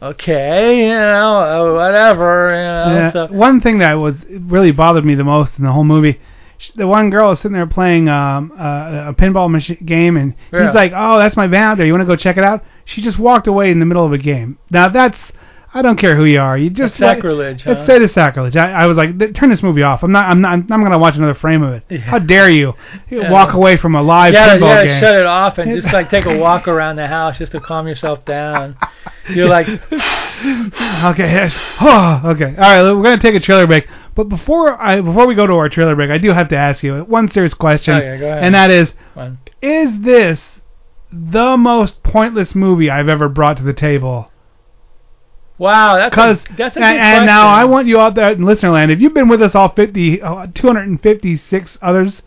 okay, 0.00 0.84
you 0.86 0.88
know, 0.94 1.74
whatever, 1.74 2.50
you 2.50 2.62
know. 2.62 2.96
Yeah. 2.96 3.10
So, 3.10 3.26
One 3.26 3.60
thing 3.60 3.78
that 3.78 3.94
was 3.94 4.14
really 4.28 4.70
bothered 4.70 5.04
me 5.04 5.16
the 5.16 5.24
most 5.24 5.58
in 5.58 5.64
the 5.64 5.72
whole 5.72 5.82
movie, 5.82 6.20
the 6.72 6.86
one 6.86 7.10
girl 7.10 7.32
is 7.32 7.38
sitting 7.40 7.52
there 7.54 7.66
playing 7.66 8.08
um, 8.08 8.52
uh, 8.58 9.06
a 9.08 9.14
pinball 9.14 9.50
machi- 9.50 9.76
game, 9.76 10.16
and 10.16 10.34
Yeah. 10.52 10.66
he's 10.66 10.74
like, 10.74 10.92
"Oh, 10.94 11.18
that's 11.18 11.36
my 11.36 11.46
band 11.46 11.64
out 11.64 11.76
there. 11.78 11.86
You 11.86 11.92
want 11.92 12.02
to 12.02 12.06
go 12.06 12.16
check 12.16 12.36
it 12.36 12.44
out?" 12.44 12.64
She 12.84 13.00
just 13.02 13.18
walked 13.18 13.46
away 13.46 13.70
in 13.70 13.78
the 13.80 13.86
middle 13.86 14.04
of 14.04 14.12
a 14.12 14.18
game. 14.18 14.58
Now 14.70 14.88
that's 14.88 15.18
I 15.76 15.82
don't 15.82 15.98
care 15.98 16.14
who 16.14 16.24
you 16.24 16.38
are. 16.40 16.56
You 16.56 16.70
just 16.70 16.98
That's 16.98 17.16
sacrilege, 17.16 17.66
It's 17.66 17.86
huh? 17.88 17.92
it 17.94 18.00
is 18.02 18.12
sacrilege. 18.12 18.54
I, 18.54 18.70
I 18.70 18.86
was 18.86 18.96
like, 18.96 19.18
turn 19.34 19.50
this 19.50 19.60
movie 19.60 19.82
off. 19.82 20.04
I'm 20.04 20.12
not. 20.12 20.28
I'm 20.28 20.40
not. 20.40 20.52
I'm 20.52 20.66
not 20.68 20.78
going 20.78 20.92
to 20.92 20.98
watch 20.98 21.16
another 21.16 21.34
frame 21.34 21.64
of 21.64 21.74
it. 21.74 21.82
Yeah. 21.90 21.98
How 21.98 22.20
dare 22.20 22.48
you 22.48 22.74
Yeah. 23.10 23.28
walk 23.32 23.54
away 23.54 23.76
from 23.76 23.96
a 23.96 24.02
live 24.02 24.34
you 24.34 24.38
pinball 24.38 24.60
gotta 24.60 24.86
game? 24.86 25.00
shut 25.00 25.16
it 25.18 25.26
off 25.26 25.58
and 25.58 25.72
just 25.72 25.92
like 25.92 26.10
take 26.10 26.26
a 26.26 26.38
walk 26.38 26.68
around 26.68 26.94
the 26.94 27.08
house 27.08 27.38
just 27.38 27.50
to 27.52 27.60
calm 27.60 27.88
yourself 27.88 28.24
down. 28.24 28.76
You're 29.28 29.48
like, 29.48 29.66
okay. 29.98 31.30
Yes. 31.32 31.56
Oh, 31.80 32.20
okay. 32.26 32.54
All 32.56 32.62
right. 32.62 32.82
We're 32.82 33.02
gonna 33.02 33.18
take 33.18 33.34
a 33.34 33.40
trailer 33.40 33.66
break. 33.66 33.86
But 34.14 34.28
before 34.28 34.80
I 34.80 35.00
before 35.00 35.26
we 35.26 35.34
go 35.34 35.46
to 35.46 35.54
our 35.54 35.68
trailer 35.68 35.96
break, 35.96 36.10
I 36.10 36.18
do 36.18 36.32
have 36.32 36.48
to 36.50 36.56
ask 36.56 36.82
you 36.82 36.98
one 37.04 37.30
serious 37.30 37.54
question, 37.54 37.98
go 37.98 38.04
ahead. 38.04 38.44
and 38.44 38.54
that 38.54 38.70
is, 38.70 38.94
Fine. 39.14 39.38
is 39.60 40.00
this 40.02 40.40
the 41.12 41.56
most 41.56 42.02
pointless 42.02 42.54
movie 42.54 42.90
I've 42.90 43.08
ever 43.08 43.28
brought 43.28 43.56
to 43.58 43.62
the 43.64 43.72
table? 43.72 44.30
wow, 45.58 45.96
that's 45.96 46.10
Because 46.14 46.38
a, 46.50 46.56
that's 46.56 46.76
a 46.76 46.80
and, 46.80 46.94
good 46.94 47.00
and 47.00 47.26
now. 47.26 47.46
I 47.48 47.64
want 47.64 47.86
you 47.86 47.98
out 48.00 48.14
there 48.14 48.32
in 48.32 48.42
listener 48.44 48.70
land. 48.70 48.90
If 48.90 49.00
you've 49.00 49.14
been 49.14 49.28
with 49.28 49.40
us 49.42 49.54
all 49.54 49.72
50, 49.72 50.20
uh, 50.22 50.46
256 50.54 51.78
others, 51.80 52.22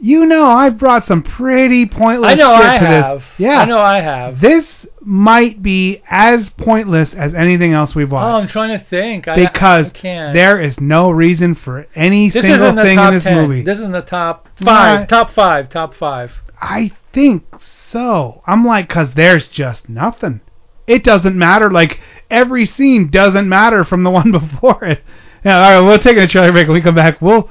you 0.00 0.26
know 0.26 0.46
I've 0.46 0.78
brought 0.78 1.06
some 1.06 1.22
pretty 1.22 1.86
pointless 1.86 2.32
I 2.32 2.34
know 2.34 2.56
shit 2.56 2.66
I 2.66 2.78
to 2.78 2.86
have. 2.86 3.18
this. 3.18 3.28
Yeah, 3.38 3.60
I 3.60 3.64
know 3.64 3.78
I 3.78 4.00
have. 4.00 4.40
This 4.40 4.86
might 5.00 5.62
be 5.62 6.02
as 6.08 6.50
pointless 6.50 7.14
as 7.14 7.34
anything 7.34 7.72
else 7.72 7.94
we've 7.94 8.10
watched. 8.10 8.42
Oh. 8.42 8.42
I'm 8.44 8.48
trying 8.48 8.78
to 8.78 8.84
think. 8.84 9.26
I, 9.28 9.36
because 9.36 9.86
I 9.86 9.90
can't. 9.90 10.34
there 10.34 10.60
is 10.60 10.80
no 10.80 11.10
reason 11.10 11.54
for 11.54 11.86
any 11.94 12.30
this 12.30 12.42
single 12.42 12.64
is 12.64 12.68
in 12.70 12.74
the 12.76 12.82
thing 12.82 12.98
in 12.98 13.14
this 13.14 13.24
10. 13.24 13.34
movie. 13.36 13.62
This 13.62 13.78
is 13.78 13.84
in 13.84 13.92
the 13.92 14.02
top 14.02 14.48
five. 14.62 15.08
Top 15.08 15.32
five. 15.32 15.68
Top 15.68 15.94
five. 15.94 16.32
I 16.60 16.92
think 17.12 17.44
so. 17.62 18.42
I'm 18.46 18.64
like, 18.64 18.88
cause 18.88 19.08
there's 19.14 19.48
just 19.48 19.88
nothing. 19.88 20.40
It 20.86 21.04
doesn't 21.04 21.36
matter. 21.36 21.70
Like 21.70 22.00
every 22.30 22.66
scene 22.66 23.10
doesn't 23.10 23.48
matter 23.48 23.84
from 23.84 24.04
the 24.04 24.10
one 24.20 24.30
before 24.30 24.84
it. 24.84 25.02
Yeah, 25.44 25.54
all 25.54 25.80
right, 25.80 25.88
we'll 25.88 25.98
take 25.98 26.16
a 26.16 26.26
trailer 26.26 26.52
break. 26.52 26.66
When 26.66 26.74
we 26.74 26.80
come 26.82 26.96
back, 26.96 27.22
we'll 27.22 27.48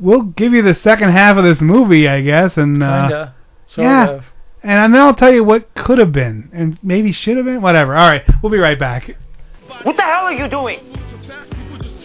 we'll 0.00 0.22
give 0.22 0.52
you 0.52 0.62
the 0.62 0.74
second 0.74 1.10
half 1.10 1.36
of 1.36 1.44
this 1.44 1.60
movie, 1.60 2.08
I 2.08 2.20
guess, 2.22 2.56
and 2.56 2.82
uh, 2.82 3.02
Kinda. 3.02 3.34
Sort 3.66 3.84
yeah. 3.86 4.08
of. 4.10 4.24
and 4.62 4.92
then 4.94 5.00
I'll 5.00 5.14
tell 5.14 5.32
you 5.32 5.44
what 5.44 5.74
could 5.74 5.98
have 5.98 6.12
been 6.12 6.50
and 6.52 6.78
maybe 6.82 7.12
should 7.12 7.36
have 7.36 7.46
been. 7.46 7.62
Whatever. 7.62 7.96
All 7.96 8.10
right, 8.10 8.22
we'll 8.42 8.52
be 8.52 8.58
right 8.58 8.78
back. 8.78 9.16
What 9.82 9.96
the 9.96 10.02
hell 10.02 10.24
are 10.24 10.32
you 10.32 10.48
doing? 10.48 10.80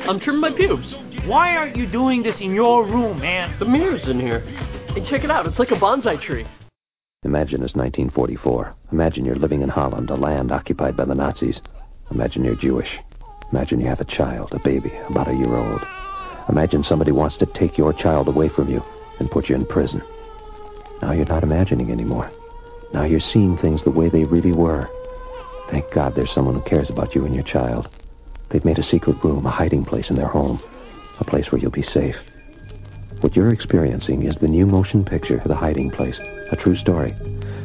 I'm 0.08 0.20
trimming 0.20 0.42
my 0.42 0.52
pubes. 0.52 0.96
Why 1.26 1.58
aren't 1.58 1.76
you 1.76 1.86
doing 1.86 2.24
this 2.24 2.40
in 2.40 2.54
your 2.54 2.86
room, 2.86 3.20
man? 3.20 3.58
The 3.60 3.66
mirror's 3.66 4.08
in 4.08 4.20
here. 4.20 4.40
Hey, 4.40 5.04
check 5.04 5.26
it 5.26 5.32
out. 5.32 5.46
It's 5.46 5.60
like 5.60 5.72
a 5.72 5.76
bonsai 5.76 6.22
tree. 6.22 6.48
Imagine 7.24 7.62
it's 7.64 7.76
1944. 7.76 8.74
Imagine 8.94 9.26
you're 9.26 9.36
living 9.36 9.62
in 9.62 9.70
Holland, 9.70 10.10
a 10.10 10.16
land 10.16 10.52
occupied 10.52 10.96
by 10.96 11.04
the 11.04 11.16
Nazis. 11.16 11.62
Imagine 12.12 12.46
you're 12.46 12.56
Jewish. 12.56 12.98
Imagine 13.52 13.82
you 13.82 13.88
have 13.88 14.00
a 14.00 14.06
child, 14.06 14.54
a 14.54 14.60
baby, 14.60 14.94
about 15.10 15.28
a 15.28 15.34
year 15.34 15.54
old. 15.54 15.82
Imagine 16.50 16.84
somebody 16.84 17.12
wants 17.12 17.38
to 17.38 17.46
take 17.46 17.78
your 17.78 17.94
child 17.94 18.28
away 18.28 18.50
from 18.50 18.70
you 18.70 18.84
and 19.20 19.30
put 19.32 19.50
you 19.50 19.56
in 19.56 19.66
prison. 19.66 20.02
Now 21.02 21.12
you're 21.12 21.26
not 21.26 21.44
imagining 21.44 21.92
anymore. 21.92 22.32
Now 22.94 23.04
you're 23.04 23.20
seeing 23.20 23.58
things 23.58 23.84
the 23.84 23.92
way 23.92 24.10
they 24.10 24.24
really 24.24 24.54
were. 24.54 24.90
Thank 25.70 25.92
God 25.92 26.16
there's 26.16 26.32
someone 26.32 26.56
who 26.56 26.62
cares 26.62 26.90
about 26.90 27.14
you 27.14 27.26
and 27.26 27.36
your 27.36 27.44
child. 27.44 27.90
They've 28.50 28.64
made 28.64 28.80
a 28.80 28.84
secret 28.84 29.22
room, 29.24 29.46
a 29.46 29.52
hiding 29.52 29.84
place 29.84 30.10
in 30.10 30.16
their 30.16 30.28
home, 30.28 30.62
a 31.20 31.26
place 31.26 31.52
where 31.52 31.60
you'll 31.60 31.72
be 31.72 31.82
safe. 31.82 32.16
What 33.20 33.36
you're 33.36 33.52
experiencing 33.52 34.24
is 34.24 34.38
the 34.38 34.48
new 34.48 34.66
motion 34.66 35.04
picture, 35.04 35.42
The 35.46 35.56
Hiding 35.56 35.90
Place, 35.92 36.20
a 36.52 36.56
true 36.56 36.76
story. 36.76 37.16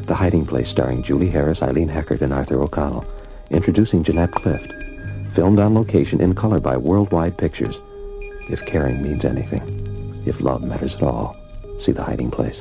The 0.07 0.15
Hiding 0.15 0.47
Place 0.47 0.69
starring 0.69 1.05
Julie 1.05 1.31
Harris, 1.31 1.63
Eileen 1.63 1.89
Heckart, 1.89 2.23
and 2.23 2.33
Arthur 2.33 2.61
O'Connell. 2.61 3.05
Introducing 3.51 4.03
Jeannette 4.03 4.33
Clift. 4.33 4.73
Filmed 5.35 5.59
on 5.59 5.75
location 5.75 6.21
in 6.21 6.35
color 6.35 6.59
by 6.59 6.77
Worldwide 6.77 7.39
Pictures. 7.39 7.77
If 8.49 8.65
caring 8.67 9.03
means 9.03 9.25
anything, 9.25 10.23
if 10.27 10.41
love 10.41 10.63
matters 10.63 10.95
at 10.95 11.03
all, 11.03 11.37
see 11.81 11.93
The 11.93 12.03
Hiding 12.03 12.31
Place. 12.31 12.61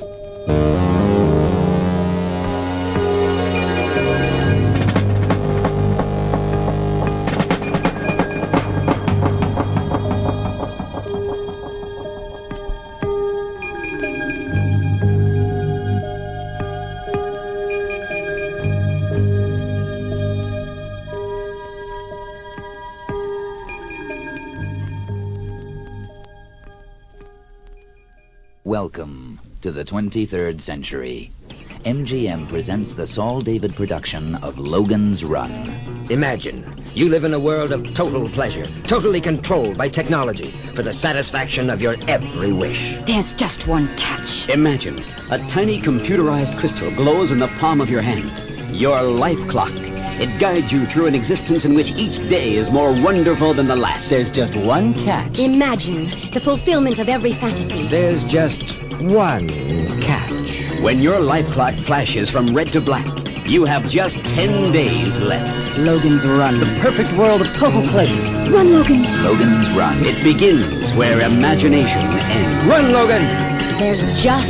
Welcome 28.81 29.39
to 29.61 29.71
the 29.71 29.85
23rd 29.85 30.59
century. 30.59 31.31
MGM 31.85 32.49
presents 32.49 32.91
the 32.95 33.05
Saul 33.05 33.41
David 33.41 33.75
production 33.75 34.33
of 34.37 34.57
Logan's 34.57 35.23
Run. 35.23 36.07
Imagine 36.09 36.89
you 36.95 37.07
live 37.07 37.23
in 37.23 37.35
a 37.35 37.39
world 37.39 37.71
of 37.71 37.83
total 37.93 38.27
pleasure, 38.31 38.65
totally 38.87 39.21
controlled 39.21 39.77
by 39.77 39.87
technology 39.87 40.51
for 40.75 40.81
the 40.81 40.95
satisfaction 40.95 41.69
of 41.69 41.79
your 41.79 41.95
every 42.09 42.53
wish. 42.53 43.05
There's 43.05 43.31
just 43.33 43.67
one 43.67 43.95
catch. 43.97 44.49
Imagine 44.49 44.97
a 45.29 45.37
tiny 45.53 45.79
computerized 45.79 46.59
crystal 46.59 46.89
glows 46.95 47.29
in 47.29 47.37
the 47.37 47.55
palm 47.59 47.81
of 47.81 47.89
your 47.89 48.01
hand. 48.01 48.75
Your 48.75 49.03
life 49.03 49.47
clock. 49.47 49.90
It 50.21 50.39
guides 50.39 50.71
you 50.71 50.85
through 50.85 51.07
an 51.07 51.15
existence 51.15 51.65
in 51.65 51.73
which 51.73 51.87
each 51.87 52.17
day 52.29 52.55
is 52.55 52.69
more 52.69 52.93
wonderful 52.93 53.55
than 53.55 53.67
the 53.67 53.75
last. 53.75 54.07
There's 54.07 54.29
just 54.29 54.55
one 54.55 54.93
catch. 55.03 55.39
Imagine 55.39 56.31
the 56.31 56.39
fulfillment 56.39 56.99
of 56.99 57.09
every 57.09 57.33
fantasy. 57.33 57.87
There's 57.87 58.23
just 58.25 58.61
one 59.01 59.99
catch. 59.99 60.29
When 60.83 61.01
your 61.01 61.21
life 61.21 61.47
clock 61.53 61.73
flashes 61.87 62.29
from 62.29 62.55
red 62.55 62.71
to 62.73 62.81
black, 62.81 63.07
you 63.47 63.65
have 63.65 63.89
just 63.89 64.15
10 64.17 64.71
days 64.71 65.17
left. 65.17 65.79
Logan's 65.79 66.23
Run. 66.23 66.59
The 66.59 66.67
perfect 66.81 67.17
world 67.17 67.41
of 67.41 67.47
total 67.57 67.81
pleasure. 67.89 68.15
Run, 68.51 68.73
Logan. 68.73 69.01
Logan's 69.23 69.69
Run. 69.75 70.05
It 70.05 70.23
begins 70.23 70.93
where 70.93 71.21
imagination 71.21 71.99
ends. 71.99 72.67
Run, 72.67 72.91
Logan! 72.91 73.23
There's 73.79 74.01
just 74.21 74.47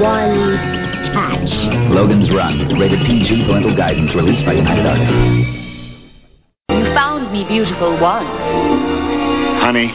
one 0.00 0.85
catch. 1.12 1.52
Logan's 1.90 2.30
Run. 2.30 2.68
Rated 2.78 3.00
PG. 3.06 3.44
Parental 3.46 3.74
guidance. 3.74 4.14
Released 4.14 4.44
by 4.44 4.54
United 4.54 4.86
Artists. 4.86 5.14
You 6.70 6.84
found 6.94 7.32
me 7.32 7.44
beautiful 7.44 7.96
once. 7.98 8.28
Honey, 9.60 9.92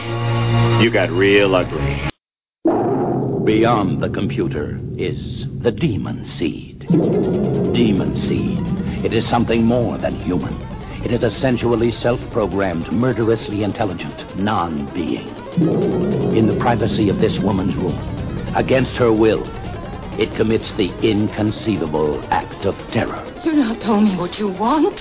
you 0.82 0.90
got 0.90 1.10
real 1.10 1.54
ugly. 1.54 2.08
Beyond 3.44 4.02
the 4.02 4.10
computer 4.10 4.78
is 4.96 5.46
the 5.60 5.72
demon 5.72 6.24
seed. 6.24 6.80
Demon 7.74 8.16
seed. 8.16 8.60
It 9.04 9.12
is 9.12 9.28
something 9.28 9.64
more 9.64 9.98
than 9.98 10.14
human. 10.14 10.60
It 11.04 11.10
is 11.10 11.24
a 11.24 11.30
sensually 11.30 11.90
self-programmed, 11.90 12.92
murderously 12.92 13.64
intelligent 13.64 14.24
non-being. 14.38 15.26
In 16.36 16.46
the 16.46 16.58
privacy 16.60 17.08
of 17.08 17.18
this 17.18 17.38
woman's 17.40 17.74
room, 17.74 17.98
against 18.54 18.96
her 18.96 19.12
will, 19.12 19.44
it 20.18 20.34
commits 20.34 20.72
the 20.74 20.92
inconceivable 21.00 22.22
act 22.30 22.66
of 22.66 22.76
terror. 22.92 23.24
You 23.44 23.54
not 23.54 23.80
told 23.80 24.04
me 24.04 24.16
what 24.16 24.38
you 24.38 24.48
want. 24.48 25.00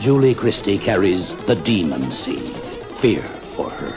Julie 0.00 0.34
Christie 0.34 0.78
carries 0.78 1.28
the 1.46 1.54
demon 1.54 2.12
seed, 2.12 2.54
fear 3.00 3.22
for 3.56 3.70
her. 3.70 3.92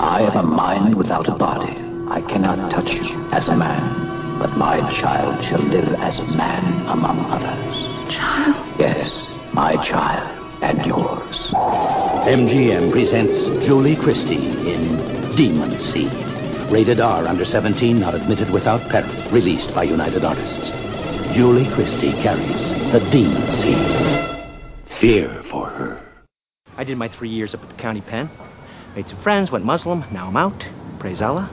I 0.00 0.22
have 0.22 0.36
a 0.36 0.42
mind 0.42 0.96
without 0.96 1.28
a 1.28 1.34
body. 1.34 1.72
I 2.10 2.20
cannot 2.20 2.70
touch 2.70 2.92
you 2.92 3.28
as 3.30 3.48
a 3.48 3.56
man, 3.56 4.38
but 4.38 4.56
my 4.56 4.78
child 5.00 5.44
shall 5.44 5.62
live 5.62 5.94
as 5.94 6.18
a 6.18 6.36
man 6.36 6.86
among 6.86 7.20
others. 7.30 8.12
Child? 8.12 8.78
Yes, 8.78 9.10
my 9.52 9.76
child 9.84 10.44
and 10.62 10.84
yours. 10.84 11.36
MGM 12.26 12.90
presents 12.90 13.66
Julie 13.66 13.96
Christie 13.96 14.72
in 14.72 15.34
Demon 15.36 15.80
Seed. 15.92 16.33
Rated 16.70 16.98
R 16.98 17.26
under 17.26 17.44
17, 17.44 18.00
not 18.00 18.14
admitted 18.14 18.50
without 18.50 18.88
parent. 18.90 19.32
Released 19.32 19.74
by 19.74 19.84
United 19.84 20.24
Artists. 20.24 20.70
Julie 21.34 21.70
Christie 21.74 22.12
carries 22.22 22.92
the 22.92 23.00
Demon 23.10 23.50
Seed. 23.60 24.98
Fear 25.00 25.42
for 25.50 25.66
her. 25.66 26.00
I 26.76 26.84
did 26.84 26.96
my 26.96 27.08
three 27.08 27.28
years 27.28 27.54
up 27.54 27.62
at 27.62 27.68
the 27.68 27.74
county 27.82 28.00
pen. 28.00 28.30
Made 28.96 29.08
some 29.08 29.22
friends, 29.22 29.50
went 29.50 29.64
Muslim. 29.64 30.04
Now 30.12 30.28
I'm 30.28 30.36
out. 30.36 30.64
Praise 30.98 31.20
Allah. 31.20 31.50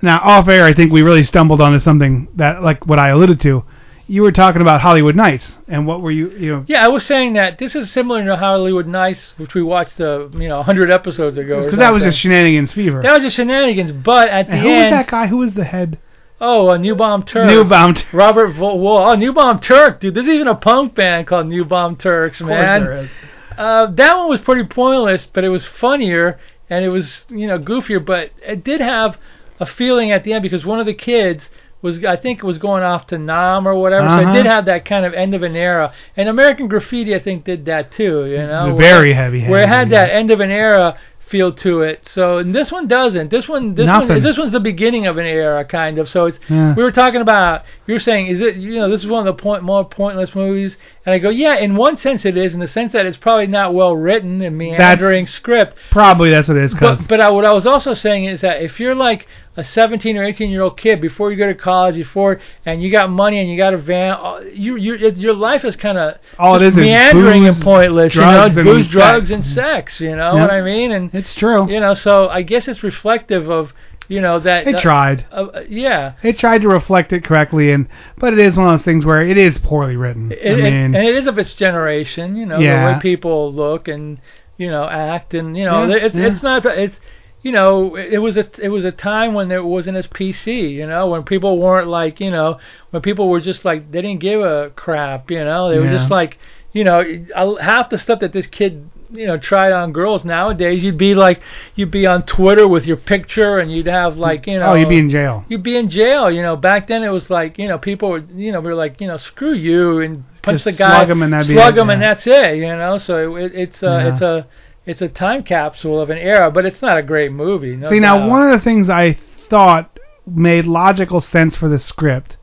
Now, 0.00 0.20
off 0.22 0.48
air, 0.48 0.64
I 0.64 0.74
think 0.74 0.92
we 0.92 1.02
really 1.02 1.24
stumbled 1.24 1.60
onto 1.60 1.80
something 1.80 2.28
that, 2.36 2.62
like 2.62 2.86
what 2.86 2.98
I 2.98 3.08
alluded 3.08 3.40
to. 3.42 3.64
You 4.06 4.22
were 4.22 4.32
talking 4.32 4.60
about 4.60 4.80
Hollywood 4.82 5.16
Knights, 5.16 5.56
and 5.66 5.86
what 5.86 6.02
were 6.02 6.10
you, 6.10 6.30
you 6.30 6.52
know? 6.52 6.64
Yeah, 6.66 6.84
I 6.84 6.88
was 6.88 7.06
saying 7.06 7.34
that 7.34 7.58
this 7.58 7.74
is 7.74 7.90
similar 7.90 8.24
to 8.26 8.36
Hollywood 8.36 8.86
Knights, 8.86 9.32
which 9.38 9.54
we 9.54 9.62
watched, 9.62 9.98
uh, 10.00 10.28
you 10.32 10.48
know, 10.48 10.56
100 10.56 10.90
episodes 10.90 11.38
ago. 11.38 11.62
Because 11.64 11.78
that 11.78 11.92
was 11.92 12.02
just 12.02 12.18
shenanigans 12.18 12.72
fever. 12.72 13.00
That 13.02 13.14
was 13.14 13.22
just 13.22 13.36
shenanigans, 13.36 13.92
but 13.92 14.28
at 14.28 14.46
the 14.46 14.52
and 14.52 14.60
who 14.62 14.68
end, 14.68 14.82
was 14.84 14.90
that 14.92 15.06
guy? 15.08 15.26
Who 15.28 15.38
was 15.38 15.54
the 15.54 15.64
head? 15.64 15.98
oh, 16.40 16.68
a 16.68 16.76
Newbomb 16.78 17.24
Turk. 17.26 17.48
Newbomb 17.48 17.96
Turk. 17.96 18.12
Robert 18.12 18.48
Vo- 18.48 18.76
Wuhl. 18.76 19.06
Oh, 19.06 19.16
Newbomb 19.16 19.62
Turk, 19.62 20.00
dude. 20.00 20.14
There's 20.14 20.28
even 20.28 20.48
a 20.48 20.54
punk 20.54 20.94
band 20.94 21.26
called 21.26 21.46
Newbomb 21.46 21.98
Turks, 21.98 22.40
Of 22.40 22.48
course 22.48 22.60
man. 22.66 22.84
there 22.84 22.98
is. 23.04 23.10
Uh, 23.56 23.86
that 23.92 24.16
one 24.18 24.28
was 24.28 24.40
pretty 24.42 24.64
pointless, 24.64 25.24
but 25.24 25.44
it 25.44 25.48
was 25.48 25.64
funnier 25.64 26.38
and 26.68 26.84
it 26.84 26.88
was 26.90 27.24
you 27.30 27.46
know 27.46 27.58
goofier, 27.58 28.04
but 28.04 28.30
it 28.42 28.64
did 28.64 28.80
have 28.82 29.16
a 29.60 29.64
feeling 29.64 30.10
at 30.12 30.24
the 30.24 30.32
end 30.34 30.42
because 30.42 30.66
one 30.66 30.80
of 30.80 30.86
the 30.86 30.92
kids 30.94 31.48
was 31.84 32.02
I 32.04 32.16
think 32.16 32.38
it 32.40 32.44
was 32.44 32.58
going 32.58 32.82
off 32.82 33.06
to 33.08 33.18
Nam 33.18 33.68
or 33.68 33.74
whatever, 33.76 34.08
so 34.08 34.14
Uh-huh. 34.14 34.30
it 34.30 34.34
did 34.34 34.46
have 34.46 34.64
that 34.64 34.84
kind 34.84 35.04
of 35.06 35.12
end 35.14 35.34
of 35.34 35.42
an 35.44 35.54
era. 35.54 35.92
And 36.16 36.28
American 36.28 36.66
Graffiti 36.66 37.14
I 37.14 37.20
think 37.20 37.44
did 37.44 37.66
that 37.66 37.92
too, 37.92 38.24
you 38.26 38.38
know. 38.38 38.74
Very 38.76 39.10
where, 39.10 39.14
heavy 39.14 39.46
Where 39.46 39.62
it 39.62 39.68
had 39.68 39.90
that 39.90 40.10
end 40.10 40.30
of 40.32 40.40
an 40.40 40.50
era 40.50 40.96
feel 41.18 41.52
to 41.52 41.80
it. 41.80 42.06
So 42.06 42.38
and 42.38 42.54
this 42.54 42.70
one 42.70 42.86
doesn't. 42.86 43.30
This 43.30 43.48
one 43.48 43.74
this 43.74 43.88
one 43.88 44.22
this 44.22 44.36
one's 44.38 44.52
the 44.52 44.60
beginning 44.60 45.06
of 45.06 45.16
an 45.18 45.26
era 45.26 45.64
kind 45.64 45.98
of. 45.98 46.08
So 46.08 46.26
it's 46.26 46.38
Yeah. 46.48 46.74
we 46.74 46.82
were 46.82 46.90
talking 46.92 47.20
about 47.22 47.62
you 47.86 47.94
were 47.94 48.00
saying 48.00 48.26
is 48.28 48.40
it 48.40 48.56
you 48.56 48.76
know 48.76 48.90
this 48.90 49.02
is 49.04 49.08
one 49.10 49.26
of 49.26 49.36
the 49.36 49.42
point 49.42 49.62
more 49.62 49.84
pointless 49.84 50.34
movies 50.34 50.76
and 51.06 51.14
I 51.14 51.18
go 51.18 51.30
yeah 51.30 51.56
in 51.56 51.76
one 51.76 51.96
sense 51.96 52.24
it 52.24 52.36
is 52.36 52.52
in 52.54 52.60
the 52.60 52.68
sense 52.68 52.92
that 52.92 53.06
it's 53.06 53.16
probably 53.16 53.46
not 53.46 53.72
well 53.74 53.96
written 53.96 54.42
and 54.42 54.56
meandering 54.56 55.26
script 55.26 55.76
Probably 55.90 56.30
that's 56.30 56.48
what 56.48 56.56
it 56.58 56.64
is. 56.64 56.74
But 56.74 57.08
but 57.08 57.20
I, 57.20 57.30
what 57.30 57.44
I 57.44 57.52
was 57.52 57.66
also 57.66 57.94
saying 57.94 58.26
is 58.26 58.40
that 58.42 58.62
if 58.62 58.78
you're 58.78 58.94
like 58.94 59.26
a 59.56 59.62
17 59.64 60.16
or 60.16 60.24
18 60.24 60.50
year 60.50 60.62
old 60.62 60.76
kid 60.76 61.00
before 61.00 61.30
you 61.30 61.36
go 61.38 61.46
to 61.46 61.54
college 61.54 61.94
before 61.94 62.40
and 62.66 62.82
you 62.82 62.90
got 62.90 63.08
money 63.10 63.38
and 63.40 63.48
you 63.48 63.56
got 63.56 63.72
a 63.74 63.78
van 63.78 64.10
uh, 64.12 64.40
you 64.52 64.76
you 64.76 64.94
it, 64.94 65.16
your 65.16 65.34
life 65.34 65.64
is 65.64 65.76
kind 65.76 65.96
of 65.98 66.16
All 66.38 66.56
it 66.56 66.62
is 66.62 66.72
is 66.74 66.80
meandering 66.80 67.44
booze, 67.44 67.54
and 67.56 67.64
pointless 67.64 68.12
drugs, 68.12 68.56
you 68.56 68.64
know 68.64 68.70
and 68.70 68.78
booze 68.78 68.90
drugs 68.90 69.28
sex. 69.28 69.30
and 69.30 69.44
sex 69.44 70.00
you 70.00 70.16
know 70.16 70.34
Yeah. 70.34 70.40
what 70.42 70.50
I 70.50 70.60
mean 70.62 70.90
and 70.92 71.14
it's 71.14 71.34
true. 71.34 71.70
you 71.70 71.78
know 71.80 71.94
so 71.94 72.28
I 72.28 72.42
guess 72.42 72.66
it's 72.68 72.82
reflective 72.82 73.48
of 73.48 73.72
you 74.08 74.20
know 74.20 74.38
that 74.40 74.64
They 74.66 74.74
uh, 74.74 74.80
tried. 74.80 75.24
uh, 75.32 75.62
yeah 75.68 76.14
It 76.22 76.36
tried 76.36 76.60
to 76.62 76.68
reflect 76.68 77.12
it 77.14 77.24
correctly, 77.24 77.70
and 77.72 77.88
but 78.18 78.34
it 78.34 78.38
is 78.38 78.56
one 78.56 78.66
of 78.66 78.78
those 78.78 78.84
things 78.84 79.04
where 79.06 79.22
it 79.22 79.38
is 79.38 79.56
poorly 79.56 79.96
written. 79.96 80.30
It, 80.30 80.38
I 80.44 80.50
it- 80.58 80.62
mean, 80.62 80.94
and 80.94 80.96
it 80.96 81.14
is 81.16 81.26
of 81.26 81.38
its 81.38 81.54
generation, 81.54 82.36
you 82.36 82.44
know, 82.44 82.58
Yeah. 82.58 82.86
the 82.88 82.94
way 82.94 83.00
people 83.00 83.50
look 83.54 83.88
and 83.88 84.18
you 84.58 84.70
know 84.70 84.84
act, 84.86 85.32
and 85.32 85.56
you 85.56 85.64
know, 85.64 85.86
Yeah, 85.86 86.04
it's 86.04 86.14
yeah. 86.14 86.26
it's 86.26 86.42
not 86.42 86.66
it's 86.66 86.96
you 87.44 87.52
know 87.52 87.94
it 87.94 88.18
was 88.18 88.36
a 88.36 88.46
it 88.60 88.70
was 88.70 88.84
a 88.84 88.90
time 88.90 89.34
when 89.34 89.48
there 89.48 89.62
wasn't 89.62 89.96
as 89.96 90.08
PC, 90.08 90.72
you 90.72 90.86
know, 90.86 91.06
when 91.10 91.22
people 91.22 91.58
weren't 91.58 91.86
like 91.88 92.18
you 92.18 92.30
know 92.32 92.58
when 92.90 93.02
people 93.02 93.28
were 93.28 93.40
just 93.40 93.64
like 93.64 93.92
they 93.92 94.02
didn't 94.02 94.20
give 94.20 94.40
a 94.40 94.70
crap, 94.74 95.30
you 95.30 95.44
know, 95.44 95.70
they 95.70 95.78
were 95.78 95.90
just 95.90 96.10
like 96.10 96.38
you 96.72 96.82
know 96.82 97.04
uh, 97.36 97.54
half 97.56 97.90
the 97.90 97.98
stuff 97.98 98.18
that 98.20 98.32
this 98.32 98.48
kid 98.48 98.90
you 99.12 99.26
know 99.28 99.38
tried 99.38 99.70
on 99.70 99.92
girls 99.92 100.24
nowadays 100.24 100.82
you'd 100.82 100.98
be 100.98 101.14
like 101.14 101.40
you'd 101.76 101.90
be 101.90 102.04
on 102.04 102.24
Twitter 102.24 102.66
with 102.66 102.84
your 102.84 102.96
picture 102.96 103.60
and 103.60 103.70
you'd 103.70 103.86
have 103.86 104.16
like 104.16 104.46
you 104.48 104.58
know 104.58 104.70
oh, 104.72 104.74
you'd 104.74 104.88
be 104.88 104.98
in 104.98 105.08
jail. 105.10 105.44
you'd 105.48 105.62
be 105.62 105.76
in 105.76 105.88
jail. 105.88 106.28
You 106.30 106.42
know, 106.42 106.56
back 106.56 106.88
then 106.88 107.04
it 107.04 107.10
was 107.10 107.30
like, 107.30 107.58
you 107.58 107.68
know, 107.68 107.78
people 107.78 108.08
were, 108.08 108.24
you 108.34 108.50
know, 108.50 108.60
were 108.60 108.74
like, 108.74 109.00
you 109.00 109.06
know, 109.06 109.18
screw 109.18 109.52
you 109.54 110.00
and 110.00 110.24
punch 110.42 110.56
Just 110.56 110.64
the 110.64 110.72
guy, 110.72 110.98
slug 110.98 111.10
'em 111.10 111.22
and 111.22 111.32
that'd 111.32 111.46
be 111.46 111.54
slug 111.54 111.76
it, 111.76 111.80
him 111.80 111.90
and 111.90 112.02
that's 112.02 112.26
it. 112.26 112.56
You 112.56 112.66
know, 112.66 112.98
so 112.98 113.36
it, 113.36 113.52
it's 113.54 113.82
a, 113.82 113.86
Yeah. 113.86 114.12
it's 114.12 114.22
a, 114.22 114.46
it's 114.86 115.00
a 115.02 115.08
time 115.08 115.42
capsule 115.42 116.00
of 116.00 116.10
an 116.10 116.18
era, 116.18 116.50
but 116.50 116.64
it's 116.66 116.82
not 116.82 116.98
a 116.98 117.02
great 117.02 117.32
movie. 117.32 117.76
No 117.76 117.90
See 117.90 118.00
now, 118.00 118.18
doubt. 118.18 118.28
one 118.28 118.42
of 118.42 118.50
the 118.50 118.64
things 118.64 118.88
I 118.88 119.18
thought 119.48 119.98
made 120.26 120.66
logical 120.66 121.20
sense 121.20 121.56
for 121.56 121.68
the 121.68 121.78
script 121.78 122.36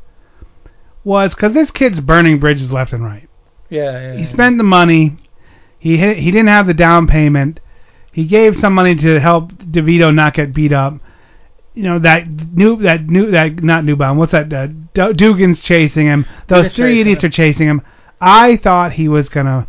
was 1.03 1.33
because 1.33 1.53
this 1.53 1.71
kid's 1.71 1.99
burning 1.99 2.39
bridges 2.39 2.71
left 2.71 2.93
and 2.93 3.03
right. 3.03 3.27
yeah, 3.69 4.13
yeah, 4.13 4.17
He 4.17 4.23
spent 4.25 4.57
the 4.57 4.63
money. 4.63 5.17
He 5.79 5.97
hit, 5.97 6.17
he 6.17 6.29
didn't 6.31 6.49
have 6.49 6.67
the 6.67 6.73
down 6.75 7.07
payment. 7.07 7.59
He 8.11 8.25
gave 8.25 8.55
some 8.57 8.73
money 8.73 8.93
to 8.95 9.19
help 9.19 9.51
DeVito 9.53 10.13
not 10.13 10.33
get 10.35 10.53
beat 10.53 10.73
up. 10.73 10.93
You 11.73 11.83
know 11.83 11.99
that 11.99 12.27
new 12.27 12.75
that 12.83 13.07
new 13.07 13.31
that 13.31 13.63
not 13.63 13.85
Newbound. 13.85 14.17
What's 14.17 14.33
that? 14.33 14.51
Uh, 14.51 14.67
Dugan's 15.13 15.61
chasing 15.61 16.05
him. 16.05 16.25
Those 16.49 16.63
They're 16.63 16.71
three 16.71 16.99
idiots 17.01 17.23
him. 17.23 17.29
are 17.29 17.31
chasing 17.31 17.67
him. 17.67 17.81
I 18.19 18.57
thought 18.57 18.91
he 18.91 19.07
was 19.07 19.29
gonna 19.29 19.67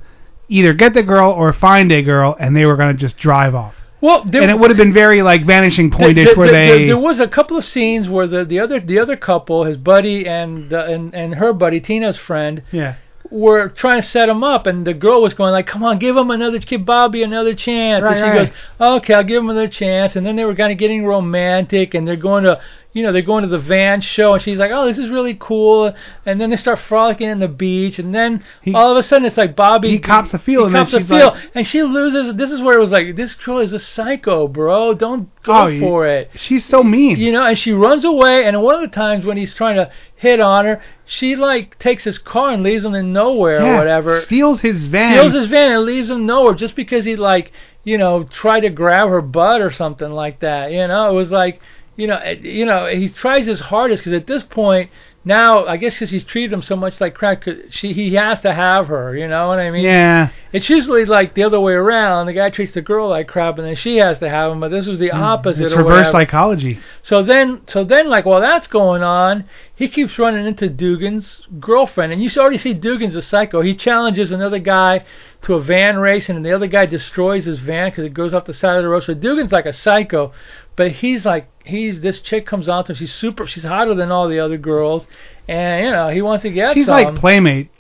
either 0.49 0.73
get 0.75 0.95
the 0.95 1.03
girl 1.03 1.31
or 1.31 1.53
find 1.53 1.93
a 1.93 2.03
girl, 2.03 2.37
and 2.39 2.57
they 2.57 2.67
were 2.67 2.77
gonna 2.77 2.95
just 2.95 3.19
drive 3.19 3.55
off. 3.55 3.75
Well, 4.01 4.25
there, 4.25 4.43
and 4.43 4.51
it 4.51 4.59
would 4.59 4.71
have 4.71 4.77
been 4.77 4.93
very 4.93 5.23
like 5.23 5.45
vanishing 5.45 5.89
pointish 5.91 6.25
there, 6.25 6.35
where 6.35 6.51
there- 6.51 6.67
they. 6.67 6.79
there, 6.79 6.87
there 6.89 6.99
was 6.99 7.21
a 7.21 7.29
couple 7.29 7.57
of 7.57 7.65
scenes 7.65 8.09
where 8.09 8.27
the, 8.27 8.45
the 8.45 8.59
other 8.59 8.81
the 8.81 8.99
other 8.99 9.17
couple, 9.17 9.65
his 9.65 9.77
buddy 9.77 10.27
and 10.27 10.73
uh, 10.73 10.85
and 10.85 11.15
and 11.15 11.37
her 11.37 11.53
buddy 11.53 11.81
Tina's 11.81 12.17
friend, 12.17 12.65
yeah. 12.73 12.97
were 13.31 13.69
trying 13.69 14.03
to 14.03 14.07
set 14.07 14.29
him 14.29 14.43
up, 14.43 14.67
and 14.67 14.85
the 14.85 14.93
girl 14.93 15.23
was 15.23 15.35
going 15.35 15.53
like, 15.53 15.69
"Come 15.69 15.85
on, 15.85 16.01
give 16.01 16.17
him 16.17 16.33
another, 16.33 16.59
give 16.59 16.85
Bobby 16.85 17.23
another 17.23 17.55
chance." 17.55 18.03
Right, 18.03 18.17
and 18.17 18.21
she 18.21 18.29
right. 18.29 18.49
goes, 18.49 18.53
"Okay, 18.81 19.15
I'll 19.15 19.23
give 19.23 19.39
him 19.39 19.51
another 19.51 19.69
chance." 19.69 20.17
And 20.17 20.27
then 20.27 20.35
they 20.35 20.45
were 20.45 20.57
kind 20.57 20.73
of 20.73 20.79
getting 20.79 21.05
romantic, 21.05 21.95
and 21.95 22.07
they're 22.07 22.17
going 22.17 22.43
to, 22.43 22.61
you 22.95 23.03
know, 23.03 23.13
they 23.13 23.23
go 23.23 23.39
into 23.39 23.49
the 23.49 23.59
van 23.59 24.01
show, 24.01 24.35
and 24.35 24.43
she's 24.43 24.59
like, 24.59 24.71
"Oh, 24.73 24.85
this 24.85 24.99
is 24.99 25.09
really 25.09 25.35
cool," 25.41 25.95
and 26.27 26.41
then 26.41 26.51
they 26.51 26.57
start 26.57 26.79
frolicking 26.79 27.29
in 27.29 27.39
the 27.39 27.49
beach, 27.49 27.99
and 27.99 28.15
then 28.15 28.45
all 28.75 28.91
of 28.91 28.97
a 28.99 29.03
sudden 29.03 29.25
it's 29.27 29.37
like 29.39 29.57
Bobby 29.57 29.91
he 29.91 29.99
cops 29.99 30.35
a 30.35 30.39
feel, 30.39 30.61
he 30.61 30.67
and 30.67 30.75
then 30.75 30.83
cops 30.83 30.93
a 30.95 31.01
feel, 31.05 31.29
like- 31.29 31.51
and 31.55 31.67
she 31.67 31.83
loses. 31.83 32.35
This 32.37 32.53
is 32.53 32.61
where 32.61 32.77
it 32.77 32.81
was 32.81 32.91
like, 32.91 33.17
this 33.17 33.35
girl 33.35 33.59
is 33.59 33.73
a 33.73 33.79
psycho, 33.79 34.47
bro. 34.49 34.93
Don't 34.95 35.31
go 35.43 35.69
Oh, 35.69 35.81
for 35.81 36.07
it. 36.07 36.31
She's 36.37 36.65
so 36.65 36.83
mean. 36.83 37.19
You 37.19 37.33
know, 37.33 37.47
and 37.47 37.57
she 37.59 37.73
runs 37.73 38.05
away. 38.05 38.45
And 38.45 38.63
one 38.63 38.75
of 38.75 38.83
the 38.83 38.95
times 38.95 39.25
when 39.25 39.37
he's 39.37 39.55
trying 39.55 39.77
to 39.77 39.91
hit 40.15 40.39
on 40.41 40.67
her, 40.67 40.81
she 41.05 41.35
like 41.35 41.79
takes 41.79 42.05
his 42.05 42.19
car 42.19 42.51
and 42.53 42.63
leaves 42.63 42.85
him 42.85 42.95
in 42.95 43.13
nowhere 43.13 43.61
Yeah, 43.61 43.75
or 43.75 43.79
whatever. 43.79 44.21
Steals 44.21 44.61
his 44.61 44.87
van. 44.87 45.19
Steals 45.19 45.33
his 45.33 45.47
van 45.49 45.73
and 45.73 45.85
leaves 45.85 46.11
him 46.11 46.27
nowhere 46.27 46.55
just 46.55 46.77
because 46.77 47.05
he 47.05 47.17
like 47.17 47.53
you 47.85 47.99
know 47.99 48.23
tried 48.25 48.61
to 48.61 48.71
grab 48.71 49.09
her 49.09 49.21
butt 49.21 49.61
or 49.61 49.71
something 49.73 50.11
like 50.13 50.41
that. 50.41 50.71
You 50.73 50.87
know, 50.87 51.11
it 51.11 51.15
was 51.15 51.31
like 51.33 51.61
you 51.97 52.07
know 52.07 52.17
eh, 52.17 52.37
you 52.43 52.65
know 52.65 52.87
he 52.87 53.09
tries 53.09 53.47
his 53.47 53.61
hardest 53.61 54.03
because 54.03 54.15
at 54.15 54.27
this 54.27 54.43
point. 54.43 54.91
Now, 55.25 55.67
I 55.67 55.77
guess 55.77 55.95
because 55.95 56.11
he's 56.11 56.25
treated 56.25 56.53
him 56.53 56.63
so 56.63 56.75
much 56.75 57.01
like 57.01 57.15
crap, 57.15 57.45
she 57.71 57.93
he 57.93 58.15
has 58.15 58.41
to 58.41 58.53
have 58.53 58.89
her. 58.89 59.17
You 59.17 59.29
know 59.29 59.47
what 59.47 59.61
I 59.61 59.71
mean? 59.71 59.85
Yeah. 59.85 60.31
It's 60.53 60.69
usually 60.69 61.05
like 61.05 61.35
the 61.35 61.45
other 61.45 61.61
way 61.61 61.75
around. 61.75 62.27
The 62.27 62.33
guy 62.33 62.51
treats 62.51 62.73
the 62.73 62.83
girl 62.83 63.09
like 63.09 63.29
crap, 63.29 63.57
and 63.57 63.65
then 63.69 63.77
she 63.77 63.99
has 63.99 64.19
to 64.19 64.29
have 64.29 64.51
him. 64.51 64.59
But 64.59 64.73
this 64.73 64.89
was 64.89 64.99
the 64.99 65.13
opposite. 65.13 65.63
Mm, 65.63 65.67
It's 65.67 65.77
reverse 65.77 66.11
psychology. 66.11 66.81
So 67.03 67.23
then, 67.23 67.61
so 67.69 67.85
then, 67.85 68.09
like 68.09 68.25
while 68.27 68.41
that's 68.41 68.67
going 68.67 69.05
on, 69.05 69.45
he 69.77 69.89
keeps 69.89 70.19
running 70.19 70.45
into 70.45 70.69
Dugan's 70.69 71.43
girlfriend, 71.61 72.13
and 72.13 72.21
you 72.21 72.29
already 72.37 72.59
see 72.59 72.75
Dugan's 72.75 73.15
a 73.15 73.23
psycho. 73.23 73.61
He 73.63 73.77
challenges 73.77 74.33
another 74.33 74.59
guy 74.59 75.05
to 75.43 75.55
a 75.55 75.61
van 75.61 75.99
race, 75.99 76.31
and 76.31 76.45
the 76.45 76.51
other 76.51 76.67
guy 76.67 76.87
destroys 76.87 77.45
his 77.45 77.61
van 77.61 77.91
because 77.91 78.05
it 78.05 78.13
goes 78.13 78.35
off 78.35 78.47
the 78.47 78.53
side 78.53 78.77
of 78.77 78.83
the 78.83 78.89
road. 78.89 79.05
So 79.05 79.15
Dugan's 79.15 79.53
like 79.53 79.67
a 79.67 79.73
psycho, 79.73 80.33
but 80.75 80.91
he's 80.91 81.25
like 81.25 81.47
he's 81.65 82.01
this 82.01 82.21
chick 82.21 82.47
comes 82.47 82.69
on 82.69 82.85
to 82.85 82.93
him. 82.93 82.97
She's 82.97 83.13
super. 83.13 83.47
She's 83.47 83.65
hotter 83.65 83.95
than 83.95 84.11
all 84.11 84.29
the 84.29 84.41
other 84.41 84.59
girls, 84.59 85.07
and 85.49 85.85
you 85.85 85.91
know 85.91 86.09
he 86.09 86.23
wants 86.23 86.43
to 86.43 86.51
get 86.51 86.75
She's 86.75 86.87
some. 86.87 87.03
like 87.03 87.15
playmate. 87.17 87.71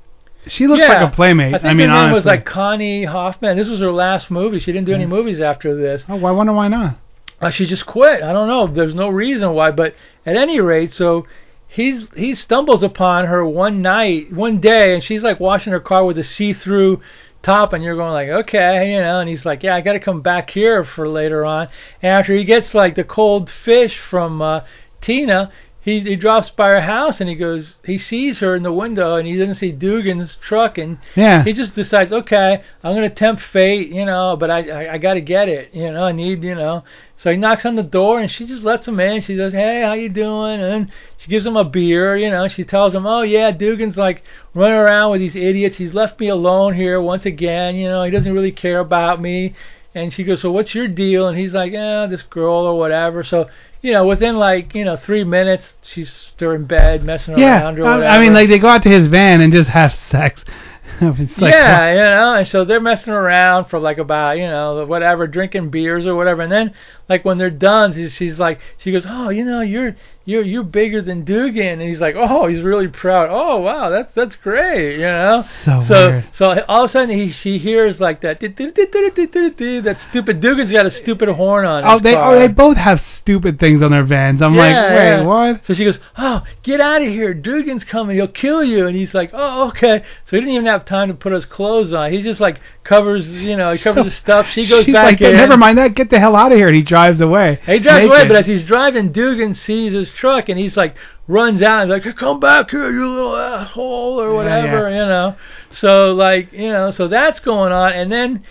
She 0.46 0.66
looks 0.66 0.80
yeah, 0.80 0.88
like 1.00 1.12
a 1.12 1.14
playmate. 1.14 1.54
I 1.54 1.58
think 1.58 1.78
mean, 1.78 1.88
her 1.88 1.94
name 1.94 2.04
honestly. 2.06 2.14
was 2.14 2.26
like 2.26 2.44
Connie 2.44 3.04
Hoffman. 3.04 3.56
This 3.56 3.68
was 3.68 3.78
her 3.78 3.92
last 3.92 4.30
movie. 4.30 4.58
She 4.58 4.72
didn't 4.72 4.86
do 4.86 4.94
any 4.94 5.06
movies 5.06 5.40
after 5.40 5.76
this. 5.76 6.04
Oh, 6.08 6.24
I 6.24 6.32
wonder 6.32 6.52
why 6.52 6.66
not. 6.66 6.98
Uh, 7.40 7.50
she 7.50 7.66
just 7.66 7.86
quit. 7.86 8.22
I 8.22 8.32
don't 8.32 8.48
know. 8.48 8.66
There's 8.66 8.94
no 8.94 9.08
reason 9.08 9.52
why, 9.52 9.70
but 9.70 9.94
at 10.26 10.36
any 10.36 10.60
rate, 10.60 10.92
so 10.92 11.26
he's 11.68 12.06
he 12.16 12.34
stumbles 12.34 12.82
upon 12.82 13.26
her 13.26 13.46
one 13.46 13.82
night, 13.82 14.32
one 14.32 14.60
day, 14.60 14.94
and 14.94 15.02
she's 15.02 15.22
like 15.22 15.40
washing 15.40 15.72
her 15.72 15.80
car 15.80 16.04
with 16.04 16.18
a 16.18 16.24
see-through 16.24 17.00
top, 17.42 17.72
and 17.72 17.82
you're 17.82 17.96
going 17.96 18.12
like, 18.12 18.28
okay, 18.28 18.92
you 18.92 19.00
know, 19.00 19.20
and 19.20 19.28
he's 19.28 19.44
like, 19.44 19.62
yeah, 19.62 19.74
I 19.74 19.80
got 19.80 19.92
to 19.92 20.00
come 20.00 20.22
back 20.22 20.50
here 20.50 20.84
for 20.84 21.08
later 21.08 21.44
on. 21.44 21.68
And 22.00 22.12
after 22.12 22.34
he 22.34 22.44
gets 22.44 22.74
like 22.74 22.94
the 22.94 23.04
cold 23.04 23.50
fish 23.64 23.98
from 23.98 24.40
uh, 24.40 24.60
Tina. 25.00 25.52
He, 25.84 25.98
he 26.00 26.14
drops 26.14 26.48
by 26.48 26.68
her 26.68 26.80
house 26.80 27.20
and 27.20 27.28
he 27.28 27.34
goes 27.34 27.74
he 27.84 27.98
sees 27.98 28.38
her 28.38 28.54
in 28.54 28.62
the 28.62 28.72
window 28.72 29.16
and 29.16 29.26
he 29.26 29.36
doesn't 29.36 29.56
see 29.56 29.72
Dugan's 29.72 30.36
truck 30.36 30.78
and 30.78 30.98
Yeah. 31.16 31.42
he 31.42 31.52
just 31.52 31.74
decides 31.74 32.12
okay 32.12 32.62
I'm 32.84 32.94
gonna 32.94 33.10
tempt 33.10 33.42
fate 33.42 33.88
you 33.88 34.04
know 34.04 34.36
but 34.38 34.48
I 34.48 34.70
I, 34.70 34.92
I 34.94 34.98
got 34.98 35.14
to 35.14 35.20
get 35.20 35.48
it 35.48 35.74
you 35.74 35.90
know 35.90 36.04
I 36.04 36.12
need 36.12 36.44
you 36.44 36.54
know 36.54 36.84
so 37.16 37.30
he 37.32 37.36
knocks 37.36 37.66
on 37.66 37.74
the 37.74 37.82
door 37.82 38.20
and 38.20 38.30
she 38.30 38.46
just 38.46 38.64
lets 38.64 38.86
him 38.88 38.98
in. 38.98 39.20
She 39.20 39.36
says, 39.36 39.52
"Hey, 39.52 39.82
how 39.82 39.92
you 39.92 40.08
doing?" 40.08 40.60
And 40.60 40.90
she 41.18 41.28
gives 41.30 41.46
him 41.46 41.56
a 41.56 41.62
beer. 41.62 42.16
You 42.16 42.30
know, 42.30 42.48
she 42.48 42.64
tells 42.64 42.92
him, 42.96 43.06
"Oh 43.06 43.22
yeah, 43.22 43.52
Dugan's 43.52 43.96
like 43.96 44.24
running 44.54 44.76
around 44.76 45.12
with 45.12 45.20
these 45.20 45.36
idiots. 45.36 45.78
He's 45.78 45.94
left 45.94 46.18
me 46.18 46.26
alone 46.26 46.74
here 46.74 47.00
once 47.00 47.24
again. 47.24 47.76
You 47.76 47.88
know, 47.88 48.02
he 48.02 48.10
doesn't 48.10 48.32
really 48.32 48.50
care 48.50 48.80
about 48.80 49.20
me." 49.20 49.54
And 49.94 50.12
she 50.12 50.24
goes, 50.24 50.40
"So 50.40 50.50
what's 50.50 50.74
your 50.74 50.88
deal?" 50.88 51.28
And 51.28 51.38
he's 51.38 51.54
like, 51.54 51.70
"Yeah, 51.70 52.06
this 52.06 52.22
girl 52.22 52.66
or 52.66 52.76
whatever." 52.76 53.22
So 53.22 53.48
you 53.82 53.92
know, 53.92 54.06
within 54.06 54.36
like 54.36 54.74
you 54.74 54.84
know 54.84 54.96
three 54.96 55.24
minutes, 55.24 55.74
she's 55.82 56.32
they're 56.38 56.54
in 56.54 56.66
bed 56.66 57.04
messing 57.04 57.34
Yeah, 57.34 57.62
around 57.62 57.78
or 57.78 57.86
I, 57.86 57.96
whatever. 57.96 58.16
I 58.16 58.18
mean, 58.20 58.34
like 58.34 58.48
they 58.48 58.58
go 58.58 58.68
out 58.68 58.82
to 58.84 58.90
his 58.90 59.08
van 59.08 59.40
and 59.40 59.52
just 59.52 59.70
have 59.70 59.94
sex. 59.94 60.44
it's 61.00 61.40
like, 61.40 61.54
yeah, 61.54 61.90
you 61.90 61.96
know, 61.98 62.34
and 62.34 62.46
so 62.48 62.64
they're 62.64 62.80
messing 62.80 63.12
around 63.12 63.66
for 63.66 63.78
like 63.78 63.98
about, 63.98 64.38
you 64.38 64.46
know, 64.46 64.84
whatever, 64.86 65.26
drinking 65.26 65.70
beers 65.70 66.06
or 66.06 66.14
whatever, 66.14 66.42
and 66.42 66.52
then 66.52 66.74
like 67.08 67.24
when 67.24 67.38
they're 67.38 67.50
done, 67.50 67.94
she's, 67.94 68.12
she's 68.12 68.38
like, 68.38 68.60
she 68.78 68.92
goes, 68.92 69.06
oh, 69.08 69.28
you 69.30 69.44
know, 69.44 69.60
you're 69.60 69.96
you're 70.24 70.42
you're 70.42 70.62
bigger 70.62 71.02
than 71.02 71.24
Dugan, 71.24 71.80
and 71.80 71.82
he's 71.82 71.98
like, 71.98 72.14
oh, 72.16 72.46
he's 72.46 72.60
really 72.60 72.86
proud. 72.86 73.28
Oh, 73.30 73.58
wow, 73.58 73.90
that's 73.90 74.14
that's 74.14 74.36
great, 74.36 74.94
you 74.94 75.06
know. 75.06 75.44
So 75.64 75.82
so 75.82 76.08
weird. 76.08 76.28
so 76.32 76.64
all 76.68 76.84
of 76.84 76.90
a 76.90 76.92
sudden 76.92 77.10
he 77.10 77.30
she 77.30 77.58
hears 77.58 77.98
like 77.98 78.20
that, 78.20 78.38
that 78.40 79.96
stupid 80.10 80.40
Dugan's 80.40 80.70
got 80.70 80.86
a 80.86 80.90
stupid 80.90 81.28
horn 81.28 81.66
on. 81.66 81.82
Oh, 81.84 81.98
they 81.98 82.12
oh, 82.12 82.18
car. 82.18 82.36
oh, 82.36 82.38
they 82.38 82.48
both 82.48 82.76
have 82.76 83.00
stupid 83.00 83.58
things 83.58 83.82
on 83.82 83.90
their 83.90 84.04
vans. 84.04 84.40
I'm 84.42 84.54
like, 84.54 84.74
wait, 84.74 84.94
yeah. 84.94 85.22
what? 85.22 85.66
So 85.66 85.74
she 85.74 85.84
goes, 85.84 85.98
"Oh, 86.16 86.42
get 86.62 86.80
out 86.80 87.02
of 87.02 87.08
here! 87.08 87.34
Dugan's 87.34 87.84
coming. 87.84 88.16
He'll 88.16 88.28
kill 88.28 88.62
you." 88.62 88.86
And 88.86 88.96
he's 88.96 89.14
like, 89.14 89.30
"Oh, 89.32 89.68
okay." 89.68 90.04
So 90.26 90.36
he 90.36 90.40
didn't 90.40 90.54
even 90.54 90.66
have 90.66 90.84
time 90.84 91.08
to 91.08 91.14
put 91.14 91.32
his 91.32 91.46
clothes 91.46 91.92
on. 91.92 92.12
He's 92.12 92.24
just 92.24 92.40
like 92.40 92.60
covers, 92.84 93.28
you 93.28 93.56
know, 93.56 93.72
he 93.72 93.78
covers 93.78 94.04
the 94.04 94.10
stuff. 94.10 94.48
She 94.48 94.66
goes 94.66 94.84
She's 94.84 94.94
back 94.94 95.04
like, 95.04 95.20
in. 95.20 95.36
never 95.36 95.56
mind 95.56 95.78
that. 95.78 95.94
Get 95.94 96.10
the 96.10 96.18
hell 96.18 96.36
out 96.36 96.52
of 96.52 96.58
here. 96.58 96.68
And 96.68 96.76
he 96.76 96.82
drives 96.82 97.20
away. 97.20 97.60
He 97.64 97.78
drives 97.78 98.06
away, 98.06 98.26
but 98.26 98.36
as 98.36 98.46
he's 98.46 98.64
driving, 98.64 99.12
Dugan 99.12 99.54
sees 99.54 99.92
his 99.92 100.10
truck 100.10 100.48
and 100.48 100.58
he's 100.58 100.76
like 100.76 100.94
runs 101.28 101.62
out 101.62 101.82
and 101.82 101.90
like, 101.90 102.16
"Come 102.16 102.40
back 102.40 102.70
here, 102.70 102.90
you 102.90 103.08
little 103.08 103.36
asshole," 103.36 104.20
or 104.20 104.34
whatever, 104.34 104.90
yeah. 104.90 105.02
you 105.02 105.06
know. 105.08 105.36
So 105.70 106.12
like, 106.14 106.52
you 106.52 106.68
know, 106.68 106.90
so 106.90 107.08
that's 107.08 107.40
going 107.40 107.72
on, 107.72 107.92
and 107.92 108.10
then. 108.10 108.44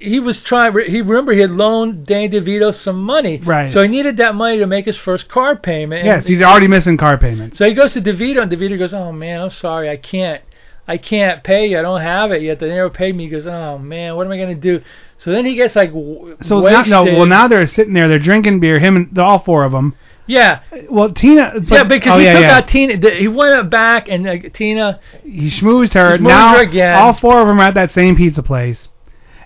He 0.00 0.18
was 0.18 0.42
trying. 0.42 0.76
He 0.90 1.00
remember 1.00 1.32
he 1.32 1.40
had 1.40 1.52
loaned 1.52 2.06
Dan 2.06 2.28
DeVito 2.32 2.74
some 2.74 3.04
money, 3.04 3.36
Right. 3.36 3.72
So 3.72 3.82
he 3.82 3.88
needed 3.88 4.16
that 4.16 4.34
money 4.34 4.58
to 4.58 4.66
make 4.66 4.84
his 4.84 4.96
first 4.96 5.28
car 5.28 5.54
payment. 5.54 6.04
yes, 6.04 6.26
he's 6.26 6.42
already 6.42 6.66
missing 6.66 6.96
car 6.96 7.16
payments. 7.16 7.56
so 7.56 7.68
he 7.68 7.72
goes 7.72 7.92
to 7.92 8.02
DeVito, 8.02 8.42
and 8.42 8.50
DeVito 8.50 8.76
goes, 8.76 8.92
"Oh 8.92 9.12
man, 9.12 9.40
I'm 9.40 9.50
sorry, 9.50 9.88
I 9.88 9.96
can't, 9.96 10.42
I 10.88 10.96
can't 10.98 11.42
pay 11.42 11.66
you. 11.66 11.78
I 11.78 11.82
don't 11.82 12.00
have 12.00 12.30
it 12.32 12.42
yet. 12.42 12.60
They 12.60 12.68
never 12.68 12.90
paid 12.90 13.14
me." 13.16 13.24
He 13.24 13.30
goes, 13.30 13.46
"Oh 13.46 13.78
man, 13.78 14.16
what 14.16 14.26
am 14.26 14.32
I 14.32 14.38
gonna 14.38 14.54
do?" 14.54 14.80
So 15.18 15.32
then 15.32 15.44
he 15.46 15.54
gets 15.54 15.74
like 15.74 15.90
w- 15.90 16.36
So 16.42 16.60
now, 16.60 16.82
no, 16.82 17.04
well 17.04 17.26
now 17.26 17.48
they're 17.48 17.66
sitting 17.66 17.94
there, 17.94 18.06
they're 18.08 18.18
drinking 18.18 18.60
beer. 18.60 18.78
Him 18.78 18.96
and 18.96 19.18
all 19.18 19.38
four 19.38 19.64
of 19.64 19.72
them. 19.72 19.94
yeah, 20.26 20.60
Well, 20.90 21.10
Tina. 21.12 21.54
yeah, 21.68 21.84
because 21.84 22.16
oh, 22.16 22.18
he 22.18 22.24
yeah, 22.26 22.32
took 22.34 22.42
yeah. 22.42 22.56
out 22.56 22.68
Tina. 22.68 23.10
He 23.10 23.26
went 23.28 23.70
back, 23.70 24.08
and 24.08 24.26
uh, 24.28 24.34
Tina. 24.52 25.00
He 25.22 25.48
schmoozed 25.48 25.94
her. 25.94 26.12
He 26.12 26.18
schmoozed 26.18 26.20
now 26.28 26.56
her 26.56 26.62
again. 26.62 26.94
all 26.94 27.14
four 27.14 27.40
of 27.40 27.48
them 27.48 27.58
are 27.60 27.68
at 27.68 27.74
that 27.74 27.94
same 27.94 28.14
pizza 28.16 28.42
place, 28.42 28.88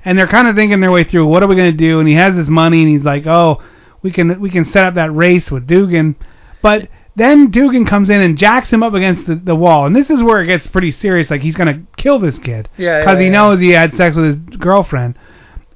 and 0.04 0.18
they're 0.18 0.26
kind 0.26 0.48
of 0.48 0.56
thinking 0.56 0.80
their 0.80 0.90
way 0.90 1.04
through. 1.04 1.26
What 1.26 1.42
are 1.42 1.46
we 1.46 1.54
gonna 1.56 1.72
do? 1.72 2.00
And 2.00 2.08
he 2.08 2.14
has 2.14 2.34
his 2.34 2.48
money, 2.48 2.80
and 2.82 2.88
he's 2.88 3.04
like, 3.04 3.26
"Oh, 3.26 3.62
we 4.02 4.10
can 4.10 4.40
we 4.40 4.50
can 4.50 4.64
set 4.64 4.84
up 4.84 4.94
that 4.94 5.14
race 5.14 5.50
with 5.50 5.66
Dugan," 5.66 6.16
but. 6.62 6.88
Then 7.16 7.50
Dugan 7.50 7.84
comes 7.86 8.08
in 8.08 8.20
and 8.22 8.38
jacks 8.38 8.72
him 8.72 8.82
up 8.82 8.94
against 8.94 9.26
the, 9.26 9.34
the 9.34 9.54
wall, 9.54 9.84
and 9.86 9.94
this 9.94 10.10
is 10.10 10.22
where 10.22 10.40
it 10.42 10.46
gets 10.46 10.66
pretty 10.66 10.90
serious. 10.92 11.30
Like 11.30 11.42
he's 11.42 11.56
gonna 11.56 11.82
kill 11.96 12.18
this 12.18 12.38
kid 12.38 12.68
Yeah, 12.76 13.00
because 13.00 13.14
yeah, 13.14 13.18
he 13.20 13.24
yeah. 13.26 13.32
knows 13.32 13.60
he 13.60 13.70
had 13.70 13.94
sex 13.94 14.14
with 14.16 14.24
his 14.26 14.36
girlfriend, 14.58 15.18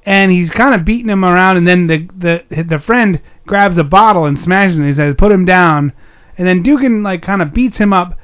and 0.07 0.31
he's 0.31 0.51
kind 0.51 0.75
of 0.75 0.85
beating 0.85 1.09
him 1.11 1.25
around. 1.25 1.57
And 1.57 1.67
then 1.67 1.87
the 1.87 2.09
the 2.17 2.63
the 2.63 2.79
friend 2.79 3.21
grabs 3.47 3.77
a 3.79 3.85
bottle 3.85 4.27
and 4.27 4.41
smashes 4.41 4.79
him. 4.79 4.87
He 4.87 4.95
says, 4.95 5.17
"Put 5.19 5.33
him 5.33 5.45
down," 5.45 5.93
and 6.39 6.47
then 6.47 6.63
Dugan 6.63 7.03
like 7.03 7.23
kind 7.23 7.43
of 7.43 7.53
beats 7.53 7.79
him 7.79 7.93
up 7.93 8.17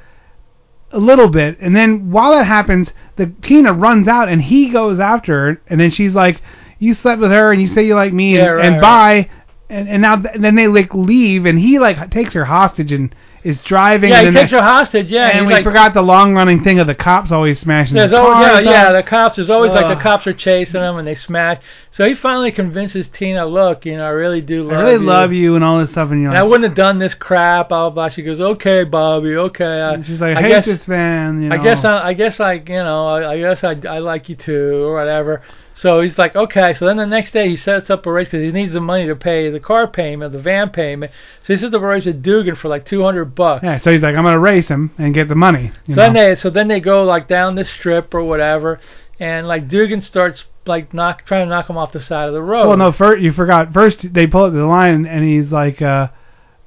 a 0.91 0.99
little 0.99 1.29
bit, 1.29 1.57
and 1.59 1.75
then 1.75 2.11
while 2.11 2.31
that 2.31 2.45
happens, 2.45 2.91
the 3.17 3.27
Tina 3.41 3.73
runs 3.73 4.07
out 4.07 4.29
and 4.29 4.41
he 4.41 4.69
goes 4.69 4.99
after 4.99 5.33
her, 5.51 5.61
and 5.67 5.79
then 5.79 5.91
she's 5.91 6.15
like, 6.15 6.41
"You 6.79 6.93
slept 6.93 7.21
with 7.21 7.31
her, 7.31 7.51
and 7.51 7.61
you 7.61 7.67
say 7.67 7.85
you 7.85 7.95
like 7.95 8.13
me, 8.13 8.37
and, 8.39 8.55
right, 8.55 8.65
and 8.65 8.75
right. 8.75 8.81
bye." 8.81 9.29
And, 9.71 9.87
and 9.87 10.01
now 10.01 10.17
th- 10.17 10.35
then 10.37 10.55
they 10.55 10.67
like 10.67 10.93
leave, 10.93 11.45
and 11.45 11.57
he 11.57 11.79
like 11.79 12.11
takes 12.11 12.33
her 12.33 12.43
hostage 12.43 12.91
and 12.91 13.15
is 13.43 13.59
driving. 13.61 14.09
Yeah, 14.11 14.19
and 14.19 14.27
he 14.35 14.41
takes 14.41 14.51
they- 14.51 14.57
her 14.57 14.63
hostage. 14.63 15.09
Yeah, 15.11 15.29
and 15.29 15.47
we 15.47 15.53
like, 15.53 15.63
forgot 15.63 15.93
the 15.93 16.01
long 16.01 16.33
running 16.35 16.61
thing 16.61 16.79
of 16.79 16.87
the 16.87 16.93
cops 16.93 17.31
always 17.31 17.57
smashing 17.59 17.95
There's 17.95 18.11
the 18.11 18.19
always, 18.19 18.65
yeah, 18.65 18.71
yeah, 18.71 18.91
the 18.91 19.01
cops. 19.01 19.37
There's 19.37 19.49
always 19.49 19.71
like 19.71 19.87
the 19.87 20.03
cops 20.03 20.27
are 20.27 20.33
chasing 20.33 20.81
him 20.81 20.97
and 20.97 21.07
they 21.07 21.15
smash. 21.15 21.61
So 21.89 22.05
he 22.05 22.15
finally 22.15 22.51
convinces 22.51 23.07
Tina, 23.07 23.45
look, 23.45 23.85
you 23.85 23.95
know, 23.97 24.05
I 24.05 24.09
really 24.09 24.41
do 24.41 24.63
love 24.63 24.73
I 24.73 24.79
really 24.81 24.91
you. 24.93 24.99
love 24.99 25.31
you 25.33 25.55
and 25.55 25.63
all 25.63 25.79
this 25.79 25.91
stuff, 25.91 26.11
and 26.11 26.21
you're 26.21 26.31
And 26.31 26.37
I 26.37 26.43
wouldn't 26.43 26.65
have 26.65 26.75
done 26.75 26.99
this 26.99 27.13
crap. 27.13 27.69
Blah 27.69 27.89
blah. 27.91 28.09
She 28.09 28.23
goes, 28.23 28.41
okay, 28.41 28.83
Bobby, 28.83 29.35
okay. 29.35 29.63
I, 29.63 29.93
and 29.93 30.05
she's 30.05 30.19
like, 30.19 30.35
I 30.35 30.39
I 30.39 30.43
hate 30.43 30.49
guess, 30.49 30.65
this 30.65 30.85
van. 30.85 31.41
You 31.41 31.49
know. 31.49 31.55
I 31.55 31.63
guess 31.63 31.85
I, 31.85 32.07
I 32.09 32.13
guess 32.13 32.39
I, 32.41 32.53
you 32.53 32.63
know, 32.75 33.07
I, 33.07 33.31
I 33.31 33.39
guess 33.39 33.63
I, 33.63 33.75
I 33.87 33.99
like 33.99 34.27
you 34.27 34.35
too, 34.35 34.83
or 34.83 34.93
whatever. 34.93 35.41
So 35.81 36.01
he's 36.01 36.15
like, 36.15 36.35
okay. 36.35 36.75
So 36.75 36.85
then 36.85 36.97
the 36.97 37.07
next 37.07 37.33
day 37.33 37.49
he 37.49 37.57
sets 37.57 37.89
up 37.89 38.05
a 38.05 38.11
race 38.11 38.27
because 38.27 38.45
he 38.45 38.51
needs 38.51 38.73
the 38.73 38.79
money 38.79 39.07
to 39.07 39.15
pay 39.15 39.49
the 39.49 39.59
car 39.59 39.87
payment, 39.87 40.31
the 40.31 40.39
van 40.39 40.69
payment. 40.69 41.11
So 41.41 41.53
he 41.53 41.57
sets 41.57 41.73
up 41.73 41.81
a 41.81 41.87
race 41.87 42.05
with 42.05 42.21
Dugan 42.21 42.55
for 42.55 42.67
like 42.67 42.85
200 42.85 43.33
bucks. 43.33 43.63
Yeah, 43.63 43.79
so 43.79 43.91
he's 43.91 44.03
like, 44.03 44.15
I'm 44.15 44.23
gonna 44.23 44.37
race 44.37 44.67
him 44.67 44.91
and 44.99 45.11
get 45.11 45.27
the 45.27 45.33
money. 45.33 45.71
So 45.89 45.95
then 45.95 46.13
they 46.13 46.35
so 46.35 46.51
then 46.51 46.67
they 46.67 46.81
go 46.81 47.01
like 47.03 47.27
down 47.27 47.55
this 47.55 47.67
strip 47.67 48.13
or 48.13 48.23
whatever, 48.23 48.79
and 49.19 49.47
like 49.47 49.69
Dugan 49.69 50.01
starts 50.01 50.43
like 50.67 50.93
knock 50.93 51.25
trying 51.25 51.47
to 51.47 51.49
knock 51.49 51.67
him 51.67 51.77
off 51.77 51.93
the 51.93 51.99
side 51.99 52.27
of 52.27 52.35
the 52.35 52.43
road. 52.43 52.67
Well, 52.67 52.77
no, 52.77 52.91
first 52.91 53.23
you 53.23 53.33
forgot. 53.33 53.73
First 53.73 54.13
they 54.13 54.27
pull 54.27 54.43
up 54.43 54.53
the 54.53 54.63
line, 54.63 55.07
and 55.07 55.25
he's 55.25 55.51
like, 55.51 55.81
uh, 55.81 56.09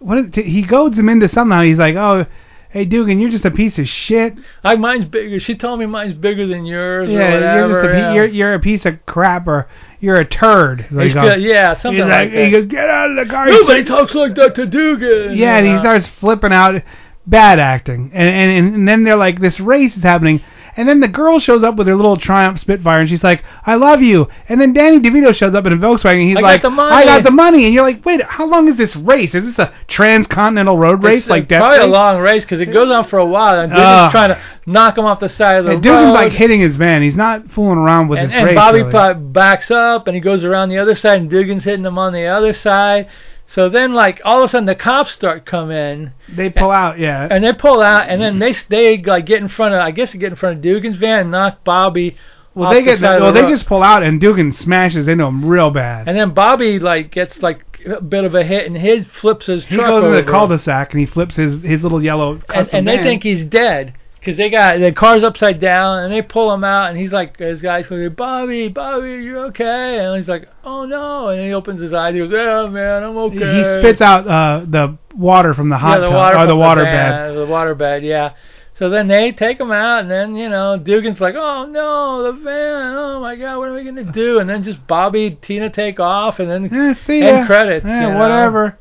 "What?" 0.01 0.19
Is, 0.19 0.45
he 0.45 0.63
goads 0.63 0.99
him 0.99 1.09
into 1.09 1.29
somehow. 1.29 1.63
He's 1.63 1.79
like, 1.79 1.95
"Oh," 1.95 2.27
hey 2.75 2.85
Dugan, 2.85 3.21
you're 3.21 3.31
just 3.31 3.45
a 3.47 3.51
piece 3.53 3.79
of 3.79 3.89
shit. 3.89 4.35
I 4.65 4.75
mine's 4.75 5.05
bigger. 5.07 5.39
She 5.41 5.55
told 5.55 5.79
me 5.81 5.87
mine's 5.87 6.15
bigger 6.15 6.47
than 6.47 6.67
yours. 6.67 7.09
or 7.09 7.13
Yeah, 7.13 7.35
whatever. 7.35 7.57
you're 7.59 7.69
just 7.83 7.95
a 7.95 7.99
yeah. 7.99 8.13
you're 8.15 8.27
you're 8.27 8.55
a 8.55 8.61
piece 8.61 8.85
of 8.85 9.07
crap 9.07 9.47
or 9.47 9.69
you're 10.01 10.17
a 10.21 10.25
turd. 10.27 10.81
is 10.91 10.97
what 10.97 11.03
he 11.05 11.09
He's 11.09 11.15
goes. 11.15 11.35
good- 11.35 11.43
yeah, 11.43 11.75
something 11.81 12.03
He's 12.05 12.11
like 12.11 12.33
that. 12.33 12.45
He 12.45 12.51
goes, 12.51 12.67
get 12.67 12.91
out 12.91 13.11
of 13.11 13.17
the 13.27 13.33
car. 13.33 13.47
Nobody 13.47 13.85
talks 13.85 14.15
like 14.15 14.35
to 14.35 14.67
Dugan. 14.67 15.37
Yeah, 15.39 15.57
and 15.57 15.67
he 15.67 15.79
starts 15.79 16.09
flipping 16.09 16.53
out. 16.53 16.83
Bad 17.27 17.59
acting, 17.59 18.11
and, 18.13 18.35
and 18.53 18.75
and 18.75 18.87
then 18.87 19.03
they're 19.03 19.17
like, 19.17 19.41
this 19.41 19.59
race 19.59 19.97
is 19.97 20.03
happening, 20.03 20.43
and 20.77 20.89
then 20.89 21.01
the 21.01 21.09
girl 21.09 21.39
shows 21.39 21.63
up 21.63 21.77
with 21.77 21.87
her 21.87 21.97
little 21.97 22.17
Triumph 22.17 22.59
Spitfire, 22.59 23.01
and 23.01 23.09
she's 23.09 23.23
like, 23.23 23.45
I 23.65 23.75
love 23.75 24.03
you, 24.03 24.29
and 24.49 24.61
then 24.61 24.73
Danny 24.73 25.01
DeVito 25.01 25.35
shows 25.35 25.55
up 25.55 25.67
in 25.67 25.73
a 25.73 25.77
Volkswagen, 25.77 26.21
and 26.21 26.29
he's 26.29 26.37
I 26.37 26.41
got 26.41 26.47
like, 26.47 26.63
the 26.63 26.71
money. 26.71 26.95
I 26.95 27.05
got 27.05 27.23
the 27.25 27.31
money, 27.31 27.65
and 27.65 27.75
you're 27.75 27.83
like, 27.83 28.05
wait, 28.05 28.23
how 28.23 28.47
long 28.47 28.69
is 28.69 28.77
this 28.77 28.97
race? 28.97 29.35
Is 29.35 29.45
this 29.45 29.59
a 29.59 29.73
transcontinental 29.89 30.79
road 30.79 31.03
race 31.03 31.23
It's 31.23 31.31
like 31.31 31.45
uh, 31.45 31.47
Death 31.47 31.61
probably 31.61 31.85
a 31.85 31.87
long 31.87 32.21
race 32.21 32.45
because 32.45 32.61
it 32.61 32.73
goes 32.73 32.91
on 32.91 33.07
for 33.09 33.19
a 33.19 33.27
while, 33.27 33.61
and 33.61 33.71
Dugan's 33.71 33.87
Ugh. 33.87 34.11
trying 34.11 34.31
to 34.31 34.43
knock 34.67 34.99
him 34.99 35.05
off 35.05 35.21
the 35.21 35.29
side 35.29 35.59
of 35.59 35.65
the 35.65 35.71
road. 35.71 35.75
And 35.75 35.83
Dugan's 35.83 36.07
road. 36.07 36.13
like 36.13 36.33
hitting 36.33 36.61
his 36.61 36.77
van. 36.77 37.03
He's 37.03 37.17
not 37.17 37.51
fooling 37.51 37.79
around 37.79 38.09
with 38.09 38.19
and, 38.19 38.31
his 38.31 38.39
and 38.39 38.47
race. 38.47 38.55
Bobby 38.55 38.83
really. 38.83 39.15
backs 39.33 39.71
up, 39.71 40.07
and 40.07 40.15
he 40.15 40.21
goes 40.21 40.45
around 40.45 40.69
the 40.69 40.79
other 40.79 40.95
side, 40.95 41.21
and 41.21 41.31
Dugan's 41.31 41.65
hitting 41.65 41.85
him 41.85 41.99
on 41.99 42.13
the 42.13 42.27
other 42.27 42.53
side. 42.53 43.09
So 43.47 43.69
then, 43.69 43.93
like 43.93 44.21
all 44.25 44.39
of 44.39 44.45
a 44.45 44.49
sudden, 44.49 44.67
the 44.67 44.75
cops 44.75 45.13
start 45.13 45.45
come 45.45 45.71
in. 45.71 46.13
They 46.35 46.51
pull 46.51 46.71
out, 46.71 46.99
yeah. 46.99 47.29
And 47.31 47.45
they 47.45 47.53
pull 47.53 47.83
out, 47.83 48.09
and 48.09 48.21
then 48.21 48.39
mm-hmm. 48.39 48.69
they 48.71 48.97
they 48.97 49.03
like 49.03 49.27
get 49.27 49.41
in 49.41 49.49
front 49.49 49.75
of, 49.75 49.81
I 49.81 49.91
guess, 49.91 50.13
they 50.13 50.19
get 50.19 50.31
in 50.31 50.37
front 50.37 50.57
of 50.57 50.63
Dugan's 50.63 50.97
van 50.97 51.21
and 51.21 51.31
knock 51.31 51.63
Bobby. 51.65 52.17
Well, 52.55 52.69
off 52.69 52.73
they 52.73 52.81
the 52.81 52.91
get 52.91 52.99
side 53.01 53.21
well, 53.21 53.33
the 53.33 53.43
they 53.43 53.49
just 53.49 53.67
pull 53.67 53.83
out, 53.83 54.03
and 54.03 54.21
Dugan 54.21 54.53
smashes 54.53 55.09
into 55.09 55.25
him 55.25 55.45
real 55.45 55.71
bad. 55.71 56.09
And 56.09 56.17
then 56.17 56.33
Bobby 56.33 56.79
like 56.79 57.11
gets 57.11 57.43
like 57.43 57.81
a 57.85 58.01
bit 58.01 58.25
of 58.25 58.35
a 58.35 58.45
hit, 58.45 58.67
and 58.67 58.77
he 58.77 59.03
flips 59.03 59.47
his 59.47 59.65
He 59.65 59.75
truck 59.75 59.89
goes 59.89 60.05
into 60.05 60.09
over. 60.09 60.23
the 60.23 60.31
cul-de-sac 60.31 60.93
and 60.93 61.01
he 61.01 61.07
flips 61.07 61.37
his 61.37 61.63
his 61.63 61.83
little 61.83 62.03
yellow 62.03 62.35
and, 62.35 62.47
custom 62.47 62.69
and 62.73 62.89
they 62.89 62.97
van. 62.97 63.05
think 63.05 63.23
he's 63.23 63.45
dead 63.45 63.95
because 64.25 64.39
they 64.39 64.49
got 64.49 64.81
the 64.81 64.91
car's 64.91 65.23
upside 65.23 65.61
down, 65.61 66.05
and 66.05 66.13
they 66.13 66.23
pull 66.23 66.53
him 66.53 66.65
out, 66.65 66.89
and 66.89 66.99
he's 66.99 67.13
like, 67.13 67.37
his 67.37 67.61
guys 67.61 67.87
go, 67.87 68.09
Bobby, 68.09 68.69
Bobby, 68.69 69.11
you 69.11 69.37
okay? 69.49 69.99
And 69.99 70.17
he's 70.17 70.29
like, 70.29 70.49
oh 70.65 70.87
no, 70.87 71.29
and 71.29 71.41
he 71.43 71.53
opens 71.53 71.79
his 71.79 71.93
eyes, 71.93 72.15
he 72.15 72.21
goes, 72.21 72.31
yeah, 72.33 72.67
man, 72.67 73.05
I'm 73.05 73.17
okay. 73.19 73.59
He 73.59 73.81
spits 73.81 74.01
out 74.01 74.27
uh, 74.27 74.65
the 74.67 74.97
water 75.15 75.53
from 75.53 75.69
the 75.69 75.77
hot 75.77 76.01
yeah, 76.01 76.07
the 76.07 76.07
tub 76.07 76.15
water 76.15 76.39
or 76.39 76.47
the 76.47 76.57
water 76.57 76.81
van, 76.81 76.95
bed. 76.95 77.37
The 77.37 77.47
water 77.47 77.75
bed, 77.75 78.03
yeah. 78.03 78.35
So 78.79 78.89
then 78.89 79.09
they 79.09 79.31
take 79.33 79.61
him 79.61 79.71
out, 79.71 80.01
and 80.01 80.11
then 80.11 80.35
you 80.35 80.49
know 80.49 80.77
Dugan's 80.77 81.21
like, 81.21 81.37
"Oh 81.37 81.65
no, 81.67 82.25
the 82.25 82.33
van! 82.33 82.95
Oh 82.97 83.21
my 83.21 83.37
God, 83.37 83.59
what 83.59 83.69
are 83.69 83.75
we 83.75 83.85
gonna 83.85 84.11
do?" 84.11 84.41
And 84.41 84.51
then 84.51 84.65
just 84.65 84.85
Bobby, 84.89 85.39
Tina 85.41 85.71
take 85.71 86.01
off, 86.01 86.41
and 86.41 86.51
then 86.51 86.69
Yeah, 86.73 86.95
see 87.07 87.23
end 87.23 87.47
credits. 87.47 87.87
Yeah, 87.87 88.09
you 88.09 88.13
know. 88.15 88.19
whatever. 88.19 88.77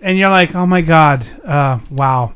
And 0.00 0.16
you're 0.16 0.30
like, 0.30 0.54
oh 0.54 0.64
my 0.64 0.80
god, 0.80 1.28
uh, 1.44 1.80
wow. 1.90 2.32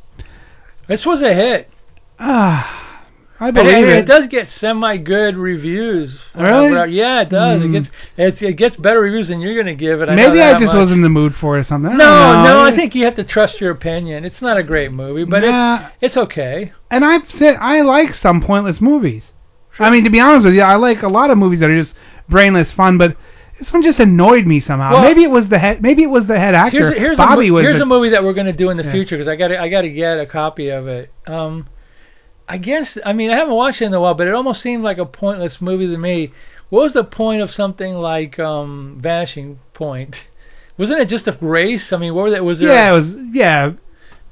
This 0.87 1.07
was 1.07 1.23
a 1.23 1.33
hit. 1.33 1.71
Ah, 2.19 3.03
I 3.39 3.51
believe 3.51 3.85
it, 3.85 3.89
it. 3.91 3.99
it 3.99 4.07
does 4.07 4.27
get 4.29 4.49
semi-good 4.49 5.37
reviews. 5.37 6.19
Really? 6.35 6.93
Yeah, 6.97 7.21
it 7.23 7.29
does. 7.29 7.61
Hmm. 7.63 7.75
It 7.75 7.81
gets 7.81 7.95
it's, 8.17 8.43
it 8.43 8.53
gets 8.55 8.77
better 8.77 9.01
reviews 9.01 9.29
than 9.29 9.41
you're 9.41 9.57
gonna 9.63 9.75
give 9.75 10.01
it. 10.01 10.09
I 10.09 10.15
Maybe 10.15 10.41
I 10.41 10.53
just 10.59 10.73
much. 10.73 10.81
was 10.81 10.93
in 10.93 11.03
the 11.03 11.09
mood 11.11 11.35
for 11.35 11.57
it 11.57 11.61
or 11.61 11.65
something. 11.65 11.93
I 11.93 11.97
No, 11.97 12.43
no, 12.43 12.61
I 12.61 12.75
think 12.75 12.95
you 12.95 13.05
have 13.05 13.17
to 13.17 13.25
trust 13.25 13.61
your 13.61 13.71
opinion. 13.73 14.25
It's 14.25 14.41
not 14.41 14.57
a 14.57 14.63
great 14.63 14.93
movie, 14.93 15.25
but 15.25 15.41
Nah. 15.43 15.89
it's 16.01 16.17
it's 16.17 16.17
okay. 16.17 16.73
And 16.91 17.05
I've 17.05 17.31
said 17.31 17.57
I 17.61 17.83
like 17.83 18.15
some 18.15 18.41
pointless 18.41 18.81
movies. 18.81 19.25
I 19.79 19.91
mean, 19.91 20.05
to 20.05 20.11
be 20.11 20.21
honest 20.21 20.47
with 20.47 20.55
you, 20.55 20.63
I 20.63 20.77
like 20.77 21.03
a 21.03 21.09
lot 21.09 21.29
of 21.31 21.37
movies 21.37 21.61
that 21.61 21.69
are 21.69 21.79
just 21.79 21.95
brainless 22.31 22.73
fun, 22.73 22.97
but 22.97 23.15
this 23.59 23.71
one 23.71 23.83
just 23.83 24.01
annoyed 24.01 24.47
me 24.47 24.61
somehow. 24.61 24.93
Well- 24.95 25.03
maybe 25.03 25.23
it 25.23 25.31
was 25.31 25.49
the 25.49 25.59
head. 25.59 25.83
Maybe 25.83 26.03
it 26.03 26.11
was 26.11 26.27
the 26.27 26.39
head 26.39 26.55
actor. 26.55 26.79
Here's, 26.79 26.95
here's 26.99 27.17
Bobby 27.19 27.49
a, 27.49 27.53
mo- 27.53 27.59
here's 27.59 27.77
the, 27.77 27.83
a 27.83 27.87
movie 27.87 28.09
that 28.11 28.25
we're 28.25 28.33
gonna 28.33 28.55
do 28.55 28.71
in 28.71 28.79
the 28.79 28.85
Yeah. 28.85 28.93
future 28.93 29.17
because 29.19 29.29
I 29.29 29.37
got 29.37 29.53
I 29.53 29.69
got 29.69 29.83
to 29.83 29.91
get 29.91 30.19
a 30.19 30.25
copy 30.25 30.71
of 30.71 30.87
it. 30.89 31.13
Um, 31.27 31.67
I 32.49 32.59
guess 32.59 32.97
I 33.05 33.13
mean 33.13 33.31
I 33.31 33.37
haven't 33.37 33.55
watched 33.55 33.83
it 33.83 33.87
in 33.87 33.95
a 33.95 34.01
while, 34.01 34.15
but 34.15 34.27
it 34.27 34.35
almost 34.35 34.63
seemed 34.63 34.85
like 34.85 34.99
a 34.99 35.05
pointless 35.07 35.61
movie 35.61 35.87
to 35.89 35.97
me. 35.99 36.33
What 36.69 36.83
was 36.83 36.93
the 36.95 37.05
point 37.05 37.43
of 37.43 37.53
something 37.53 37.95
like 37.95 38.39
um, 38.39 38.99
Vanishing 39.01 39.59
Point? 39.75 40.17
Wasn't 40.79 41.01
it 41.01 41.07
just 41.09 41.27
a 41.29 41.39
race? 41.41 41.93
I 41.93 41.97
mean, 41.97 42.15
what 42.15 42.25
was 42.25 42.35
it? 42.35 42.45
Was 42.45 42.59
there? 42.59 42.69
yeah, 42.71 42.91
it 42.93 42.95
was. 42.97 43.15
Yeah, 43.33 43.73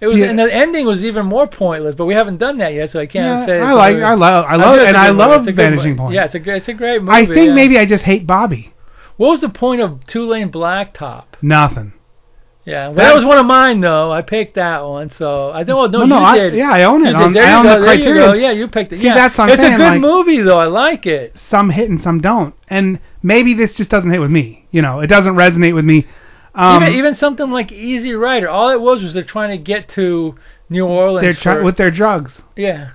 It 0.01 0.07
was, 0.09 0.19
yeah. 0.19 0.27
and 0.27 0.39
the 0.39 0.53
ending 0.53 0.85
was 0.85 1.03
even 1.03 1.25
more 1.27 1.47
pointless. 1.47 1.95
But 1.95 2.05
we 2.07 2.15
haven't 2.15 2.37
done 2.39 2.59
that 2.59 2.75
yet, 2.75 2.91
so 2.91 3.01
I 3.01 3.07
can't 3.07 3.25
Yeah, 3.25 3.47
say. 3.47 3.59
it's 3.59 3.67
I 3.67 3.71
a 3.73 3.75
like- 3.77 3.97
I 3.97 4.15
love- 4.15 4.45
I 4.49 4.57
love- 4.57 4.79
it's 4.79 4.89
and 4.89 4.97
I 4.97 5.11
love 5.11 5.47
a 5.49 5.53
Vanishing 5.53 5.97
Point. 5.97 6.15
Yeah, 6.15 6.25
it's 6.27 6.35
a 6.35 6.55
it's 6.55 6.69
a 6.69 6.75
great 6.75 7.01
movie. 7.03 7.13
I 7.17 7.25
think 7.27 7.49
yeah. 7.49 7.55
maybe 7.55 7.79
I 7.79 7.87
just 7.87 8.05
hate 8.05 8.27
Bobby. 8.27 8.75
What 9.17 9.29
was 9.31 9.41
the 9.41 9.49
point 9.49 9.81
of 9.81 10.05
Two 10.07 10.27
Lane 10.27 10.51
Blacktop? 10.51 11.25
Nothing. 11.41 11.93
Yeah, 12.67 12.87
well, 12.89 12.97
That- 12.97 13.15
was 13.15 13.25
one 13.27 13.37
of 13.39 13.45
mine 13.47 13.81
though. 13.81 14.11
I 14.11 14.23
picked 14.23 14.55
that 14.55 14.85
one, 14.87 15.11
so 15.11 15.51
I 15.53 15.65
don't 15.65 15.91
know. 15.93 15.99
Well, 15.99 16.09
no, 16.09 16.19
you 16.21 16.25
I- 16.25 16.39
did. 16.39 16.55
yeah, 16.55 16.71
I 16.73 16.85
own 16.85 17.05
it 17.05 17.11
You 17.11 17.17
on- 17.17 17.33
There 17.35 17.45
I 17.45 17.55
own 17.57 17.63
go. 17.65 17.79
the 17.81 17.85
there 17.85 17.95
you 17.95 18.05
go. 18.05 18.11
Criterion. 18.13 18.41
Yeah, 18.43 18.51
you 18.53 18.69
picked 18.69 18.93
it. 18.95 19.01
See, 19.01 19.07
yeah. 19.07 19.15
that's 19.15 19.37
what 19.37 19.45
I'm 19.45 19.51
it's 19.51 19.61
saying, 19.61 19.75
a 19.75 19.77
good 19.77 19.85
like- 19.85 20.01
movie 20.01 20.41
though. 20.41 20.59
I 20.59 20.65
like 20.67 21.05
it. 21.07 21.37
Some 21.37 21.69
hit 21.69 21.91
and 21.91 22.01
some 22.01 22.21
don't, 22.21 22.55
and 22.69 23.01
maybe 23.23 23.53
this 23.53 23.75
just 23.75 23.91
doesn't 23.91 24.11
hit 24.11 24.21
with 24.21 24.31
me. 24.31 24.65
You 24.71 24.81
know, 24.81 25.01
it 25.01 25.09
doesn't 25.09 25.35
resonate 25.35 25.75
with 25.75 25.85
me. 25.85 26.07
Um, 26.55 26.83
even 26.85 26.95
even 26.95 27.15
something 27.17 27.51
like 27.51 27.71
Easy 27.71 28.15
Rider. 28.15 28.49
All 28.49 28.71
it 28.71 28.81
was 28.81 29.03
was 29.03 29.13
they're 29.13 29.25
trying 29.25 29.51
to 29.51 29.63
get 29.63 29.89
to 29.91 30.35
New 30.71 30.87
Orleans. 30.87 31.23
they're 31.23 31.35
try- 31.35 31.55
for- 31.57 31.65
with 31.65 31.77
their 31.77 31.91
drugs. 31.91 32.41
yeah. 32.57 32.91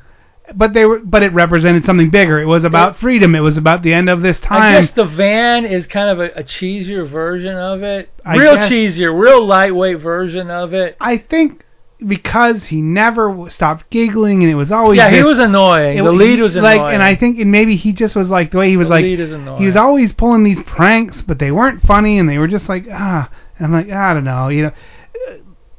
But 0.56 0.74
they 0.74 0.86
were 0.86 1.00
but 1.00 1.24
it 1.24 1.32
represented 1.34 1.86
something 1.86 2.10
bigger. 2.10 2.40
It 2.42 2.46
was 2.46 2.64
about 2.64 2.98
freedom. 2.98 3.36
It 3.36 3.40
was 3.40 3.58
about 3.58 3.84
the 3.84 3.94
end 3.94 4.10
of 4.10 4.22
this 4.22 4.40
time. 4.40 4.62
I 4.62 4.80
guess 4.82 4.92
the 4.92 5.06
van 5.06 5.66
is 5.66 5.88
kind 5.88 6.10
of 6.10 6.20
a, 6.20 6.40
a 6.40 6.44
cheesier 6.44 7.08
version 7.10 7.56
of 7.56 7.84
it. 7.84 8.10
I 8.26 8.36
real 8.38 8.56
guess- 8.56 8.72
cheesier, 8.72 9.18
real 9.18 9.46
lightweight 9.46 10.00
version 10.00 10.50
of 10.50 10.74
it. 10.74 10.98
I 11.00 11.18
think 11.18 11.64
because 12.08 12.64
he 12.68 12.82
never 12.82 13.50
stopped 13.50 13.90
giggling 13.90 14.42
and 14.42 14.50
it 14.50 14.56
was 14.56 14.72
always 14.72 14.98
Yeah, 14.98 15.10
he 15.10 15.22
was 15.22 15.38
annoying. 15.40 15.98
it- 15.98 16.04
The 16.04 16.12
lead 16.14 16.40
was 16.40 16.56
like 16.56 16.78
annoying. 16.80 16.94
and 16.96 17.04
I 17.04 17.16
think 17.16 17.40
and 17.40 17.52
maybe 17.52 17.76
he 17.76 17.92
just 17.92 18.16
was 18.16 18.30
like 18.30 18.52
the 18.52 18.58
way 18.58 18.70
he 18.70 18.78
was 18.78 18.88
The 18.88 18.92
like 18.92 19.04
lead 19.04 19.20
is 19.20 19.32
annoying. 19.34 19.60
he 19.60 19.66
was 19.66 19.76
always 19.76 20.14
pulling 20.14 20.44
these 20.46 20.62
pranks 20.66 21.22
but 21.22 21.40
they 21.40 21.52
weren't 21.52 21.82
funny 21.82 22.18
and 22.18 22.30
they 22.30 22.38
were 22.38 22.48
just 22.48 22.70
like 22.70 22.86
ah 22.90 23.30
and 23.58 23.66
I'm 23.66 23.74
like 23.74 23.92
I 23.92 24.14
don't 24.14 24.24
know 24.24 24.48
you 24.48 24.64
know 24.64 24.72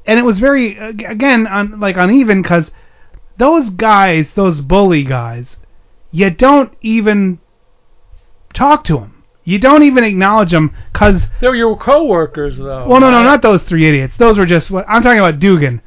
and 0.07 0.19
it 0.19 0.23
was 0.23 0.39
very 0.39 0.77
again 0.77 1.47
un, 1.47 1.81
like 1.81 1.97
uneven 1.97 2.43
because 2.43 2.71
those 3.39 3.71
guys 3.71 4.27
those 4.35 4.61
bully 4.61 5.05
guys 5.05 5.57
you 6.11 6.31
don't 6.31 6.73
even 6.83 7.39
talk 8.53 8.85
to 8.85 8.95
them 8.95 9.23
you 9.45 9.59
don't 9.59 9.83
even 9.83 10.05
acknowledge 10.05 10.51
them 10.51 10.75
because 10.93 11.23
they're 11.41 11.55
your 11.55 11.77
coworkers 11.77 12.59
though. 12.59 12.87
well, 12.87 13.01
no, 13.01 13.11
no, 13.11 13.23
not 13.23 13.43
those 13.43 13.63
three 13.63 13.87
idiots. 13.87 14.15
Those 14.19 14.39
were 14.39 14.47
just 14.47 14.71
what 14.71 14.85
I'm 14.87 15.03
talking 15.03 15.19
about. 15.19 15.41
Dugan. 15.41 15.81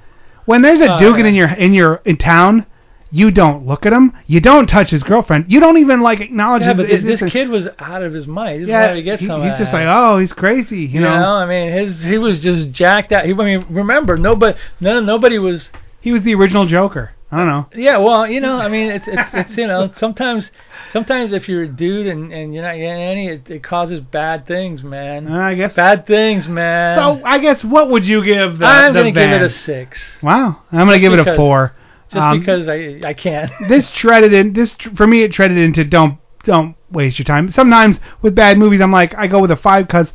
When 0.46 0.62
there's 0.62 0.82
a 0.82 0.96
Oh, 0.96 1.00
Dugan 1.00 1.26
in 1.28 1.36
your 1.36 1.48
in 1.50 1.74
your 1.74 2.02
in 2.04 2.18
town, 2.18 2.66
you 3.12 3.30
don't 3.32 3.66
look 3.66 3.86
at 3.86 3.94
him. 3.94 4.12
You 4.26 4.42
don't 4.42 4.68
touch 4.68 4.90
his 4.90 5.04
girlfriend. 5.04 5.46
You 5.50 5.60
don't 5.60 5.78
even 5.78 6.02
like 6.02 6.20
acknowledge. 6.20 6.64
Yeah, 6.64 6.70
his, 6.70 6.78
but 6.78 6.90
his- 6.90 7.04
this, 7.04 7.32
kid 7.32 7.48
was 7.48 7.68
out 7.80 8.02
of 8.02 8.12
his 8.12 8.26
mind. 8.28 8.64
He 8.64 8.68
yeah, 8.68 8.92
to 8.92 9.02
get 9.04 9.20
he- 9.20 9.28
some. 9.28 9.44
he's 9.48 9.58
just 9.58 9.72
like, 9.72 9.86
oh, 9.88 10.18
he's 10.20 10.34
crazy. 10.34 10.80
You, 10.80 10.88
You 10.88 11.02
know? 11.02 11.10
I 11.14 11.46
mean, 11.46 11.72
his 11.72 12.04
he 12.04 12.18
was 12.18 12.40
just 12.40 12.72
jacked 12.72 13.12
out. 13.14 13.24
He, 13.26 13.32
I 13.32 13.36
mean, 13.36 13.66
remember, 13.70 14.18
nobody, 14.18 14.58
no, 14.82 15.00
nobody 15.00 15.38
was. 15.38 15.70
he 16.02 16.12
was 16.12 16.24
the 16.24 16.34
original 16.34 16.66
Joker. 16.66 17.12
I 17.34 17.38
don't 17.38 17.48
know. 17.48 17.66
Yeah, 17.74 17.98
well, 17.98 18.28
you 18.28 18.40
know, 18.40 18.54
I 18.58 18.68
mean, 18.68 18.92
it's 18.92 19.08
it's 19.08 19.34
it's 19.34 19.58
you 19.58 19.66
know, 19.66 19.92
sometimes 19.96 20.52
sometimes 20.92 21.34
if 21.34 21.50
you're 21.50 21.64
a 21.64 21.68
dude 21.68 22.06
and 22.06 22.32
and 22.32 22.54
you're 22.54 22.64
not 22.64 22.76
getting 22.76 22.92
any, 22.92 23.28
it, 23.30 23.50
it 23.50 23.64
causes 23.64 24.02
bad 24.02 24.46
things, 24.46 24.84
man. 24.84 25.28
I 25.28 25.56
guess. 25.56 25.74
Bad 25.74 26.06
things, 26.06 26.48
man. 26.48 26.96
So 26.96 27.26
I 27.26 27.40
guess 27.40 27.64
what 27.64 27.90
would 27.90 28.06
you 28.06 28.24
give 28.24 28.60
the? 28.60 28.66
I'm 28.68 28.94
the 28.94 29.00
gonna 29.00 29.12
give 29.12 29.32
it 29.32 29.42
a 29.42 29.50
six. 29.50 30.20
Wow, 30.22 30.62
I'm 30.72 30.86
gonna 30.86 30.92
Just 30.92 31.02
give 31.02 31.14
it 31.14 31.28
a 31.28 31.36
four. 31.36 31.76
Just 32.10 32.24
Um, 32.24 32.40
because 32.40 32.70
I 32.70 33.02
I 33.04 33.16
can't. 33.16 33.52
this 33.68 33.90
treaded 33.90 34.32
in 34.32 34.54
this 34.54 34.76
for 34.96 35.08
me 35.08 35.24
it 35.24 35.34
treaded 35.34 35.58
into 35.58 35.84
don't 35.84 36.20
don't 36.44 36.76
waste 36.92 37.18
your 37.18 37.26
time. 37.26 37.52
Sometimes 37.52 38.00
with 38.22 38.36
bad 38.36 38.60
movies 38.60 38.80
I'm 38.80 38.92
like 38.92 39.16
I 39.16 39.26
go 39.26 39.40
with 39.40 39.50
a 39.50 39.58
five 39.58 39.88
because 39.88 40.14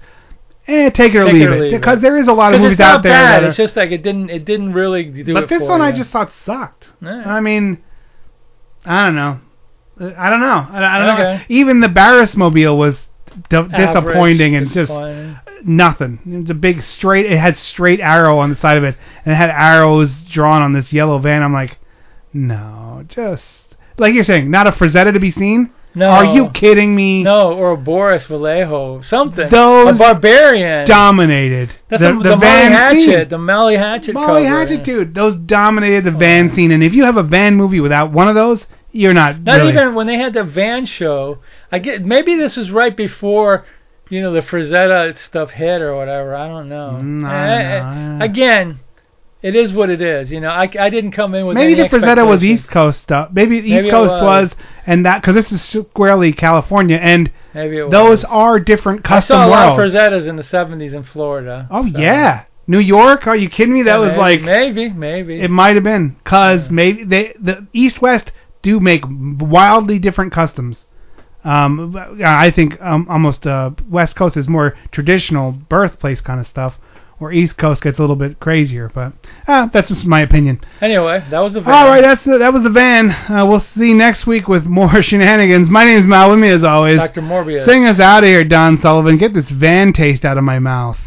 eh 0.69 0.91
take 0.91 1.15
it 1.15 1.19
or 1.19 1.25
Take 1.25 1.33
leave 1.35 1.43
it 1.43 1.51
or 1.51 1.61
leave 1.61 1.73
because 1.73 1.99
it. 1.99 2.03
there 2.03 2.17
is 2.19 2.29
a 2.29 2.33
lot 2.33 2.55
of 2.55 2.61
movies 2.61 2.79
out 2.81 3.03
there 3.03 3.13
bad. 3.13 3.43
that 3.43 3.45
are, 3.45 3.49
It's 3.49 3.57
just 3.57 3.75
like 3.77 3.91
it 3.91 4.03
didn't 4.03 4.31
it 4.31 4.45
didn't 4.45 4.73
really 4.73 5.05
do 5.05 5.33
but 5.35 5.49
this 5.49 5.63
one 5.63 5.81
I 5.81 5.93
just 5.93 6.11
thought 6.11 6.33
sucked. 6.45 6.89
I 7.03 7.41
mean 7.41 7.83
I 8.85 9.07
don't 9.07 9.15
know 9.17 9.41
I 10.01 10.31
don't 10.31 10.41
know 10.41 10.67
I, 10.71 10.99
don't 10.99 11.19
know 11.19 11.41
even 11.49 11.81
the 11.81 11.89
Barris 11.89 12.37
mobile 12.37 12.79
was 12.79 12.97
d- 13.51 13.69
disappointing 13.77 14.55
and 14.55 14.71
just 14.71 14.93
nothing. 15.65 16.21
It 16.25 16.43
was 16.43 16.51
a 16.51 16.55
big 16.55 16.83
straight. 16.83 17.27
It 17.27 17.39
had 17.39 17.59
straight 17.59 18.01
arrow 18.01 18.39
on 18.39 18.51
the 18.51 18.57
side 18.57 18.79
of 18.79 18.85
it, 18.85 18.97
and 19.25 19.33
it 19.33 19.37
had 19.37 19.51
arrows 19.51 20.23
drawn 20.25 20.63
on 20.63 20.73
this 20.73 20.93
yellow 20.93 21.19
van. 21.19 21.43
I'm 21.43 21.53
like, 21.53 21.79
no, 22.33 23.05
just 23.09 23.45
like 23.97 24.15
you're 24.15 24.23
saying, 24.25 24.51
not 24.51 24.69
a 24.69 24.71
Frazetta 24.71 25.13
to 25.13 25.19
be 25.21 25.33
seen. 25.33 25.73
No. 25.95 26.07
Are 26.07 26.25
you 26.25 26.51
kidding 26.51 26.95
me? 26.95 27.23
No, 27.23 27.55
or 27.55 27.73
a 27.73 27.77
Boris 27.77 28.25
Vallejo, 28.27 29.03
something. 29.03 29.49
Those 29.49 29.95
a 29.95 29.99
barbarian. 29.99 30.87
Dominated 30.87 31.73
That's 31.89 32.03
the, 32.03 32.13
the, 32.13 32.23
the 32.23 32.29
the 32.31 32.37
van 32.37 32.73
Molly 32.73 32.99
scene. 33.01 33.11
Hatchet, 33.11 33.31
the 33.31 33.39
Molly 33.39 33.77
Hatchet 33.77 34.15
Molly 34.15 34.45
cover. 34.45 34.59
Hatchet, 34.59 34.85
dude. 34.85 35.15
Those 35.15 35.35
dominated 35.35 36.05
the 36.05 36.13
van 36.13 36.55
scene, 36.55 36.71
and 36.73 36.85
if 36.85 36.93
you 36.93 37.05
have 37.05 37.17
a 37.17 37.23
van 37.23 37.57
movie 37.57 37.81
without 37.81 38.13
one 38.13 38.29
of 38.29 38.35
those, 38.35 38.67
you're 38.93 39.15
not. 39.15 39.41
Not 39.41 39.57
really, 39.57 39.73
even 39.73 39.95
when 39.95 40.07
they 40.07 40.17
had 40.17 40.35
the 40.35 40.45
van 40.45 40.87
show. 40.87 41.39
I 41.73 41.79
get 41.79 42.05
maybe 42.05 42.37
this 42.37 42.57
was 42.57 42.71
right 42.71 42.97
before, 42.97 43.65
you 44.09 44.23
know, 44.23 44.33
the 44.33 44.41
Frazetta 44.41 45.19
stuff 45.19 45.51
hit 45.51 45.81
or 45.81 45.97
whatever. 45.97 46.35
I 46.35 46.49
don't 46.49 46.69
know. 46.69 46.99
Mm, 47.01 47.25
I 47.27 47.63
eh, 47.63 47.81
know. 47.81 48.25
Again, 48.25 48.81
it 49.43 49.55
is 49.55 49.73
what 49.73 49.91
it 49.91 50.01
is. 50.03 50.31
You 50.31 50.41
know, 50.41 50.49
I, 50.49 50.69
I 50.79 50.91
didn't 50.91 51.13
come 51.13 51.35
in 51.35 51.47
with 51.47 51.57
Maybe 51.57 51.75
the 51.75 51.89
Frazetta 51.89 52.27
was. 52.27 52.43
East 52.43 52.69
Coast 52.69 53.01
stuff. 53.01 53.31
Maybe 53.33 53.61
the 53.61 53.69
East 53.69 53.77
Maybe 53.85 53.91
Coast 53.91 54.15
was. 54.15 54.51
was. 54.51 54.57
and 54.87 55.05
that 55.07 55.21
because 55.23 55.35
this 55.35 55.53
is 55.53 55.63
squarely 55.63 56.33
California, 56.33 56.97
and 56.97 57.31
those 57.55 57.91
was. 57.93 58.25
are 58.25 58.59
different 58.59 59.05
customs. 59.05 59.39
I 59.39 59.45
saw 59.45 59.49
a 59.49 59.51
lot 59.51 59.69
of. 59.69 59.79
Frazettas 59.79 60.27
in 60.27 60.37
the 60.37 60.43
70s 60.43 60.93
in 60.93 61.05
Florida. 61.05 61.69
Oh 61.71 61.85
yeah, 61.85 62.45
New 62.67 62.81
York? 62.81 63.27
Are 63.27 63.37
you 63.37 63.49
kidding 63.49 63.75
me? 63.75 63.83
That 63.83 63.97
Yeah, 63.97 64.01
was 64.01 64.11
maybe, 64.11 64.19
like 64.19 64.43
maybe, 64.43 64.89
maybe. 64.91 65.41
it 65.41 65.51
might 65.51 65.75
have 65.75 65.85
been 65.85 66.17
because 66.23 66.71
maybe 66.71 67.05
they 67.05 67.35
the 67.41 67.67
East 67.73 68.01
West 68.03 68.33
do 68.63 68.81
make 68.81 69.05
wildly 69.07 69.99
different 69.99 70.33
customs. 70.33 70.85
Um, 71.45 71.97
I 72.25 72.51
think 72.51 72.79
um, 72.83 73.07
almost 73.09 73.47
uh, 73.47 73.71
West 73.89 74.17
Coast 74.17 74.37
is 74.37 74.49
more 74.49 74.77
traditional 74.91 75.53
birthplace 75.53 76.21
kind 76.21 76.41
of 76.41 76.47
stuff, 76.47 76.75
where 77.19 77.33
East 77.33 77.57
Coast 77.57 77.83
gets 77.83 77.99
a 77.99 78.01
little 78.01 78.17
bit 78.17 78.41
crazier. 78.41 78.91
But 78.95 79.13
uh, 79.47 79.67
that's 79.67 79.89
just 79.89 80.05
my 80.05 80.21
opinion. 80.21 80.61
Anyway, 80.81 81.25
that 81.31 81.41
was 81.41 81.53
the. 81.53 81.61
van. 81.61 81.75
All 81.75 81.89
right, 81.89 82.03
that's 82.03 82.25
the, 82.25 82.39
that 82.39 82.53
was 82.53 82.63
the 82.63 82.71
van. 82.71 83.11
Uh, 83.11 83.45
we'll 83.47 83.61
see 83.61 83.93
next 83.93 84.27
week 84.27 84.49
with 84.49 84.65
more 84.65 85.03
shenanigans. 85.03 85.71
My 85.71 85.85
name's 85.85 86.07
Mal. 86.07 86.31
With 86.31 86.39
me 86.39 86.49
as 86.51 86.65
always, 86.65 86.97
Dr. 86.97 87.23
Morbius. 87.23 87.65
Sing 87.65 87.87
us 87.87 88.01
out 88.01 88.23
of 88.23 88.29
here, 88.29 88.45
Don 88.45 88.79
Sullivan. 88.79 89.19
Get 89.19 89.35
this 89.35 89.49
van 89.51 89.93
taste 89.93 90.25
out 90.25 90.39
of 90.39 90.45
my 90.45 90.59
mouth. 90.59 90.99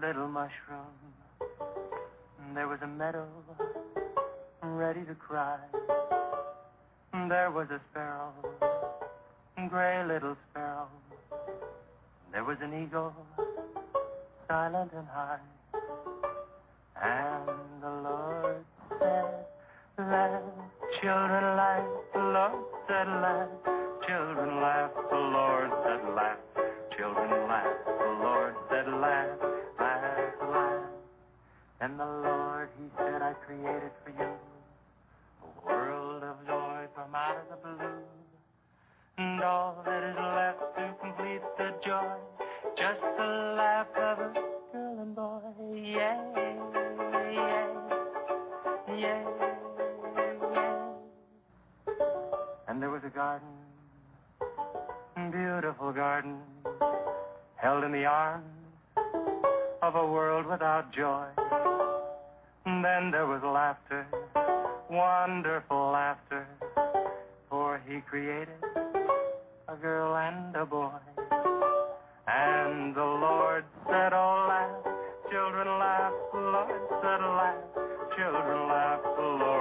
Little 0.00 0.28
mushroom. 0.28 0.94
There 2.54 2.68
was 2.68 2.80
a 2.80 2.86
meadow, 2.86 3.28
ready 4.62 5.04
to 5.04 5.14
cry. 5.14 5.58
There 7.28 7.50
was 7.50 7.68
a 7.70 7.80
sparrow, 7.90 8.32
gray 9.68 10.02
little 10.06 10.36
sparrow. 10.50 10.88
There 12.32 12.44
was 12.44 12.56
an 12.62 12.72
eagle, 12.82 13.12
silent 14.48 14.90
and 14.96 15.06
high. 15.08 15.38
And 17.02 17.82
the 17.82 17.90
Lord 17.90 18.64
said, 18.98 19.26
Laugh, 19.98 20.42
children 21.02 21.44
laugh, 21.56 21.86
the 22.14 22.20
Lord 22.20 22.64
said 22.88 23.06
laugh. 23.06 23.48
Children 24.06 24.60
laugh, 24.62 24.90
the 25.10 25.18
Lord 25.18 25.70
said 25.84 26.14
laugh. 26.14 26.38
Children 26.96 27.30
laugh, 27.48 27.76
the 27.86 28.18
Lord 28.24 28.54
said 28.70 28.88
laugh. 28.88 29.39
And 31.82 31.98
the 31.98 32.04
Lord, 32.04 32.68
He 32.78 32.90
said, 32.98 33.22
I 33.22 33.32
created 33.32 33.90
for 34.04 34.10
you 34.10 34.32
a 35.42 35.66
world 35.66 36.22
of 36.22 36.46
joy 36.46 36.84
from 36.94 37.14
out 37.14 37.38
of 37.38 37.48
the 37.48 37.56
blue. 37.56 38.02
And 39.16 39.42
all 39.42 39.82
that 39.86 40.02
is 40.02 40.16
left 40.16 40.76
to 40.76 40.94
complete 41.00 41.40
the 41.56 41.72
joy, 41.82 42.16
just 42.76 43.00
the 43.00 43.54
laugh 43.56 43.86
of 43.96 44.18
a 44.18 44.32
girl 44.72 44.98
and 45.00 45.14
boy. 45.14 45.40
Yeah, 45.74 46.20
yeah, 46.36 47.66
yeah, 48.98 48.98
yeah. 48.98 49.24
And 52.68 52.82
there 52.82 52.90
was 52.90 53.04
a 53.04 53.10
garden, 53.10 53.48
beautiful 55.30 55.92
garden, 55.92 56.40
held 57.56 57.84
in 57.84 57.92
the 57.92 58.04
arms 58.04 58.59
of 59.90 59.96
a 59.96 60.12
world 60.12 60.46
without 60.46 60.92
joy. 60.92 61.26
And 62.64 62.84
then 62.84 63.10
there 63.10 63.26
was 63.26 63.42
laughter, 63.42 64.06
wonderful 64.88 65.90
laughter, 65.90 66.46
for 67.48 67.80
he 67.88 68.00
created 68.02 68.60
a 69.66 69.74
girl 69.74 70.16
and 70.16 70.54
a 70.54 70.64
boy. 70.64 71.00
And 72.28 72.94
the 72.94 73.04
Lord 73.26 73.64
said, 73.88 74.12
Oh, 74.12 74.46
laugh, 74.48 74.94
children 75.28 75.66
laugh, 75.66 76.12
the 76.32 76.38
Lord 76.38 76.82
said, 77.02 77.20
laugh, 77.40 77.56
children 78.16 78.68
laugh, 78.68 79.02
the 79.02 79.30
Lord 79.44 79.59